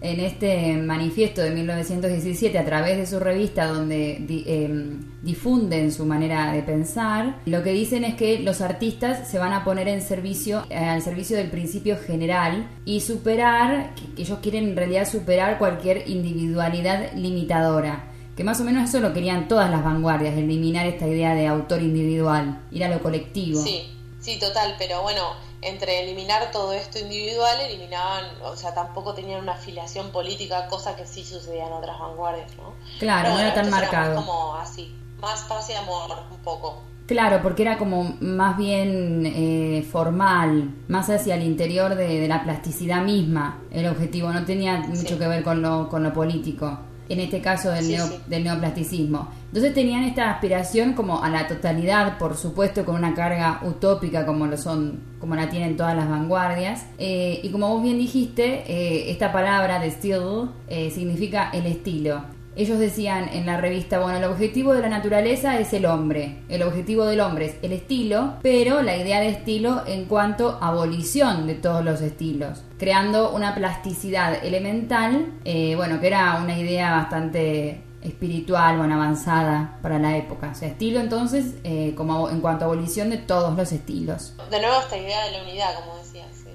en 0.00 0.20
este 0.20 0.76
manifiesto 0.76 1.40
de 1.42 1.50
1917 1.50 2.58
a 2.58 2.64
través 2.64 2.98
de 2.98 3.06
su 3.06 3.18
revista 3.18 3.66
donde 3.66 4.16
em, 4.46 5.00
difunden 5.22 5.92
su 5.92 6.04
manera 6.04 6.52
de 6.52 6.62
pensar, 6.62 7.40
lo 7.46 7.62
que 7.62 7.72
dicen 7.72 8.04
es 8.04 8.14
que 8.14 8.40
los 8.40 8.60
artistas 8.60 9.28
se 9.28 9.38
van 9.38 9.52
a 9.52 9.64
poner 9.64 9.88
en 9.88 10.02
servicio 10.02 10.66
eh, 10.70 10.76
al 10.76 11.02
servicio 11.02 11.36
del 11.36 11.50
principio 11.50 11.96
general 11.98 12.68
y 12.84 13.00
superar, 13.00 13.94
que 13.94 14.22
ellos 14.22 14.38
quieren 14.40 14.70
en 14.70 14.76
realidad 14.76 15.08
superar 15.10 15.58
cualquier 15.58 16.08
individualidad 16.08 17.12
limitadora 17.14 18.12
que 18.36 18.44
más 18.44 18.60
o 18.60 18.64
menos 18.64 18.88
eso 18.88 19.00
lo 19.00 19.14
querían 19.14 19.48
todas 19.48 19.70
las 19.70 19.82
vanguardias, 19.82 20.36
eliminar 20.36 20.86
esta 20.86 21.08
idea 21.08 21.34
de 21.34 21.46
autor 21.46 21.80
individual, 21.80 22.60
ir 22.70 22.84
a 22.84 22.88
lo 22.88 23.02
colectivo. 23.02 23.62
Sí, 23.62 23.90
sí, 24.20 24.38
total, 24.38 24.74
pero 24.78 25.00
bueno, 25.00 25.22
entre 25.62 26.02
eliminar 26.02 26.50
todo 26.50 26.72
esto 26.72 26.98
individual, 26.98 27.60
eliminaban, 27.60 28.24
o 28.42 28.56
sea, 28.56 28.74
tampoco 28.74 29.14
tenían 29.14 29.40
una 29.42 29.52
afiliación 29.52 30.10
política, 30.10 30.66
cosa 30.68 30.96
que 30.96 31.06
sí 31.06 31.24
sucedía 31.24 31.66
en 31.66 31.72
otras 31.72 31.98
vanguardias, 31.98 32.56
¿no? 32.56 32.74
Claro, 32.98 33.30
no 33.30 33.38
era 33.38 33.54
tan 33.54 33.70
marcado. 33.70 34.16
como 34.16 34.54
así, 34.56 34.94
más 35.20 35.42
paz 35.42 35.70
y 35.70 35.74
amor, 35.74 36.10
un 36.30 36.38
poco. 36.38 36.82
Claro, 37.06 37.40
porque 37.40 37.62
era 37.62 37.78
como 37.78 38.16
más 38.20 38.56
bien 38.56 39.24
eh, 39.26 39.86
formal, 39.90 40.74
más 40.88 41.08
hacia 41.08 41.36
el 41.36 41.44
interior 41.44 41.94
de, 41.94 42.26
la 42.26 42.42
plasticidad 42.42 43.02
misma, 43.02 43.60
el 43.70 43.86
objetivo, 43.86 44.32
no 44.32 44.44
tenía 44.44 44.78
mucho 44.78 45.18
que 45.18 45.28
ver 45.28 45.44
con 45.44 45.62
lo, 45.62 45.88
con 45.88 46.02
lo 46.02 46.12
político 46.12 46.80
en 47.08 47.20
este 47.20 47.40
caso 47.40 47.70
del, 47.70 47.86
del 48.26 48.44
neoplasticismo. 48.44 49.28
Entonces 49.48 49.74
tenían 49.74 50.04
esta 50.04 50.30
aspiración 50.30 50.92
como 50.92 51.22
a 51.22 51.30
la 51.30 51.48
totalidad, 51.48 52.18
por 52.18 52.36
supuesto, 52.36 52.84
con 52.84 52.96
una 52.96 53.14
carga 53.14 53.60
utópica 53.64 54.26
como 54.26 54.46
lo 54.46 54.56
son, 54.56 55.00
como 55.20 55.34
la 55.34 55.48
tienen 55.48 55.76
todas 55.76 55.96
las 55.96 56.08
vanguardias. 56.08 56.86
Eh, 56.98 57.40
y 57.42 57.48
como 57.50 57.68
vos 57.68 57.82
bien 57.82 57.98
dijiste, 57.98 58.64
eh, 58.66 59.10
esta 59.10 59.32
palabra 59.32 59.78
de 59.78 59.90
style 59.90 60.50
eh, 60.68 60.90
significa 60.90 61.50
el 61.52 61.66
estilo. 61.66 62.35
Ellos 62.56 62.78
decían 62.78 63.28
en 63.28 63.44
la 63.44 63.58
revista, 63.58 63.98
bueno, 63.98 64.16
el 64.16 64.24
objetivo 64.24 64.72
de 64.72 64.80
la 64.80 64.88
naturaleza 64.88 65.60
es 65.60 65.74
el 65.74 65.84
hombre, 65.84 66.38
el 66.48 66.62
objetivo 66.62 67.04
del 67.04 67.20
hombre 67.20 67.46
es 67.46 67.56
el 67.60 67.72
estilo, 67.72 68.34
pero 68.42 68.80
la 68.80 68.96
idea 68.96 69.20
de 69.20 69.28
estilo 69.28 69.82
en 69.86 70.06
cuanto 70.06 70.58
a 70.62 70.68
abolición 70.68 71.46
de 71.46 71.54
todos 71.54 71.84
los 71.84 72.00
estilos, 72.00 72.62
creando 72.78 73.32
una 73.32 73.54
plasticidad 73.54 74.42
elemental, 74.42 75.34
eh, 75.44 75.74
bueno, 75.76 76.00
que 76.00 76.06
era 76.06 76.40
una 76.42 76.58
idea 76.58 76.92
bastante 76.92 77.82
espiritual, 78.00 78.78
bueno, 78.78 78.94
avanzada 78.94 79.78
para 79.82 79.98
la 79.98 80.16
época. 80.16 80.50
O 80.52 80.54
sea, 80.54 80.68
estilo 80.68 81.00
entonces, 81.00 81.56
eh, 81.64 81.92
como 81.94 82.30
en 82.30 82.40
cuanto 82.40 82.64
a 82.64 82.68
abolición 82.68 83.10
de 83.10 83.18
todos 83.18 83.56
los 83.56 83.72
estilos. 83.72 84.34
De 84.50 84.60
nuevo 84.60 84.80
esta 84.80 84.96
idea 84.96 85.26
de 85.26 85.32
la 85.32 85.42
unidad, 85.42 85.74
como 85.80 85.98
decías. 85.98 86.05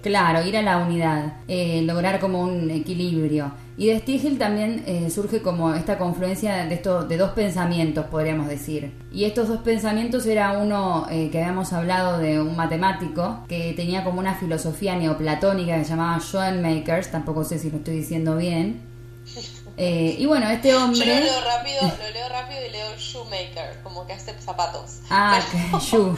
Claro, 0.01 0.43
ir 0.43 0.57
a 0.57 0.63
la 0.63 0.77
unidad, 0.77 1.33
eh, 1.47 1.83
lograr 1.83 2.19
como 2.19 2.41
un 2.41 2.71
equilibrio. 2.71 3.51
Y 3.77 3.87
de 3.87 3.99
Stiegel 3.99 4.37
también 4.37 4.83
eh, 4.87 5.09
surge 5.09 5.41
como 5.41 5.73
esta 5.73 5.97
confluencia 5.97 6.65
de, 6.65 6.73
esto, 6.73 7.03
de 7.03 7.17
dos 7.17 7.31
pensamientos, 7.31 8.05
podríamos 8.07 8.47
decir. 8.47 8.93
Y 9.11 9.25
estos 9.25 9.47
dos 9.47 9.61
pensamientos 9.61 10.25
era 10.25 10.57
uno 10.57 11.05
eh, 11.09 11.29
que 11.31 11.39
habíamos 11.39 11.71
hablado 11.71 12.17
de 12.17 12.41
un 12.41 12.55
matemático 12.55 13.45
que 13.47 13.73
tenía 13.73 14.03
como 14.03 14.19
una 14.19 14.35
filosofía 14.35 14.95
neoplatónica 14.95 15.77
que 15.77 15.83
se 15.83 15.91
llamaba 15.91 16.19
Schoenmakers, 16.19 17.11
tampoco 17.11 17.43
sé 17.43 17.59
si 17.59 17.69
lo 17.69 17.77
estoy 17.77 17.97
diciendo 17.97 18.37
bien. 18.37 18.81
y 19.77 20.25
bueno, 20.25 20.49
este 20.49 20.75
hombre... 20.75 21.05
Yo 21.05 21.13
lo 21.13 21.19
leo 21.21 21.41
rápido, 21.41 21.81
lo 22.07 22.09
leo 22.11 22.29
rápido 22.29 22.59
y 22.67 22.71
leo 22.71 22.97
shoemaker, 22.97 23.81
como 23.83 24.05
que 24.07 24.13
hace 24.13 24.33
zapatos. 24.39 25.01
Ah, 25.11 25.39
shoe. 25.79 26.15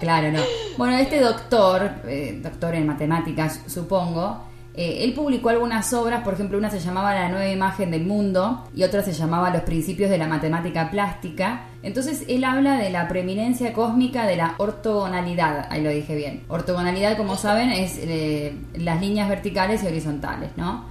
Claro, 0.00 0.30
no. 0.30 0.40
Bueno, 0.76 0.96
este 0.98 1.20
doctor, 1.20 1.90
eh, 2.06 2.38
doctor 2.42 2.74
en 2.74 2.86
matemáticas, 2.86 3.62
supongo, 3.66 4.44
eh, 4.74 5.04
él 5.04 5.14
publicó 5.14 5.48
algunas 5.48 5.90
obras, 5.94 6.22
por 6.22 6.34
ejemplo, 6.34 6.58
una 6.58 6.70
se 6.70 6.80
llamaba 6.80 7.14
La 7.14 7.28
nueva 7.30 7.48
imagen 7.48 7.90
del 7.90 8.04
mundo 8.04 8.64
y 8.74 8.82
otra 8.82 9.02
se 9.02 9.12
llamaba 9.12 9.48
Los 9.50 9.62
principios 9.62 10.10
de 10.10 10.18
la 10.18 10.26
matemática 10.26 10.90
plástica. 10.90 11.64
Entonces 11.82 12.24
él 12.28 12.44
habla 12.44 12.76
de 12.76 12.90
la 12.90 13.08
preeminencia 13.08 13.72
cósmica 13.72 14.26
de 14.26 14.36
la 14.36 14.54
ortogonalidad, 14.58 15.66
ahí 15.70 15.82
lo 15.82 15.90
dije 15.90 16.14
bien. 16.14 16.42
Ortogonalidad, 16.48 17.16
como 17.16 17.36
saben, 17.36 17.70
es 17.70 17.98
eh, 17.98 18.54
las 18.74 19.00
líneas 19.00 19.28
verticales 19.28 19.82
y 19.82 19.86
horizontales, 19.86 20.50
¿no? 20.56 20.84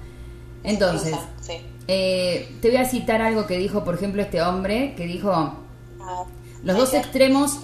Entonces, 0.64 1.16
te 1.86 2.48
voy 2.64 2.78
a 2.78 2.86
citar 2.86 3.22
algo 3.22 3.46
que 3.46 3.60
dijo, 3.60 3.84
por 3.84 3.94
ejemplo, 3.94 4.24
este 4.24 4.42
hombre, 4.42 4.96
que 4.98 5.06
dijo, 5.06 5.54
los 6.66 6.78
dos 6.78 6.94
extremos, 6.96 7.60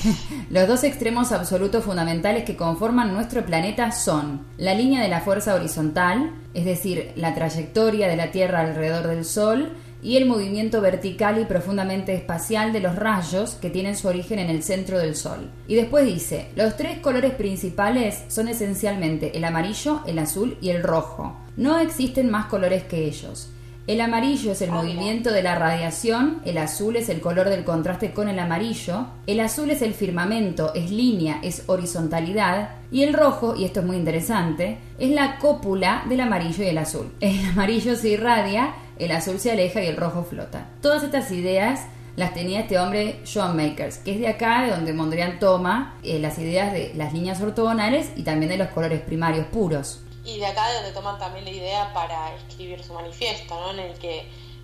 los 0.50 0.68
dos 0.68 0.84
extremos 0.84 1.32
absolutos 1.32 1.84
fundamentales 1.84 2.44
que 2.44 2.54
conforman 2.54 3.14
nuestro 3.14 3.46
planeta 3.46 3.92
son 3.92 4.46
la 4.58 4.74
línea 4.74 5.02
de 5.02 5.08
la 5.08 5.22
fuerza 5.22 5.54
horizontal, 5.54 6.32
es 6.52 6.66
decir, 6.66 7.12
la 7.16 7.34
trayectoria 7.34 8.08
de 8.08 8.16
la 8.16 8.30
Tierra 8.30 8.60
alrededor 8.60 9.08
del 9.08 9.24
Sol, 9.24 9.72
y 10.02 10.16
el 10.16 10.26
movimiento 10.26 10.82
vertical 10.82 11.40
y 11.40 11.46
profundamente 11.46 12.12
espacial 12.12 12.74
de 12.74 12.80
los 12.80 12.96
rayos 12.96 13.54
que 13.54 13.70
tienen 13.70 13.96
su 13.96 14.08
origen 14.08 14.38
en 14.38 14.50
el 14.50 14.62
centro 14.62 14.98
del 14.98 15.16
Sol. 15.16 15.50
Y 15.66 15.76
después 15.76 16.04
dice, 16.04 16.48
los 16.54 16.76
tres 16.76 16.98
colores 16.98 17.32
principales 17.32 18.22
son 18.28 18.48
esencialmente 18.48 19.34
el 19.34 19.44
amarillo, 19.44 20.02
el 20.06 20.18
azul 20.18 20.58
y 20.60 20.70
el 20.70 20.82
rojo. 20.82 21.36
No 21.56 21.78
existen 21.78 22.30
más 22.30 22.46
colores 22.46 22.82
que 22.82 23.06
ellos. 23.06 23.48
El 23.88 24.00
amarillo 24.00 24.52
es 24.52 24.62
el 24.62 24.70
movimiento 24.70 25.32
de 25.32 25.42
la 25.42 25.56
radiación, 25.56 26.40
el 26.44 26.58
azul 26.58 26.94
es 26.94 27.08
el 27.08 27.20
color 27.20 27.48
del 27.48 27.64
contraste 27.64 28.12
con 28.12 28.28
el 28.28 28.38
amarillo, 28.38 29.06
el 29.26 29.40
azul 29.40 29.70
es 29.70 29.82
el 29.82 29.92
firmamento, 29.92 30.72
es 30.72 30.92
línea, 30.92 31.40
es 31.42 31.64
horizontalidad, 31.66 32.76
y 32.92 33.02
el 33.02 33.12
rojo, 33.12 33.56
y 33.56 33.64
esto 33.64 33.80
es 33.80 33.86
muy 33.86 33.96
interesante, 33.96 34.78
es 35.00 35.10
la 35.10 35.36
cópula 35.40 36.04
del 36.08 36.20
amarillo 36.20 36.62
y 36.62 36.68
el 36.68 36.78
azul. 36.78 37.10
El 37.20 37.44
amarillo 37.44 37.96
se 37.96 38.10
irradia, 38.10 38.72
el 39.00 39.10
azul 39.10 39.40
se 39.40 39.50
aleja 39.50 39.82
y 39.82 39.88
el 39.88 39.96
rojo 39.96 40.22
flota. 40.22 40.68
Todas 40.80 41.02
estas 41.02 41.32
ideas 41.32 41.86
las 42.14 42.34
tenía 42.34 42.60
este 42.60 42.78
hombre 42.78 43.20
John 43.32 43.56
Makers, 43.56 43.98
que 43.98 44.12
es 44.12 44.20
de 44.20 44.28
acá, 44.28 44.62
de 44.62 44.70
donde 44.70 44.92
Mondrian 44.92 45.40
toma 45.40 45.96
eh, 46.04 46.20
las 46.20 46.38
ideas 46.38 46.72
de 46.72 46.92
las 46.94 47.12
líneas 47.12 47.40
ortogonales 47.40 48.12
y 48.14 48.22
también 48.22 48.50
de 48.50 48.58
los 48.58 48.68
colores 48.68 49.00
primarios 49.00 49.46
puros. 49.46 50.04
Y 50.24 50.38
de 50.38 50.46
acá 50.46 50.68
de 50.68 50.74
donde 50.76 50.92
toman 50.92 51.18
también 51.18 51.44
la 51.44 51.50
idea 51.50 51.92
para 51.92 52.34
escribir 52.36 52.82
su 52.82 52.94
manifiesto, 52.94 53.54
¿no? 53.54 53.72
en 53.72 53.80
el 53.80 53.98
que 53.98 54.20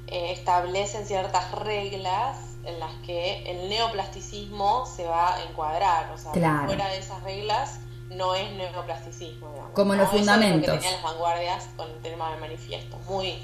eh, 0.06 0.32
establecen 0.32 1.04
ciertas 1.04 1.50
reglas 1.52 2.36
en 2.64 2.78
las 2.80 2.92
que 3.04 3.42
el 3.50 3.68
neoplasticismo 3.68 4.86
se 4.86 5.06
va 5.06 5.34
a 5.34 5.42
encuadrar. 5.44 6.10
O 6.12 6.18
sea, 6.18 6.32
fuera 6.32 6.88
de 6.88 6.98
esas 6.98 7.22
reglas 7.22 7.80
no 8.10 8.34
es 8.34 8.50
neoplasticismo. 8.52 9.50
Digamos. 9.50 9.72
Como 9.72 9.94
los 9.94 10.08
fundamentos. 10.08 10.72
que 10.72 10.78
tenían 10.78 10.94
las 10.94 11.02
vanguardias 11.02 11.68
con 11.76 11.90
el 11.90 11.98
tema 11.98 12.30
del 12.30 12.40
manifiesto, 12.40 12.98
muy, 13.08 13.34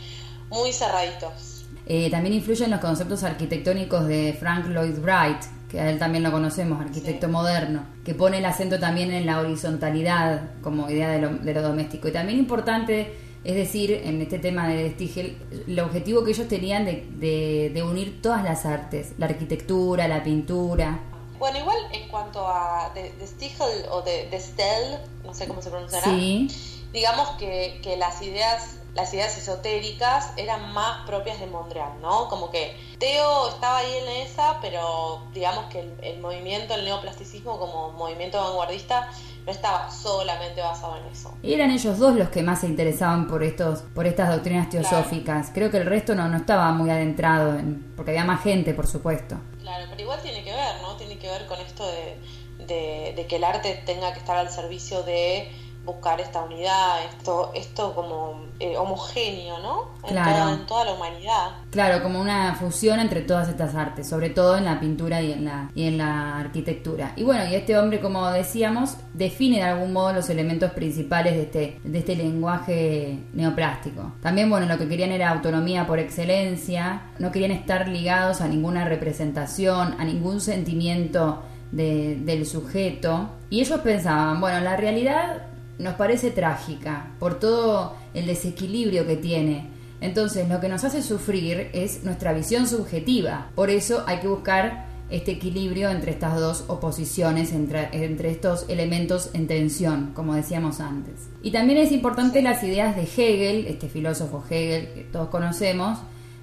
muy 0.50 0.72
cerraditos. 0.72 1.64
Eh, 1.86 2.10
también 2.10 2.34
influyen 2.34 2.70
los 2.70 2.80
conceptos 2.80 3.24
arquitectónicos 3.24 4.06
de 4.06 4.36
Frank 4.38 4.66
Lloyd 4.66 4.98
Wright, 5.00 5.42
que 5.74 5.80
a 5.80 5.90
él 5.90 5.98
también 5.98 6.22
lo 6.22 6.30
conocemos, 6.30 6.80
arquitecto 6.80 7.28
moderno, 7.28 7.84
que 8.04 8.14
pone 8.14 8.38
el 8.38 8.44
acento 8.44 8.78
también 8.78 9.10
en 9.10 9.26
la 9.26 9.40
horizontalidad 9.40 10.52
como 10.62 10.88
idea 10.88 11.10
de 11.10 11.20
lo, 11.20 11.30
de 11.30 11.52
lo 11.52 11.62
doméstico. 11.62 12.06
Y 12.06 12.12
también 12.12 12.38
importante 12.38 13.12
es 13.42 13.56
decir, 13.56 13.90
en 13.90 14.22
este 14.22 14.38
tema 14.38 14.68
de 14.68 14.92
Stigel, 14.92 15.36
el 15.66 15.80
objetivo 15.80 16.24
que 16.24 16.30
ellos 16.30 16.46
tenían 16.46 16.84
de, 16.84 17.70
de, 17.74 17.82
unir 17.82 18.22
todas 18.22 18.44
las 18.44 18.64
artes, 18.64 19.14
la 19.18 19.26
arquitectura, 19.26 20.06
la 20.06 20.22
pintura. 20.22 21.00
Bueno, 21.40 21.58
igual 21.58 21.76
en 21.92 22.08
cuanto 22.08 22.46
a 22.46 22.92
de, 22.94 23.12
Stigel 23.26 23.86
o 23.90 24.00
de, 24.02 24.30
de 24.30 24.40
Stel, 24.40 24.98
no 25.24 25.34
sé 25.34 25.48
cómo 25.48 25.60
se 25.60 25.70
pronunciará, 25.70 26.06
digamos 26.06 27.28
que, 27.38 27.80
que 27.82 27.96
las 27.96 28.22
ideas 28.22 28.76
las 28.94 29.12
ideas 29.12 29.36
esotéricas 29.36 30.32
eran 30.36 30.72
más 30.72 31.04
propias 31.06 31.40
de 31.40 31.46
Mondrian, 31.46 32.00
¿no? 32.00 32.28
Como 32.28 32.50
que 32.50 32.76
Teo 32.98 33.48
estaba 33.48 33.78
ahí 33.78 33.92
en 33.96 34.08
esa, 34.26 34.60
pero 34.60 35.22
digamos 35.32 35.66
que 35.66 35.80
el, 36.02 36.20
movimiento, 36.20 36.74
el 36.74 36.84
neoplasticismo 36.84 37.58
como 37.58 37.92
movimiento 37.92 38.40
vanguardista 38.40 39.10
no 39.44 39.52
estaba 39.52 39.90
solamente 39.90 40.60
basado 40.60 40.96
en 40.96 41.12
eso. 41.12 41.34
eran 41.42 41.70
ellos 41.70 41.98
dos 41.98 42.14
los 42.14 42.30
que 42.30 42.42
más 42.42 42.60
se 42.60 42.66
interesaban 42.66 43.26
por 43.26 43.42
estos, 43.42 43.80
por 43.94 44.06
estas 44.06 44.30
doctrinas 44.30 44.70
teosóficas. 44.70 45.50
Creo 45.52 45.70
que 45.70 45.78
el 45.78 45.86
resto 45.86 46.14
no, 46.14 46.28
no 46.28 46.36
estaba 46.36 46.70
muy 46.72 46.90
adentrado, 46.90 47.58
en, 47.58 47.92
porque 47.96 48.12
había 48.12 48.24
más 48.24 48.42
gente, 48.42 48.74
por 48.74 48.86
supuesto. 48.86 49.36
Claro, 49.60 49.86
pero 49.90 50.00
igual 50.00 50.20
tiene 50.22 50.44
que 50.44 50.52
ver, 50.52 50.80
¿no? 50.82 50.94
Tiene 50.96 51.18
que 51.18 51.28
ver 51.28 51.46
con 51.46 51.60
esto 51.60 51.84
de 51.86 53.26
que 53.28 53.36
el 53.36 53.44
arte 53.44 53.82
tenga 53.84 54.12
que 54.12 54.20
estar 54.20 54.36
al 54.36 54.50
servicio 54.50 55.02
de 55.02 55.50
buscar 55.84 56.20
esta 56.20 56.42
unidad, 56.42 57.04
esto, 57.04 57.52
esto 57.54 57.94
como 57.94 58.44
eh, 58.60 58.76
homogéneo, 58.76 59.58
¿no? 59.58 59.94
En, 60.08 60.66
toda, 60.66 60.84
la 60.84 60.92
humanidad. 60.92 61.50
Claro, 61.70 62.02
como 62.02 62.20
una 62.20 62.54
fusión 62.54 63.00
entre 63.00 63.22
todas 63.22 63.48
estas 63.48 63.74
artes, 63.74 64.08
sobre 64.08 64.30
todo 64.30 64.56
en 64.56 64.64
la 64.64 64.80
pintura 64.80 65.20
y 65.22 65.32
en 65.32 65.44
la, 65.44 65.70
y 65.74 65.86
en 65.86 65.98
la 65.98 66.38
arquitectura. 66.38 67.12
Y 67.16 67.24
bueno, 67.24 67.46
y 67.46 67.54
este 67.54 67.78
hombre, 67.78 68.00
como 68.00 68.30
decíamos, 68.30 68.96
define 69.12 69.56
de 69.56 69.64
algún 69.64 69.92
modo 69.92 70.12
los 70.12 70.30
elementos 70.30 70.72
principales 70.72 71.34
de 71.34 71.42
este, 71.42 71.80
de 71.82 71.98
este 71.98 72.16
lenguaje 72.16 73.18
neoplástico. 73.32 74.12
También, 74.22 74.50
bueno, 74.50 74.66
lo 74.66 74.78
que 74.78 74.88
querían 74.88 75.12
era 75.12 75.30
autonomía 75.30 75.86
por 75.86 75.98
excelencia, 75.98 77.02
no 77.18 77.32
querían 77.32 77.52
estar 77.52 77.88
ligados 77.88 78.40
a 78.40 78.48
ninguna 78.48 78.84
representación, 78.84 79.96
a 79.98 80.04
ningún 80.04 80.40
sentimiento 80.40 81.42
del 81.72 82.46
sujeto. 82.46 83.30
Y 83.50 83.60
ellos 83.60 83.80
pensaban, 83.80 84.40
bueno, 84.40 84.60
la 84.60 84.76
realidad 84.76 85.42
nos 85.78 85.94
parece 85.94 86.30
trágica 86.30 87.12
por 87.18 87.38
todo 87.38 87.94
el 88.14 88.26
desequilibrio 88.26 89.06
que 89.06 89.16
tiene. 89.16 89.68
Entonces 90.00 90.48
lo 90.48 90.60
que 90.60 90.68
nos 90.68 90.84
hace 90.84 91.02
sufrir 91.02 91.70
es 91.72 92.04
nuestra 92.04 92.32
visión 92.32 92.66
subjetiva. 92.66 93.50
Por 93.54 93.70
eso 93.70 94.04
hay 94.06 94.18
que 94.18 94.28
buscar 94.28 94.86
este 95.10 95.32
equilibrio 95.32 95.90
entre 95.90 96.12
estas 96.12 96.38
dos 96.38 96.64
oposiciones, 96.68 97.52
entre, 97.52 97.88
entre 97.92 98.30
estos 98.30 98.66
elementos 98.68 99.30
en 99.34 99.46
tensión, 99.46 100.12
como 100.14 100.34
decíamos 100.34 100.80
antes. 100.80 101.28
Y 101.42 101.52
también 101.52 101.78
es 101.78 101.92
importante 101.92 102.42
las 102.42 102.62
ideas 102.62 102.96
de 102.96 103.02
Hegel, 103.02 103.66
este 103.66 103.88
filósofo 103.88 104.42
Hegel 104.48 104.88
que 104.94 105.04
todos 105.04 105.28
conocemos, 105.28 105.98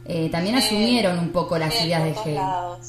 eh, 0.06 0.30
también 0.30 0.56
asumieron 0.56 1.20
un 1.20 1.30
poco 1.30 1.58
las 1.58 1.74
ideas 1.84 2.04
de 2.04 2.12
Hegel. 2.12 2.38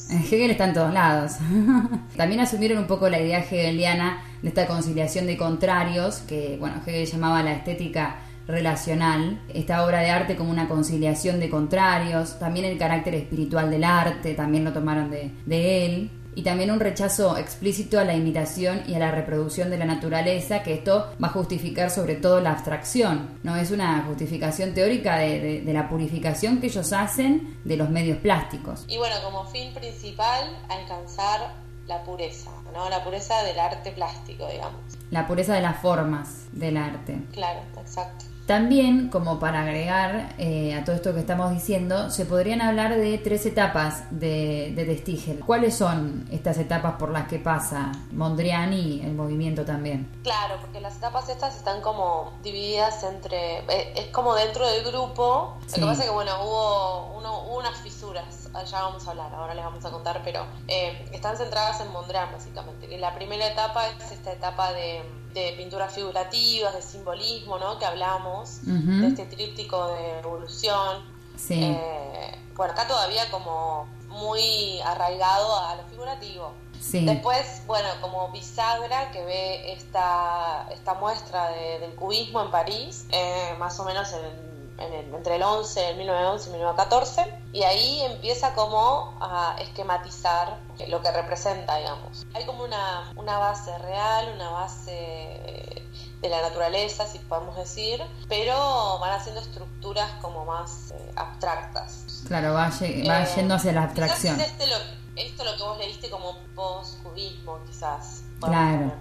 Hegel 0.09 0.51
está 0.51 0.65
en 0.65 0.73
todos 0.73 0.93
lados. 0.93 1.33
también 2.17 2.41
asumieron 2.41 2.79
un 2.79 2.87
poco 2.87 3.09
la 3.09 3.19
idea 3.19 3.39
hegeliana 3.39 4.23
de 4.41 4.49
esta 4.49 4.67
conciliación 4.67 5.27
de 5.27 5.37
contrarios, 5.37 6.17
que 6.27 6.57
bueno, 6.59 6.75
Hegel 6.85 7.05
llamaba 7.05 7.43
la 7.43 7.53
estética 7.53 8.17
relacional, 8.47 9.41
esta 9.53 9.85
obra 9.85 9.99
de 9.99 10.09
arte 10.09 10.35
como 10.35 10.51
una 10.51 10.67
conciliación 10.67 11.39
de 11.39 11.49
contrarios, 11.49 12.39
también 12.39 12.65
el 12.65 12.77
carácter 12.77 13.15
espiritual 13.15 13.69
del 13.69 13.85
arte, 13.85 14.33
también 14.33 14.65
lo 14.65 14.73
tomaron 14.73 15.09
de, 15.09 15.31
de 15.45 15.85
él 15.85 16.11
y 16.35 16.43
también 16.43 16.71
un 16.71 16.79
rechazo 16.79 17.37
explícito 17.37 17.99
a 17.99 18.03
la 18.03 18.13
imitación 18.13 18.83
y 18.87 18.95
a 18.95 18.99
la 18.99 19.11
reproducción 19.11 19.69
de 19.69 19.77
la 19.77 19.85
naturaleza, 19.85 20.63
que 20.63 20.73
esto 20.73 21.13
va 21.23 21.27
a 21.27 21.31
justificar 21.31 21.89
sobre 21.89 22.15
todo 22.15 22.39
la 22.39 22.51
abstracción, 22.51 23.37
no 23.43 23.55
es 23.55 23.71
una 23.71 24.03
justificación 24.03 24.73
teórica 24.73 25.17
de, 25.17 25.61
de, 25.61 25.73
la 25.73 25.89
purificación 25.89 26.59
que 26.59 26.67
ellos 26.67 26.93
hacen 26.93 27.57
de 27.63 27.77
los 27.77 27.89
medios 27.89 28.17
plásticos. 28.19 28.85
Y 28.87 28.97
bueno, 28.97 29.15
como 29.23 29.45
fin 29.45 29.73
principal, 29.73 30.57
alcanzar 30.69 31.55
la 31.87 32.03
pureza, 32.03 32.51
¿no? 32.73 32.89
La 32.89 33.03
pureza 33.03 33.43
del 33.43 33.59
arte 33.59 33.91
plástico, 33.91 34.47
digamos. 34.47 34.79
La 35.11 35.27
pureza 35.27 35.53
de 35.55 35.61
las 35.61 35.81
formas 35.81 36.47
del 36.51 36.77
arte. 36.77 37.19
Claro, 37.31 37.61
exacto. 37.79 38.25
También, 38.45 39.07
como 39.07 39.39
para 39.39 39.61
agregar 39.61 40.35
eh, 40.37 40.75
a 40.75 40.83
todo 40.83 40.97
esto 40.97 41.13
que 41.13 41.21
estamos 41.21 41.51
diciendo, 41.51 42.09
se 42.09 42.25
podrían 42.25 42.61
hablar 42.61 42.95
de 42.97 43.17
tres 43.17 43.45
etapas 43.45 44.03
de, 44.11 44.73
de 44.75 44.97
Stigel. 44.97 45.39
¿Cuáles 45.39 45.77
son 45.77 46.27
estas 46.29 46.57
etapas 46.57 46.95
por 46.95 47.09
las 47.09 47.29
que 47.29 47.39
pasa 47.39 47.93
Mondrian 48.11 48.73
y 48.73 49.01
el 49.01 49.13
movimiento 49.13 49.63
también? 49.63 50.09
Claro, 50.23 50.55
porque 50.59 50.81
las 50.81 50.97
etapas 50.97 51.29
estas 51.29 51.55
están 51.55 51.81
como 51.81 52.33
divididas 52.43 53.03
entre... 53.03 53.59
Eh, 53.59 53.93
es 53.95 54.07
como 54.07 54.35
dentro 54.35 54.67
del 54.67 54.83
grupo. 54.83 55.57
Lo 55.69 55.75
que 55.75 55.81
pasa 55.81 56.01
es 56.01 56.09
que, 56.09 56.13
bueno, 56.13 56.31
hubo, 56.43 57.17
uno, 57.17 57.47
unas 57.55 57.77
fisuras, 57.79 58.42
ya 58.65 58.81
vamos 58.83 59.07
a 59.07 59.11
hablar, 59.11 59.33
ahora 59.33 59.53
les 59.53 59.63
vamos 59.63 59.83
a 59.85 59.91
contar, 59.91 60.21
pero 60.23 60.45
eh, 60.67 61.09
están 61.11 61.37
centradas 61.37 61.81
en 61.81 61.91
Mondrian, 61.91 62.31
básicamente. 62.31 62.93
Y 62.93 62.97
la 62.97 63.13
primera 63.15 63.47
etapa 63.47 63.87
es 63.89 64.11
esta 64.11 64.31
etapa 64.31 64.73
de 64.73 65.03
de 65.33 65.53
pinturas 65.57 65.93
figurativas, 65.93 66.73
de 66.73 66.81
simbolismo, 66.81 67.57
¿no? 67.57 67.77
Que 67.79 67.85
hablamos, 67.85 68.59
de 68.63 69.07
este 69.07 69.25
tríptico 69.25 69.87
de 69.87 70.19
evolución. 70.19 71.03
Sí. 71.35 71.59
Eh, 71.61 72.39
bueno, 72.55 72.73
acá 72.73 72.87
todavía 72.87 73.29
como 73.31 73.87
muy 74.07 74.79
arraigado 74.81 75.59
a 75.59 75.75
lo 75.75 75.83
figurativo. 75.85 76.53
Sí. 76.79 77.05
Después, 77.05 77.63
bueno, 77.65 77.87
como 78.01 78.29
bisagra 78.31 79.11
que 79.11 79.23
ve 79.23 79.73
esta, 79.73 80.67
esta 80.71 80.93
muestra 80.95 81.49
del 81.49 81.95
cubismo 81.95 82.41
en 82.41 82.51
París, 82.51 83.07
eh, 83.11 83.55
más 83.57 83.79
o 83.79 83.85
menos 83.85 84.11
en 84.13 84.52
entre 84.91 85.35
el 85.35 85.43
11, 85.43 85.89
el 85.89 85.97
1911 85.97 86.49
y 86.49 86.53
1914, 86.53 87.33
y 87.53 87.63
ahí 87.63 88.01
empieza 88.01 88.53
como 88.53 89.17
a 89.21 89.55
esquematizar 89.59 90.59
lo 90.87 91.01
que 91.01 91.11
representa, 91.11 91.77
digamos. 91.77 92.25
Hay 92.33 92.45
como 92.45 92.63
una, 92.63 93.11
una 93.15 93.37
base 93.37 93.77
real, 93.79 94.31
una 94.35 94.49
base 94.49 95.83
de 96.23 96.29
la 96.29 96.41
naturaleza, 96.41 97.05
si 97.05 97.19
podemos 97.19 97.55
decir, 97.57 98.01
pero 98.29 98.97
van 98.99 99.11
haciendo 99.11 99.41
estructuras 99.41 100.09
como 100.21 100.45
más 100.45 100.91
eh, 100.91 101.11
abstractas. 101.15 102.23
Claro, 102.27 102.53
va, 102.53 102.69
va 102.69 103.23
eh, 103.23 103.29
yendo 103.35 103.55
hacia 103.55 103.73
la 103.73 103.83
abstracción. 103.83 104.39
Este 104.39 104.65
lo, 104.67 104.77
esto 105.15 105.43
lo 105.43 105.57
que 105.57 105.63
vos 105.63 105.77
leíste 105.77 106.09
como 106.09 106.37
post-cubismo, 106.55 107.59
quizás. 107.67 108.23
Claro. 108.45 108.91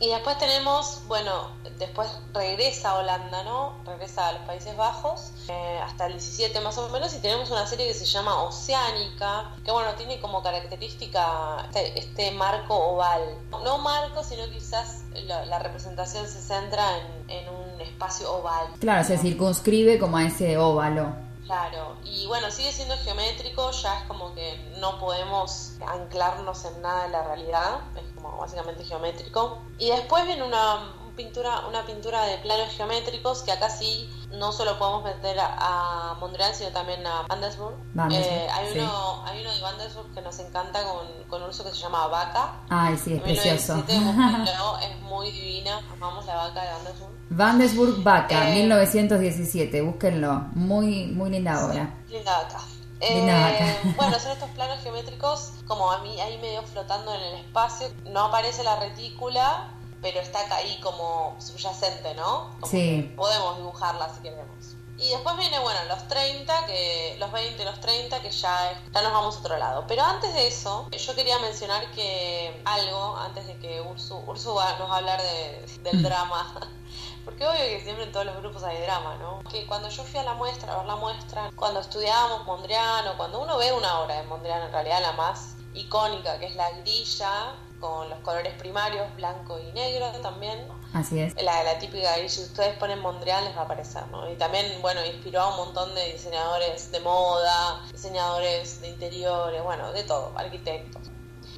Y 0.00 0.08
después 0.10 0.38
tenemos, 0.38 1.02
bueno, 1.08 1.50
después 1.78 2.08
regresa 2.32 2.90
a 2.90 2.98
Holanda, 2.98 3.42
¿no? 3.44 3.74
Regresa 3.84 4.28
a 4.28 4.32
los 4.32 4.42
Países 4.42 4.76
Bajos, 4.76 5.32
eh, 5.48 5.80
hasta 5.82 6.06
el 6.06 6.12
17 6.12 6.60
más 6.60 6.78
o 6.78 6.88
menos, 6.90 7.12
y 7.14 7.18
tenemos 7.18 7.50
una 7.50 7.66
serie 7.66 7.86
que 7.88 7.94
se 7.94 8.04
llama 8.04 8.42
Oceánica, 8.42 9.50
que 9.64 9.72
bueno, 9.72 9.92
tiene 9.96 10.20
como 10.20 10.42
característica 10.42 11.66
este, 11.66 11.98
este 11.98 12.30
marco 12.32 12.76
oval. 12.76 13.22
No 13.50 13.78
marco, 13.78 14.22
sino 14.22 14.48
quizás 14.50 15.02
la, 15.26 15.58
representación 15.58 16.28
se 16.28 16.40
centra 16.40 16.84
en, 16.98 17.30
en 17.30 17.48
un 17.48 17.80
espacio 17.80 18.32
oval. 18.32 18.68
Claro, 18.78 19.02
se 19.04 19.18
circunscribe 19.18 19.98
como 19.98 20.16
a 20.16 20.24
ese 20.24 20.56
óvalo. 20.56 21.27
Claro, 21.48 21.96
y 22.04 22.26
bueno, 22.26 22.50
sigue 22.50 22.70
siendo 22.72 22.94
geométrico, 22.98 23.70
ya 23.70 24.00
es 24.00 24.02
como 24.06 24.34
que 24.34 24.70
no 24.80 24.98
podemos 25.00 25.78
anclarnos 25.86 26.62
en 26.66 26.82
nada 26.82 27.04
de 27.04 27.08
la 27.08 27.22
realidad, 27.22 27.80
es 27.96 28.04
como 28.14 28.36
básicamente 28.36 28.84
geométrico. 28.84 29.62
Y 29.78 29.88
después 29.88 30.26
viene 30.26 30.42
una 30.42 30.92
pintura, 31.18 31.66
una 31.68 31.84
pintura 31.84 32.24
de 32.26 32.38
planos 32.38 32.72
geométricos 32.74 33.42
que 33.42 33.50
acá 33.50 33.68
sí 33.68 34.08
no 34.30 34.52
solo 34.52 34.78
podemos 34.78 35.02
meter 35.02 35.36
a, 35.40 36.16
Mondrian, 36.20 36.54
sino 36.54 36.70
también 36.70 37.04
a 37.04 37.22
Vandesburg. 37.28 37.74
Eh, 38.10 38.46
hay, 38.50 38.78
uno, 38.78 39.24
hay 39.26 39.40
uno 39.40 39.52
de 39.52 39.60
Vandesburg 39.60 40.14
que 40.14 40.22
nos 40.22 40.38
encanta 40.38 40.82
con, 40.84 41.06
con 41.28 41.42
un 41.42 41.50
uso 41.50 41.64
que 41.64 41.70
se 41.70 41.76
llama 41.76 42.06
Vaca. 42.06 42.60
Ay, 42.70 42.96
sí, 42.96 43.14
es 43.14 43.22
precioso. 43.22 43.84
es 43.88 45.00
muy 45.02 45.30
divina, 45.32 45.80
amamos 45.92 46.24
la 46.26 46.36
vaca 46.36 46.62
de 46.62 46.72
Vandesburg. 46.72 47.12
Vandesburg 47.30 48.02
Vaca, 48.02 48.44
1917, 48.44 49.76
eh, 49.76 49.82
búsquenlo. 49.82 50.46
Muy, 50.54 51.06
muy 51.06 51.30
linda 51.30 51.66
obra. 51.66 51.94
linda 52.08 52.42
vaca. 52.42 52.60
Eh, 53.00 53.76
bueno, 53.96 54.18
son 54.18 54.32
estos 54.32 54.50
planos 54.50 54.80
geométricos 54.82 55.52
como 55.66 55.90
a 55.90 56.02
mí 56.02 56.20
ahí 56.20 56.38
medio 56.38 56.62
flotando 56.62 57.14
en 57.14 57.20
el 57.20 57.34
espacio. 57.44 57.88
No 58.10 58.26
aparece 58.26 58.64
la 58.64 58.78
retícula, 58.80 59.72
pero 60.02 60.20
está 60.20 60.40
ahí 60.56 60.78
como 60.80 61.36
subyacente, 61.40 62.14
¿no? 62.14 62.50
Como 62.60 62.70
Sí. 62.70 63.12
podemos 63.16 63.56
dibujarla 63.56 64.12
si 64.14 64.20
queremos. 64.22 64.74
Y 65.00 65.10
después 65.10 65.36
viene, 65.36 65.60
bueno, 65.60 65.78
los 65.88 66.08
30, 66.08 66.66
que 66.66 67.16
los 67.20 67.30
20 67.30 67.62
y 67.62 67.64
los 67.64 67.78
30, 67.80 68.20
que 68.20 68.32
ya, 68.32 68.72
es- 68.72 68.78
ya 68.92 69.00
nos 69.02 69.12
vamos 69.12 69.36
a 69.36 69.38
otro 69.40 69.56
lado. 69.56 69.84
Pero 69.86 70.02
antes 70.02 70.34
de 70.34 70.48
eso, 70.48 70.88
yo 70.90 71.14
quería 71.14 71.38
mencionar 71.38 71.88
que 71.92 72.60
algo, 72.64 73.16
antes 73.16 73.46
de 73.46 73.56
que 73.58 73.80
Ursu, 73.80 74.16
Ursu 74.26 74.54
va- 74.54 74.76
nos 74.78 74.90
va 74.90 74.94
a 74.94 74.98
hablar 74.98 75.22
de- 75.22 75.66
del 75.82 76.02
drama. 76.02 76.52
Porque 77.24 77.46
obvio 77.46 77.60
que 77.60 77.80
siempre 77.82 78.04
en 78.04 78.12
todos 78.12 78.24
los 78.26 78.36
grupos 78.38 78.62
hay 78.64 78.80
drama, 78.80 79.16
¿no? 79.16 79.40
Que 79.50 79.66
cuando 79.66 79.88
yo 79.90 80.02
fui 80.02 80.18
a 80.18 80.22
la 80.24 80.32
muestra, 80.34 80.72
a 80.72 80.78
ver 80.78 80.86
la 80.86 80.96
muestra, 80.96 81.50
cuando 81.54 81.78
estudiábamos 81.80 82.44
Mondrian, 82.46 83.06
o 83.08 83.16
cuando 83.18 83.38
uno 83.40 83.56
ve 83.58 83.70
una 83.72 84.00
obra 84.00 84.16
de 84.16 84.22
Mondrian, 84.24 84.62
en 84.62 84.72
realidad 84.72 85.00
la 85.02 85.12
más 85.12 85.54
icónica, 85.74 86.38
que 86.40 86.46
es 86.46 86.56
la 86.56 86.70
grilla, 86.70 87.54
con 87.80 88.08
los 88.10 88.18
colores 88.20 88.54
primarios, 88.58 89.14
blanco 89.16 89.58
y 89.58 89.72
negro 89.72 90.10
también, 90.22 90.66
Así 90.92 91.20
es. 91.20 91.34
la, 91.42 91.62
la 91.62 91.78
típica 91.78 92.12
grilla, 92.16 92.28
si 92.28 92.42
ustedes 92.42 92.76
ponen 92.78 92.98
Mondrian 93.00 93.44
les 93.44 93.56
va 93.56 93.60
a 93.60 93.64
aparecer, 93.64 94.06
¿no? 94.08 94.28
Y 94.30 94.34
también, 94.36 94.80
bueno, 94.82 95.04
inspiró 95.04 95.42
a 95.42 95.48
un 95.50 95.56
montón 95.66 95.94
de 95.94 96.12
diseñadores 96.12 96.90
de 96.90 97.00
moda, 97.00 97.82
diseñadores 97.92 98.80
de 98.80 98.88
interiores, 98.88 99.62
bueno, 99.62 99.92
de 99.92 100.02
todo, 100.04 100.32
arquitectos. 100.36 101.02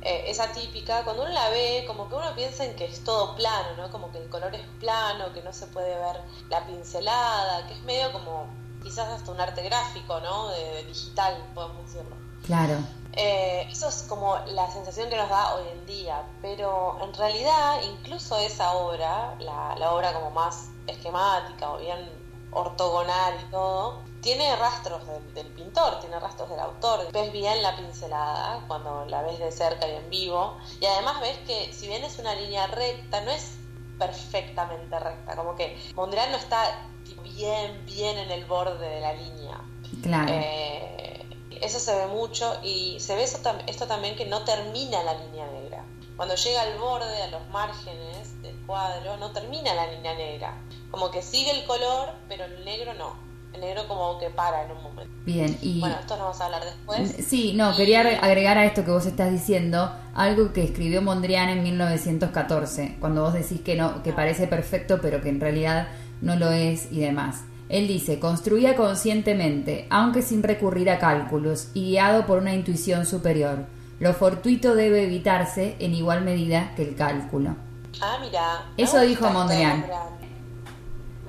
Eh, 0.02 0.24
esa 0.30 0.50
típica, 0.52 1.04
cuando 1.04 1.22
uno 1.24 1.32
la 1.32 1.50
ve, 1.50 1.84
como 1.86 2.08
que 2.08 2.14
uno 2.14 2.34
piensa 2.34 2.64
en 2.64 2.74
que 2.74 2.86
es 2.86 3.04
todo 3.04 3.34
plano, 3.36 3.76
¿no? 3.76 3.90
Como 3.90 4.10
que 4.10 4.18
el 4.18 4.30
color 4.30 4.54
es 4.54 4.66
plano, 4.78 5.32
que 5.34 5.42
no 5.42 5.52
se 5.52 5.66
puede 5.66 5.94
ver 5.94 6.22
la 6.48 6.66
pincelada, 6.66 7.66
que 7.66 7.74
es 7.74 7.82
medio 7.82 8.10
como 8.12 8.46
quizás 8.82 9.08
hasta 9.10 9.30
un 9.30 9.38
arte 9.40 9.62
gráfico, 9.62 10.18
¿no? 10.20 10.48
De, 10.48 10.64
de 10.72 10.84
digital, 10.84 11.36
podemos 11.54 11.84
decirlo. 11.84 12.16
Claro. 12.50 12.78
Eh, 13.12 13.68
eso 13.70 13.88
es 13.88 14.02
como 14.08 14.36
la 14.46 14.68
sensación 14.72 15.08
que 15.08 15.16
nos 15.16 15.28
da 15.28 15.54
hoy 15.54 15.68
en 15.68 15.86
día, 15.86 16.24
pero 16.42 16.98
en 17.00 17.14
realidad 17.14 17.80
incluso 17.82 18.36
esa 18.38 18.72
obra, 18.72 19.36
la, 19.38 19.76
la 19.76 19.92
obra 19.92 20.12
como 20.12 20.32
más 20.32 20.70
esquemática 20.88 21.70
o 21.70 21.78
bien 21.78 22.10
ortogonal 22.50 23.34
y 23.40 23.50
todo, 23.52 24.00
tiene 24.20 24.56
rastros 24.56 25.06
del, 25.06 25.34
del 25.34 25.46
pintor, 25.46 26.00
tiene 26.00 26.18
rastros 26.18 26.50
del 26.50 26.58
autor. 26.58 27.12
Ves 27.12 27.32
bien 27.32 27.62
la 27.62 27.76
pincelada 27.76 28.64
cuando 28.66 29.04
la 29.06 29.22
ves 29.22 29.38
de 29.38 29.52
cerca 29.52 29.86
y 29.86 29.94
en 29.94 30.10
vivo, 30.10 30.56
y 30.80 30.86
además 30.86 31.20
ves 31.20 31.38
que 31.46 31.72
si 31.72 31.86
bien 31.86 32.02
es 32.02 32.18
una 32.18 32.34
línea 32.34 32.66
recta, 32.66 33.20
no 33.20 33.30
es 33.30 33.58
perfectamente 33.96 34.98
recta, 34.98 35.36
como 35.36 35.54
que 35.54 35.80
Mondrian 35.94 36.32
no 36.32 36.38
está 36.38 36.88
bien, 37.22 37.84
bien 37.86 38.18
en 38.18 38.30
el 38.32 38.44
borde 38.44 38.88
de 38.88 39.00
la 39.00 39.12
línea. 39.12 39.60
Claro. 40.02 40.32
Eh, 40.32 41.19
eso 41.62 41.78
se 41.78 41.94
ve 41.94 42.06
mucho 42.08 42.52
y 42.62 42.98
se 43.00 43.14
ve 43.16 43.24
eso 43.24 43.38
esto 43.66 43.86
también 43.86 44.16
que 44.16 44.26
no 44.26 44.42
termina 44.44 45.02
la 45.02 45.14
línea 45.14 45.46
negra. 45.50 45.84
Cuando 46.16 46.34
llega 46.34 46.62
al 46.62 46.78
borde, 46.78 47.22
a 47.22 47.28
los 47.28 47.48
márgenes 47.48 48.40
del 48.42 48.54
cuadro, 48.66 49.16
no 49.16 49.30
termina 49.32 49.74
la 49.74 49.90
línea 49.90 50.14
negra. 50.14 50.54
Como 50.90 51.10
que 51.10 51.22
sigue 51.22 51.50
el 51.50 51.64
color, 51.64 52.10
pero 52.28 52.44
el 52.44 52.64
negro 52.64 52.92
no. 52.94 53.14
El 53.54 53.62
negro 53.62 53.88
como 53.88 54.18
que 54.18 54.30
para 54.30 54.64
en 54.64 54.70
un 54.72 54.82
momento. 54.82 55.12
Bien. 55.24 55.58
Y 55.62 55.80
Bueno, 55.80 55.96
esto 55.98 56.16
lo 56.16 56.24
vamos 56.24 56.40
a 56.40 56.44
hablar 56.44 56.64
después. 56.64 57.16
Sí, 57.26 57.52
no, 57.54 57.74
quería 57.74 58.02
re- 58.02 58.16
agregar 58.18 58.58
a 58.58 58.64
esto 58.64 58.84
que 58.84 58.90
vos 58.90 59.06
estás 59.06 59.30
diciendo 59.32 59.90
algo 60.14 60.52
que 60.52 60.62
escribió 60.62 61.02
Mondrian 61.02 61.48
en 61.48 61.62
1914, 61.62 62.96
cuando 63.00 63.22
vos 63.22 63.32
decís 63.32 63.60
que 63.62 63.74
no, 63.76 64.02
que 64.02 64.12
parece 64.12 64.46
perfecto, 64.46 65.00
pero 65.00 65.20
que 65.20 65.30
en 65.30 65.40
realidad 65.40 65.88
no 66.20 66.36
lo 66.36 66.50
es 66.50 66.92
y 66.92 67.00
demás. 67.00 67.44
Él 67.70 67.86
dice, 67.86 68.18
construía 68.18 68.74
conscientemente, 68.76 69.86
aunque 69.90 70.22
sin 70.22 70.42
recurrir 70.42 70.90
a 70.90 70.98
cálculos 70.98 71.68
y 71.72 71.90
guiado 71.90 72.26
por 72.26 72.38
una 72.38 72.52
intuición 72.52 73.06
superior. 73.06 73.66
Lo 74.00 74.12
fortuito 74.12 74.74
debe 74.74 75.04
evitarse 75.04 75.76
en 75.78 75.94
igual 75.94 76.22
medida 76.22 76.74
que 76.74 76.82
el 76.82 76.96
cálculo. 76.96 77.54
Ah, 78.00 78.18
mira. 78.20 78.66
Eso 78.76 79.00
dijo 79.00 79.30
Mondrian. 79.30 79.86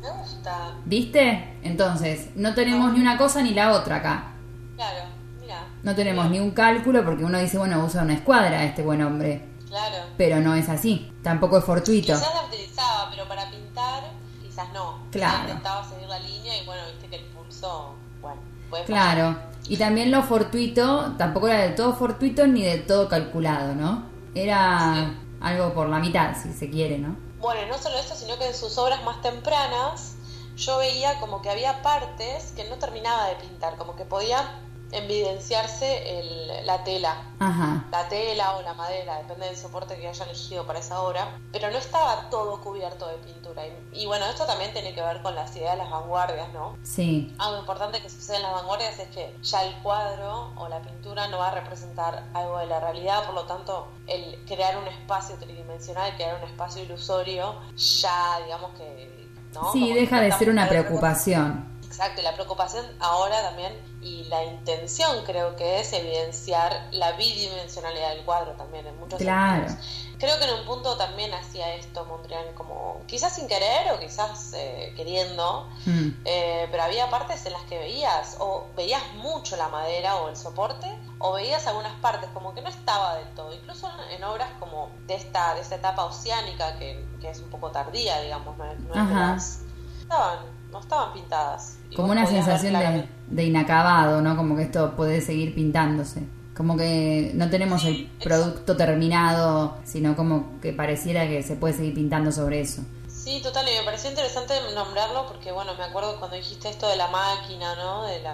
Me 0.01 0.09
gusta. 0.09 0.73
¿Viste? 0.85 1.57
Entonces, 1.61 2.29
no 2.35 2.55
tenemos 2.55 2.91
ni 2.91 2.99
una 2.99 3.17
cosa 3.17 3.41
ni 3.43 3.53
la 3.53 3.73
otra 3.73 3.97
acá. 3.97 4.31
Claro, 4.75 5.05
mira. 5.39 5.67
No 5.83 5.93
tenemos 5.93 6.29
ni 6.29 6.39
un 6.39 6.51
cálculo 6.51 7.05
porque 7.05 7.23
uno 7.23 7.37
dice, 7.39 7.59
bueno, 7.59 7.85
usa 7.85 8.01
una 8.01 8.15
escuadra 8.15 8.63
este 8.63 8.81
buen 8.81 9.01
hombre. 9.03 9.51
Claro. 9.71 10.03
pero 10.17 10.41
no 10.41 10.53
es 10.53 10.67
así. 10.67 11.13
Tampoco 11.23 11.57
es 11.57 11.63
fortuito. 11.63 12.13
Quizás 12.13 12.33
la 12.33 12.45
utilizaba, 12.45 13.09
pero 13.09 13.25
para 13.25 13.49
pintar 13.49 14.03
quizás 14.52 14.72
no. 14.74 14.99
Claro. 15.12 15.43
intentaba 15.43 15.88
seguir 15.88 16.08
la 16.08 16.20
línea 16.20 16.62
y 16.62 16.66
bueno, 16.66 16.82
viste 16.91 17.08
que 17.08 17.16
el 17.16 17.26
pulso, 17.28 17.95
bueno, 18.22 18.41
puede. 18.70 18.84
Claro. 18.84 19.38
Y 19.68 19.78
también 19.78 20.12
lo 20.12 20.24
fortuito, 20.24 21.14
tampoco 21.18 21.47
era 21.47 21.60
del 21.60 21.76
todo 21.76 21.95
fortuito 21.95 22.45
ni 22.47 22.64
del 22.64 22.86
todo 22.86 23.08
calculado, 23.08 23.74
¿no? 23.76 24.04
Era 24.36 25.14
algo 25.39 25.74
por 25.74 25.88
la 25.88 25.99
mitad, 25.99 26.36
si 26.36 26.52
se 26.52 26.70
quiere, 26.70 26.97
¿no? 26.97 27.16
Bueno, 27.39 27.62
y 27.66 27.70
no 27.70 27.78
solo 27.78 27.97
eso, 27.97 28.16
sino 28.16 28.38
que 28.38 28.47
en 28.47 28.54
sus 28.54 28.78
obras 28.78 29.04
más 29.04 29.22
tempranas 29.22 30.16
yo 30.58 30.78
veía 30.78 31.20
como 31.20 31.41
que 31.41 31.49
había 31.49 31.82
partes 31.82 32.52
que 32.56 32.70
no 32.70 32.76
terminaba 32.76 33.28
de 33.28 33.36
pintar, 33.36 33.78
como 33.78 33.95
que 33.95 34.04
podía 34.04 34.60
evidenciarse 34.91 36.19
el- 36.19 36.65
la 36.65 36.83
tela. 36.83 37.15
Ajá. 37.39 37.85
La 37.91 38.07
tela 38.07 38.57
o 38.57 38.61
la 38.61 38.73
madera, 38.73 39.17
depende 39.17 39.47
del 39.47 39.57
soporte 39.57 39.95
que 39.97 40.07
hayan 40.07 40.29
elegido 40.29 40.65
para 40.65 40.79
esa 40.79 41.01
obra, 41.01 41.39
pero 41.51 41.71
no 41.71 41.77
estaba 41.77 42.29
todo 42.29 42.61
cubierto 42.61 43.07
de 43.07 43.15
pintura. 43.17 43.65
Y, 43.65 43.73
y 44.03 44.05
bueno, 44.05 44.25
esto 44.27 44.45
también 44.45 44.71
tiene 44.73 44.93
que 44.93 45.01
ver 45.01 45.21
con 45.21 45.33
las 45.35 45.55
ideas 45.55 45.73
de 45.73 45.77
las 45.79 45.89
vanguardias, 45.89 46.51
¿no? 46.53 46.77
Sí. 46.83 47.33
Algo 47.39 47.59
importante 47.59 48.01
que 48.01 48.09
sucede 48.09 48.37
en 48.37 48.43
las 48.43 48.53
vanguardias 48.53 48.99
es 48.99 49.07
que 49.09 49.35
ya 49.41 49.63
el 49.63 49.75
cuadro 49.81 50.53
o 50.57 50.67
la 50.67 50.81
pintura 50.81 51.27
no 51.27 51.39
va 51.39 51.49
a 51.49 51.55
representar 51.55 52.23
algo 52.33 52.59
de 52.59 52.67
la 52.67 52.79
realidad, 52.79 53.25
por 53.25 53.33
lo 53.35 53.43
tanto, 53.45 53.87
el 54.07 54.43
crear 54.45 54.77
un 54.77 54.87
espacio 54.87 55.35
tridimensional, 55.37 56.15
crear 56.15 56.35
un 56.41 56.47
espacio 56.49 56.83
ilusorio, 56.83 57.55
ya 57.75 58.39
digamos 58.43 58.71
que... 58.77 59.21
¿no? 59.53 59.69
Sí, 59.73 59.81
Como 59.81 59.95
deja 59.95 60.21
de 60.21 60.31
ser 60.31 60.49
una 60.49 60.69
preocupación. 60.69 61.80
Exacto, 62.02 62.22
y 62.22 62.24
la 62.24 62.34
preocupación 62.34 62.84
ahora 62.99 63.43
también 63.43 63.80
y 64.02 64.24
la 64.24 64.43
intención 64.43 65.24
creo 65.24 65.56
que 65.56 65.80
es 65.82 65.93
evidenciar 65.93 66.88
la 66.89 67.12
bidimensionalidad 67.12 68.10
del 68.16 68.26
cuadro 68.26 68.54
también 68.54 68.88
en 68.88 68.97
muchos 68.99 69.20
Claro. 69.20 69.68
sentidos. 69.68 69.86
Creo 70.18 70.39
que 70.39 70.45
en 70.45 70.54
un 70.56 70.66
punto 70.66 70.97
también 70.97 71.32
hacía 71.32 71.76
esto 71.76 72.04
Mondrian 72.06 72.54
como 72.56 73.04
quizás 73.06 73.36
sin 73.36 73.47
querer 73.47 73.91
o 73.91 73.99
quizás 73.99 74.52
eh, 74.56 74.93
queriendo, 74.95 75.70
Mm. 75.86 76.10
eh, 76.26 76.68
pero 76.72 76.82
había 76.82 77.08
partes 77.12 77.45
en 77.45 77.54
las 77.54 77.62
que 77.66 77.78
veías 77.78 78.38
o 78.39 78.66
veías 78.76 79.04
mucho 79.14 79.56
la 79.56 79.68
madera 79.70 80.16
o 80.18 80.30
el 80.30 80.36
soporte 80.36 80.88
o 81.20 81.34
veías 81.34 81.68
algunas 81.68 81.93
partes 82.02 82.32
como 82.34 82.56
que 82.56 82.62
no 82.64 82.70
estaba 82.70 83.16
del 83.18 83.28
todo, 83.36 83.54
incluso 83.54 83.88
en, 84.10 84.24
obras 84.24 84.49
como 84.60 84.89
de 85.06 85.14
esta, 85.16 85.54
de 85.54 85.62
esta 85.62 85.76
etapa 85.76 86.04
oceánica 86.06 86.80
que, 86.80 87.06
que 87.22 87.30
es 87.30 87.39
un 87.41 87.49
poco 87.52 87.70
tardía, 87.70 88.20
digamos, 88.22 88.58
no 88.58 88.66
no 88.66 88.72
es 88.72 89.08
de 89.08 89.14
las- 89.16 89.60
estaban, 90.02 90.61
no 90.72 90.80
estaban 90.80 91.13
pintadas. 91.13 91.78
Como 91.95 92.11
una 92.11 92.26
sensación 92.26 92.74
de, 92.74 93.07
de 93.30 93.43
inacabado, 93.45 94.22
¿no? 94.22 94.36
Como 94.38 94.55
que 94.55 94.63
esto 94.63 94.95
puede 94.95 95.22
seguir 95.22 95.53
pintándose. 95.53 96.24
Como 96.55 96.78
que 96.78 97.32
no 97.36 97.49
tenemos 97.49 97.84
el 97.86 98.09
producto 98.24 98.78
terminado, 98.78 99.78
sino 99.84 100.15
como 100.15 100.59
que 100.61 100.74
pareciera 100.74 101.28
que 101.28 101.43
se 101.43 101.55
puede 101.55 101.74
seguir 101.74 101.93
pintando 101.93 102.32
sobre 102.32 102.61
eso. 102.61 102.84
Sí, 103.24 103.39
total, 103.43 103.67
y 103.69 103.78
me 103.78 103.84
pareció 103.84 104.09
interesante 104.09 104.55
nombrarlo 104.74 105.28
porque, 105.28 105.51
bueno, 105.51 105.76
me 105.78 105.84
acuerdo 105.84 106.17
cuando 106.17 106.38
dijiste 106.38 106.69
esto 106.69 106.88
de 106.88 106.95
la 106.95 107.07
máquina, 107.07 107.76
¿no? 107.76 108.03
De 108.07 108.19
la, 108.19 108.34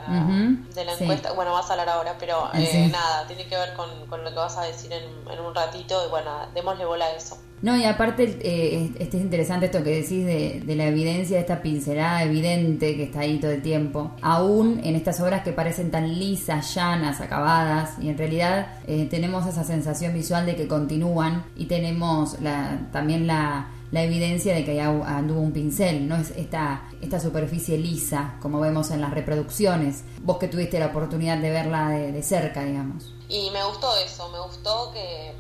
de 0.74 0.86
la 0.86 0.96
sí. 0.96 1.04
encuesta. 1.04 1.34
Bueno, 1.34 1.52
vas 1.52 1.70
a 1.70 1.74
hablar 1.74 1.90
ahora, 1.90 2.16
pero 2.18 2.50
eh, 2.54 2.66
sí. 2.72 2.90
nada, 2.90 3.28
tiene 3.28 3.46
que 3.48 3.58
ver 3.58 3.74
con, 3.74 3.90
con 4.08 4.24
lo 4.24 4.30
que 4.30 4.38
vas 4.38 4.56
a 4.58 4.64
decir 4.64 4.94
en, 4.94 5.04
en 5.30 5.40
un 5.42 5.54
ratito 5.54 6.06
y, 6.06 6.10
bueno, 6.10 6.32
démosle 6.54 6.86
bola 6.86 7.04
a 7.04 7.12
eso. 7.12 7.38
No, 7.62 7.76
y 7.76 7.84
aparte, 7.84 8.40
eh, 8.42 8.92
este 9.00 9.18
es 9.18 9.24
interesante 9.24 9.66
esto 9.66 9.84
que 9.84 9.90
decís 9.90 10.26
de, 10.26 10.62
de 10.64 10.76
la 10.76 10.86
evidencia, 10.86 11.36
de 11.36 11.42
esta 11.42 11.62
pincelada 11.62 12.24
evidente 12.24 12.96
que 12.96 13.04
está 13.04 13.22
ahí 13.22 13.40
todo 13.40 13.52
el 13.52 13.64
tiempo. 13.64 14.12
Aún 14.22 14.80
en 14.86 14.96
estas 14.96 15.20
obras 15.20 15.44
que 15.44 15.52
parecen 15.52 15.92
tan 15.92 16.18
lisas, 16.18 16.76
llanas, 16.76 17.20
acabadas, 17.20 17.96
y 18.00 18.08
en 18.08 18.18
realidad 18.18 18.80
eh, 18.88 19.06
tenemos 19.10 19.46
esa 19.48 19.66
sensación 19.66 20.14
visual 20.14 20.46
de 20.46 20.56
que 20.56 20.68
continúan 20.68 21.46
y 21.58 21.66
tenemos 21.66 22.40
la, 22.42 22.88
también 22.94 23.28
la, 23.28 23.72
la 23.92 24.02
evidencia 24.04 24.54
de 24.54 24.66
que 24.66 24.82
au- 24.82 25.04
anduvo 25.06 25.40
un 25.40 25.54
pincel, 25.54 26.08
no 26.08 26.16
es 26.16 26.32
esta, 26.32 26.84
esta 27.02 27.20
superficie 27.20 27.78
lisa 27.78 28.36
como 28.42 28.60
vemos 28.60 28.92
en 28.92 29.02
las 29.02 29.12
reproducciones. 29.12 30.04
Vos 30.22 30.38
que 30.38 30.48
tuviste 30.48 30.80
la 30.80 30.88
oportunidad 30.88 31.38
de 31.38 31.50
verla 31.52 31.90
de, 31.90 32.22
cerca, 32.24 32.64
digamos. 32.64 33.14
Y 33.30 33.50
me 33.52 33.64
gustó 33.64 33.96
eso, 33.98 34.30
me 34.30 34.40
gustó 34.40 34.92
que, 34.92 35.34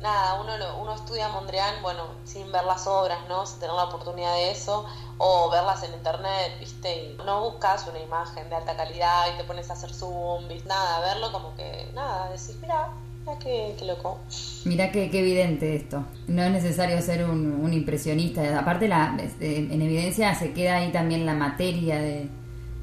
nada, 0.00 0.40
uno, 0.40 0.52
uno 0.82 0.94
estudia 0.94 1.28
Mondrian, 1.28 1.82
bueno, 1.82 2.04
sin 2.24 2.50
ver 2.52 2.64
las 2.64 2.86
obras, 2.86 3.18
¿no? 3.28 3.46
Sin 3.46 3.60
tener 3.60 3.74
la 3.74 3.84
oportunidad 3.84 4.34
de 4.34 4.50
eso, 4.50 4.84
o 5.18 5.48
verlas 5.50 5.82
en 5.84 5.94
internet, 5.94 6.52
¿viste? 6.60 7.04
Y 7.12 7.16
no 7.24 7.40
buscas 7.42 7.86
una 7.88 8.00
imagen 8.00 8.48
de 8.50 8.56
alta 8.56 8.76
calidad 8.76 9.26
y 9.32 9.38
te 9.38 9.44
pones 9.44 9.70
a 9.70 9.74
hacer 9.74 9.94
zoom, 9.94 10.46
¿viste? 10.48 10.68
Nada, 10.68 11.00
verlo 11.00 11.32
como 11.32 11.54
que, 11.54 11.90
nada, 11.94 12.28
decís, 12.30 12.56
mira, 12.60 12.88
mira 13.26 13.38
qué, 13.38 13.74
qué 13.78 13.84
loco. 13.84 14.20
Mirá 14.64 14.92
qué, 14.92 15.10
qué 15.10 15.20
evidente 15.20 15.76
esto. 15.76 16.04
No 16.28 16.42
es 16.42 16.52
necesario 16.52 17.00
ser 17.02 17.28
un, 17.28 17.52
un 17.52 17.72
impresionista. 17.72 18.58
Aparte, 18.58 18.88
la, 18.88 19.16
este, 19.22 19.58
en 19.58 19.82
evidencia 19.82 20.34
se 20.34 20.52
queda 20.52 20.76
ahí 20.76 20.92
también 20.92 21.26
la 21.26 21.34
materia 21.34 22.00
de, 22.00 22.28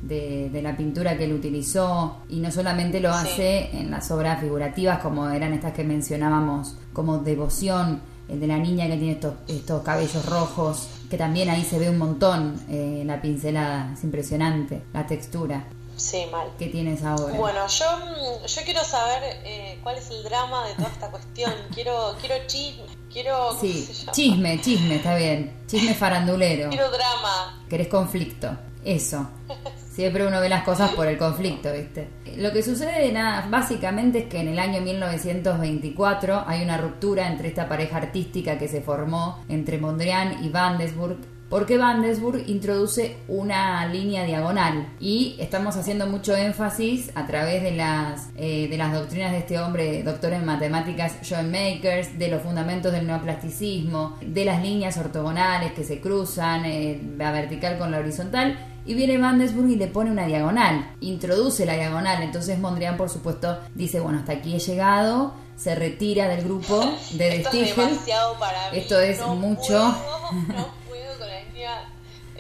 de, 0.02 0.50
de 0.50 0.62
la 0.62 0.76
pintura 0.76 1.18
que 1.18 1.26
él 1.26 1.34
utilizó 1.34 2.18
y 2.30 2.40
no 2.40 2.52
solamente 2.52 3.00
lo 3.00 3.12
hace 3.12 3.70
en 3.78 3.92
las 3.92 4.10
obras 4.12 4.40
figurativas 4.40 5.00
como 5.00 5.30
eran 5.30 5.54
estas 5.54 5.74
que 5.74 5.84
mencionábamos 5.84 6.76
como 6.94 7.20
Devoción, 7.20 8.02
el 8.28 8.40
de 8.40 8.48
la 8.48 8.58
niña 8.58 8.88
que 8.88 8.98
tiene 8.98 9.12
estos, 9.14 9.34
estos 9.48 9.84
cabellos 9.84 10.26
rojos, 10.26 10.90
que 11.10 11.18
también 11.18 11.50
ahí 11.50 11.64
se 11.64 11.78
ve 11.78 11.90
un 11.90 11.98
montón 11.98 12.56
eh, 12.70 13.04
la 13.06 13.22
pincelada, 13.22 13.94
es 13.94 14.04
impresionante, 14.04 14.82
la 14.94 15.06
textura. 15.06 15.66
Sí, 16.02 16.26
mal. 16.32 16.48
¿Qué 16.58 16.68
tienes 16.68 17.04
ahora? 17.04 17.34
Bueno, 17.36 17.68
yo, 17.68 17.86
mm, 17.98 18.46
yo 18.46 18.62
quiero 18.66 18.84
saber 18.84 19.22
eh, 19.46 19.80
cuál 19.84 19.98
es 19.98 20.10
el 20.10 20.24
drama 20.24 20.68
de 20.68 20.74
toda 20.74 20.90
esta 20.90 21.12
cuestión. 21.12 21.54
Quiero, 21.74 22.16
quiero 22.20 22.36
chisme, 22.48 22.84
quiero... 23.12 23.50
¿cómo 23.50 23.62
Sí, 23.62 23.88
chisme, 24.12 24.60
chisme, 24.60 24.96
está 24.96 25.16
bien. 25.16 25.62
Chisme 25.68 25.94
farandulero. 26.00 26.70
Quiero 26.70 26.90
drama. 26.90 27.64
Querés 27.70 27.88
conflicto. 27.88 28.50
Eso. 28.84 29.30
Siempre 29.94 30.26
uno 30.26 30.42
ve 30.42 30.50
las 30.50 30.64
cosas 30.64 30.92
por 30.92 31.08
el 31.08 31.18
conflicto, 31.18 31.72
¿viste? 31.72 32.10
Lo 32.38 32.52
que 32.52 32.64
sucede, 32.64 33.12
nada, 33.12 33.46
básicamente 33.50 34.20
es 34.20 34.26
que 34.26 34.40
en 34.40 34.48
el 34.48 34.58
año 34.60 34.82
1924 34.82 36.46
hay 36.48 36.64
una 36.64 36.78
ruptura 36.78 37.28
entre 37.28 37.50
esta 37.50 37.68
pareja 37.70 37.98
artística 37.98 38.58
que 38.58 38.68
se 38.68 38.82
formó 38.82 39.44
entre 39.50 39.78
Mondrian 39.78 40.44
y 40.44 40.50
Van 40.50 40.78
Desburg 40.78 41.18
porque 41.52 41.78
Van 41.78 42.02
Desburg 42.02 42.46
introduce 42.48 43.18
una 43.28 43.86
línea 43.86 44.24
diagonal 44.24 44.88
y 45.02 45.36
estamos 45.38 45.76
haciendo 45.76 46.08
mucho 46.08 46.34
énfasis 46.34 47.12
a 47.14 47.28
través 47.28 47.62
de 47.62 47.74
las, 47.74 48.30
eh, 48.38 48.70
de 48.70 48.78
las 48.78 48.94
doctrinas 48.94 49.34
de 49.34 49.40
este 49.40 49.60
hombre, 49.60 50.02
doctor 50.02 50.32
en 50.32 50.46
matemáticas 50.46 51.18
John 51.30 51.52
Makers, 51.52 52.18
de 52.18 52.30
los 52.30 52.42
fundamentos 52.42 52.94
del 52.94 53.06
neoplasticismo, 53.06 54.18
de 54.22 54.46
las 54.46 54.64
líneas 54.64 54.96
ortogonales 54.96 55.74
que 55.74 55.84
se 55.84 56.00
cruzan, 56.00 56.64
eh, 56.64 57.02
la 57.18 57.34
vertical 57.34 57.78
con 57.78 57.92
la 57.92 58.00
horizontal, 58.00 58.58
y 58.86 58.94
viene 58.94 59.18
Van 59.18 59.38
Desburg 59.38 59.72
y 59.72 59.76
le 59.76 59.88
pone 59.88 60.10
una 60.10 60.28
diagonal, 60.28 60.96
introduce 61.02 61.66
la 61.66 61.74
diagonal, 61.74 62.24
entonces 62.24 62.60
Mondrian 62.60 62.96
por 62.96 63.10
supuesto 63.10 63.60
dice, 63.76 64.00
bueno, 64.00 64.20
hasta 64.20 64.32
aquí 64.32 64.56
he 64.56 64.60
llegado, 64.60 65.34
se 65.58 65.76
retira 65.76 66.30
del 66.30 66.46
grupo 66.46 66.80
de 67.12 67.42
Esto 67.42 67.58
es 67.58 67.76
demasiado 67.76 68.40
para 68.40 68.72
mí. 68.72 68.78
Esto 68.78 69.00
es 69.02 69.20
no 69.20 69.36
mucho. 69.36 69.68
puedo, 69.68 70.32
no 70.48 70.68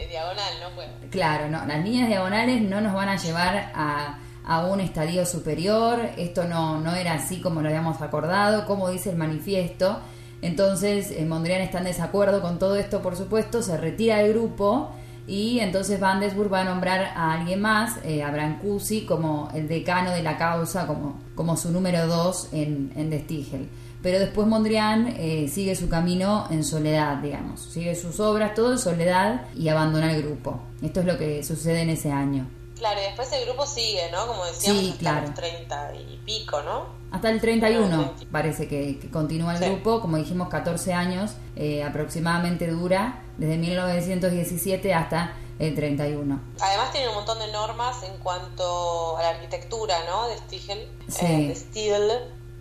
eh, 0.02 0.08
diagonal, 0.08 0.54
no. 0.62 1.10
Claro, 1.10 1.50
no, 1.50 1.66
las 1.66 1.84
líneas 1.84 2.08
diagonales 2.08 2.62
no 2.62 2.82
nos 2.82 2.94
van 2.94 3.10
a 3.10 3.18
llevar 3.18 3.72
a, 3.76 4.20
a 4.46 4.66
un 4.66 4.80
estadio 4.80 5.26
superior, 5.26 6.00
esto 6.18 6.46
no, 6.46 6.80
no 6.80 6.94
era 6.96 7.14
así 7.14 7.42
como 7.42 7.62
lo 7.62 7.70
habíamos 7.70 8.02
acordado, 8.02 8.66
como 8.66 8.90
dice 8.90 9.12
el 9.12 9.18
manifiesto. 9.18 10.00
Entonces, 10.42 11.12
eh, 11.12 11.26
Mondrian 11.26 11.62
está 11.62 11.78
en 11.80 11.86
desacuerdo 11.86 12.42
con 12.42 12.58
todo 12.58 12.76
esto, 12.76 13.02
por 13.02 13.16
supuesto, 13.16 13.62
se 13.62 13.78
retira 13.78 14.18
del 14.18 14.34
grupo 14.34 14.92
y 15.28 15.60
entonces 15.60 16.00
Van 16.00 16.20
Desburg 16.20 16.52
va 16.52 16.62
a 16.62 16.64
nombrar 16.64 17.14
a 17.16 17.34
alguien 17.34 17.62
más, 17.62 17.98
eh, 18.04 18.24
a 18.24 18.32
Brancusi, 18.32 19.06
como 19.06 19.50
el 19.54 19.68
decano 19.68 20.12
de 20.12 20.24
la 20.24 20.38
causa, 20.38 20.88
como, 20.88 21.20
como 21.36 21.56
su 21.58 21.72
número 21.72 22.08
dos 22.08 22.50
en, 22.52 22.92
en 22.96 23.10
De 23.10 23.20
Stiegel. 23.20 23.70
Pero 24.02 24.20
después 24.20 24.48
Mondrian 24.48 25.14
eh, 25.18 25.48
sigue 25.52 25.76
su 25.76 25.88
camino 25.88 26.48
en 26.50 26.64
soledad, 26.64 27.18
digamos. 27.18 27.60
Sigue 27.62 27.96
sus 27.96 28.20
obras, 28.20 28.54
todo 28.56 28.72
en 28.72 28.80
soledad 28.80 29.46
y 29.56 29.70
abandona 29.70 30.12
el 30.14 30.24
grupo. 30.24 30.60
Esto 30.82 31.02
es 31.02 31.06
lo 31.06 31.18
que 31.18 31.44
sucede 31.44 31.82
en 31.82 31.92
ese 31.92 32.12
año. 32.12 32.48
Claro, 32.78 33.00
y 33.00 33.04
después 33.04 33.32
el 33.34 33.46
grupo 33.46 33.64
sigue, 33.68 34.10
¿no? 34.12 34.26
Como 34.26 34.44
decíamos, 34.44 34.82
Sí, 34.82 34.90
hasta 34.90 35.00
claro. 35.00 35.22
los 35.28 35.36
30 35.36 35.96
y 35.96 36.20
pico, 36.26 36.64
¿no? 36.64 36.86
Hasta 37.12 37.30
el 37.30 37.40
31 37.40 37.88
Bueno, 37.96 38.14
parece 38.32 38.68
que, 38.68 38.98
que 38.98 39.12
continúa 39.12 39.54
el 39.54 39.60
Sí. 39.60 39.66
grupo, 39.66 40.02
como 40.02 40.18
dijimos, 40.18 40.50
14 40.50 40.94
años 40.94 41.34
eh, 41.56 41.84
aproximadamente 41.84 42.66
dura, 42.68 43.22
desde 43.38 43.58
1917 43.60 44.94
hasta 44.96 45.34
el 45.60 45.76
31. 45.76 46.40
Además 46.60 46.92
tiene 46.92 47.10
un 47.10 47.16
montón 47.16 47.38
de 47.38 47.52
normas 47.52 48.02
en 48.02 48.18
cuanto 48.24 49.16
a 49.18 49.22
la 49.22 49.30
arquitectura, 49.30 49.96
¿no? 50.10 50.28
De 50.30 50.38
Stiegel, 50.40 50.88
Sí. 51.08 51.26
eh, 51.26 51.48
de 51.50 51.56
Stiegel, 51.56 52.12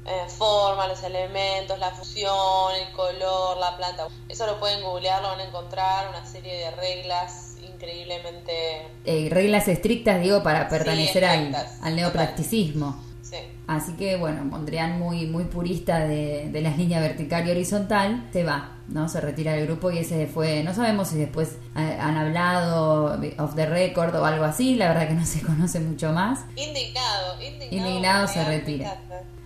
eh, 0.06 0.28
forma, 0.28 0.86
los 0.86 1.02
elementos, 1.02 1.78
la 1.78 1.90
fusión, 1.90 2.74
el 2.74 2.92
color, 2.92 3.58
la 3.58 3.76
planta. 3.76 4.08
Eso 4.28 4.46
lo 4.46 4.58
pueden 4.58 4.82
googlear, 4.82 5.22
lo 5.22 5.28
van 5.28 5.40
a 5.40 5.44
encontrar, 5.44 6.08
una 6.08 6.24
serie 6.26 6.56
de 6.56 6.70
reglas 6.72 7.50
increíblemente... 7.62 8.88
Eh, 9.04 9.28
reglas 9.30 9.68
estrictas, 9.68 10.20
digo, 10.20 10.42
para 10.42 10.68
pertenecer 10.68 11.24
al, 11.24 11.46
estrictas, 11.46 11.78
al 11.82 11.96
neoplasticismo. 11.96 13.02
Sí. 13.22 13.36
Así 13.66 13.92
que, 13.92 14.16
bueno, 14.16 14.44
Mondrian, 14.44 14.98
muy, 14.98 15.26
muy 15.26 15.44
purista 15.44 16.00
de, 16.00 16.48
de 16.50 16.60
las 16.60 16.76
líneas 16.76 17.00
vertical 17.00 17.46
y 17.46 17.52
horizontal, 17.52 18.28
se 18.32 18.42
va, 18.42 18.78
¿no? 18.88 19.08
Se 19.08 19.20
retira 19.20 19.52
del 19.52 19.66
grupo 19.66 19.90
y 19.90 19.98
ese 19.98 20.26
fue, 20.26 20.64
no 20.64 20.74
sabemos 20.74 21.08
si 21.08 21.18
después 21.18 21.56
eh, 21.76 21.98
han 22.00 22.16
hablado 22.16 23.20
of 23.38 23.54
the 23.54 23.66
record 23.66 24.14
o 24.16 24.24
algo 24.24 24.44
así, 24.44 24.74
la 24.74 24.88
verdad 24.88 25.08
que 25.08 25.14
no 25.14 25.24
se 25.24 25.40
conoce 25.46 25.78
mucho 25.80 26.12
más. 26.12 26.40
Indignado, 26.56 27.40
indignado. 27.40 27.88
Indignado 27.88 28.28
se 28.28 28.44
retira. 28.44 28.98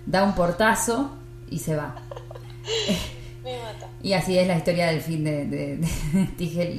Da 0.06 0.22
un 0.22 0.34
portazo 0.34 1.10
y 1.50 1.58
se 1.58 1.76
va. 1.76 1.94
Me 3.44 3.58
mata. 3.58 3.88
Y 4.02 4.14
así 4.14 4.38
es 4.38 4.46
la 4.46 4.56
historia 4.56 4.86
del 4.86 5.02
fin 5.02 5.22
de, 5.22 5.44
de, 5.46 5.76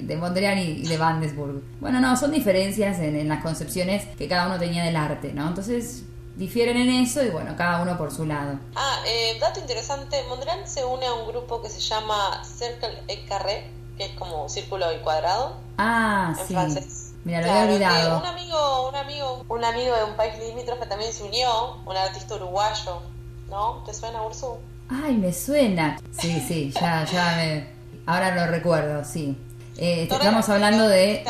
de, 0.04 0.16
Mondrian 0.20 0.58
y 0.58 0.82
de 0.82 0.98
Van 0.98 1.22
Desburg. 1.22 1.62
Bueno, 1.80 2.00
no, 2.00 2.18
son 2.18 2.32
diferencias 2.32 2.98
en, 3.00 3.16
en 3.16 3.28
las 3.30 3.44
concepciones 3.44 4.04
que 4.18 4.28
cada 4.28 4.48
uno 4.48 4.58
tenía 4.58 4.84
del 4.84 4.96
arte, 4.96 5.32
¿no? 5.32 5.48
Entonces 5.48 6.04
difieren 6.36 6.78
en 6.78 6.90
eso 6.90 7.24
y 7.24 7.30
bueno, 7.30 7.56
cada 7.56 7.82
uno 7.84 7.98
por 7.98 8.12
su 8.12 8.26
lado. 8.26 8.60
Ah, 8.76 8.98
eh, 9.08 9.38
dato 9.40 9.60
interesante, 9.60 10.18
Mondrian 10.28 10.68
se 10.68 10.84
une 10.84 11.06
a 11.06 11.14
un 11.14 11.28
grupo 11.28 11.62
que 11.62 11.70
se 11.70 11.80
llama 11.80 12.44
Cercle 12.44 12.98
et 13.08 13.28
Carré, 13.28 13.70
que 13.98 14.06
es 14.06 14.12
como 14.14 14.50
círculo 14.50 14.92
y 14.92 14.98
cuadrado. 15.00 15.58
Ah, 15.78 16.36
En 16.40 16.48
sí. 16.48 16.54
francés. 16.54 17.12
Mira, 17.26 17.40
lo 17.42 17.46
Claro, 17.46 17.60
había 17.62 17.74
olvidado. 17.76 18.20
Un 18.20 18.26
amigo, 18.26 18.90
un 18.90 18.96
amigo, 18.96 19.46
un 19.50 19.64
amigo 19.64 19.96
de 19.96 20.04
un 20.04 20.16
país 20.16 20.34
limítrofe 20.40 20.86
también 20.88 21.14
se 21.14 21.24
unió, 21.24 21.76
un 21.86 21.96
artista 21.96 22.36
uruguayo, 22.36 23.02
¿no? 23.50 23.84
¿Te 23.86 23.94
suena 23.94 24.22
Ursu? 24.24 24.58
Ay, 24.90 25.16
me 25.16 25.34
suena. 25.34 25.98
Sí, 26.12 26.44
sí, 26.48 26.72
ya, 26.72 27.06
ya 27.06 27.36
me... 27.38 27.68
Ahora 28.06 28.36
lo 28.36 28.52
recuerdo, 28.52 29.04
sí. 29.04 29.38
Eh, 29.78 30.08
estamos 30.10 30.48
hablando 30.50 30.88
de 30.88 31.26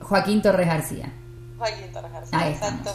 Joaquín 0.00 0.42
Torres 0.42 0.66
García. 0.66 1.12
Joaquín 1.58 1.92
Torres 1.92 2.12
García, 2.12 2.48
exacto. 2.48 2.94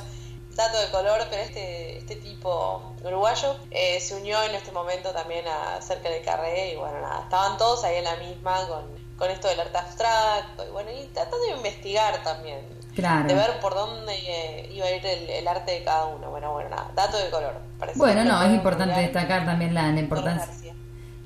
Dato 0.56 0.80
de 0.80 0.90
color, 0.90 1.20
pero 1.30 1.44
este, 1.44 2.00
este 2.00 2.16
tipo 2.16 2.94
uruguayo 3.04 3.56
eh, 3.70 4.00
se 4.00 4.16
unió 4.16 4.42
en 4.44 4.56
este 4.56 4.72
momento 4.72 5.12
también 5.12 5.46
a 5.48 5.80
cerca 5.82 6.10
de 6.10 6.22
Carré 6.22 6.74
y 6.74 6.76
bueno, 6.76 7.00
nada, 7.00 7.22
estaban 7.24 7.58
todos 7.58 7.84
ahí 7.84 7.98
en 7.98 8.04
la 8.04 8.16
misma 8.16 8.68
con, 8.68 8.86
con 9.18 9.30
esto 9.30 9.48
del 9.48 9.60
arte 9.60 9.78
abstracto 9.78 10.68
y 10.68 10.72
bueno, 10.72 10.90
y 10.92 11.06
tratando 11.14 11.46
de 11.46 11.52
investigar 11.52 12.24
también, 12.24 12.60
Claro. 12.98 13.28
de 13.28 13.36
ver 13.36 13.60
por 13.62 13.76
dónde 13.76 14.12
eh, 14.12 14.72
iba 14.74 14.88
a 14.88 14.92
ir 14.92 15.06
el, 15.06 15.30
el 15.30 15.48
arte 15.48 15.72
de 15.72 15.84
cada 15.84 16.08
uno. 16.08 16.32
Bueno, 16.32 16.52
bueno, 16.52 16.70
nada, 16.72 16.90
dato 16.96 17.18
de 17.18 17.30
color. 17.30 17.54
parece 17.78 18.00
Bueno, 18.00 18.26
no, 18.26 18.42
es 18.42 18.54
importante 18.54 19.00
destacar 19.00 19.46
también 19.46 19.74
la, 19.76 19.90
importancia. 19.90 20.74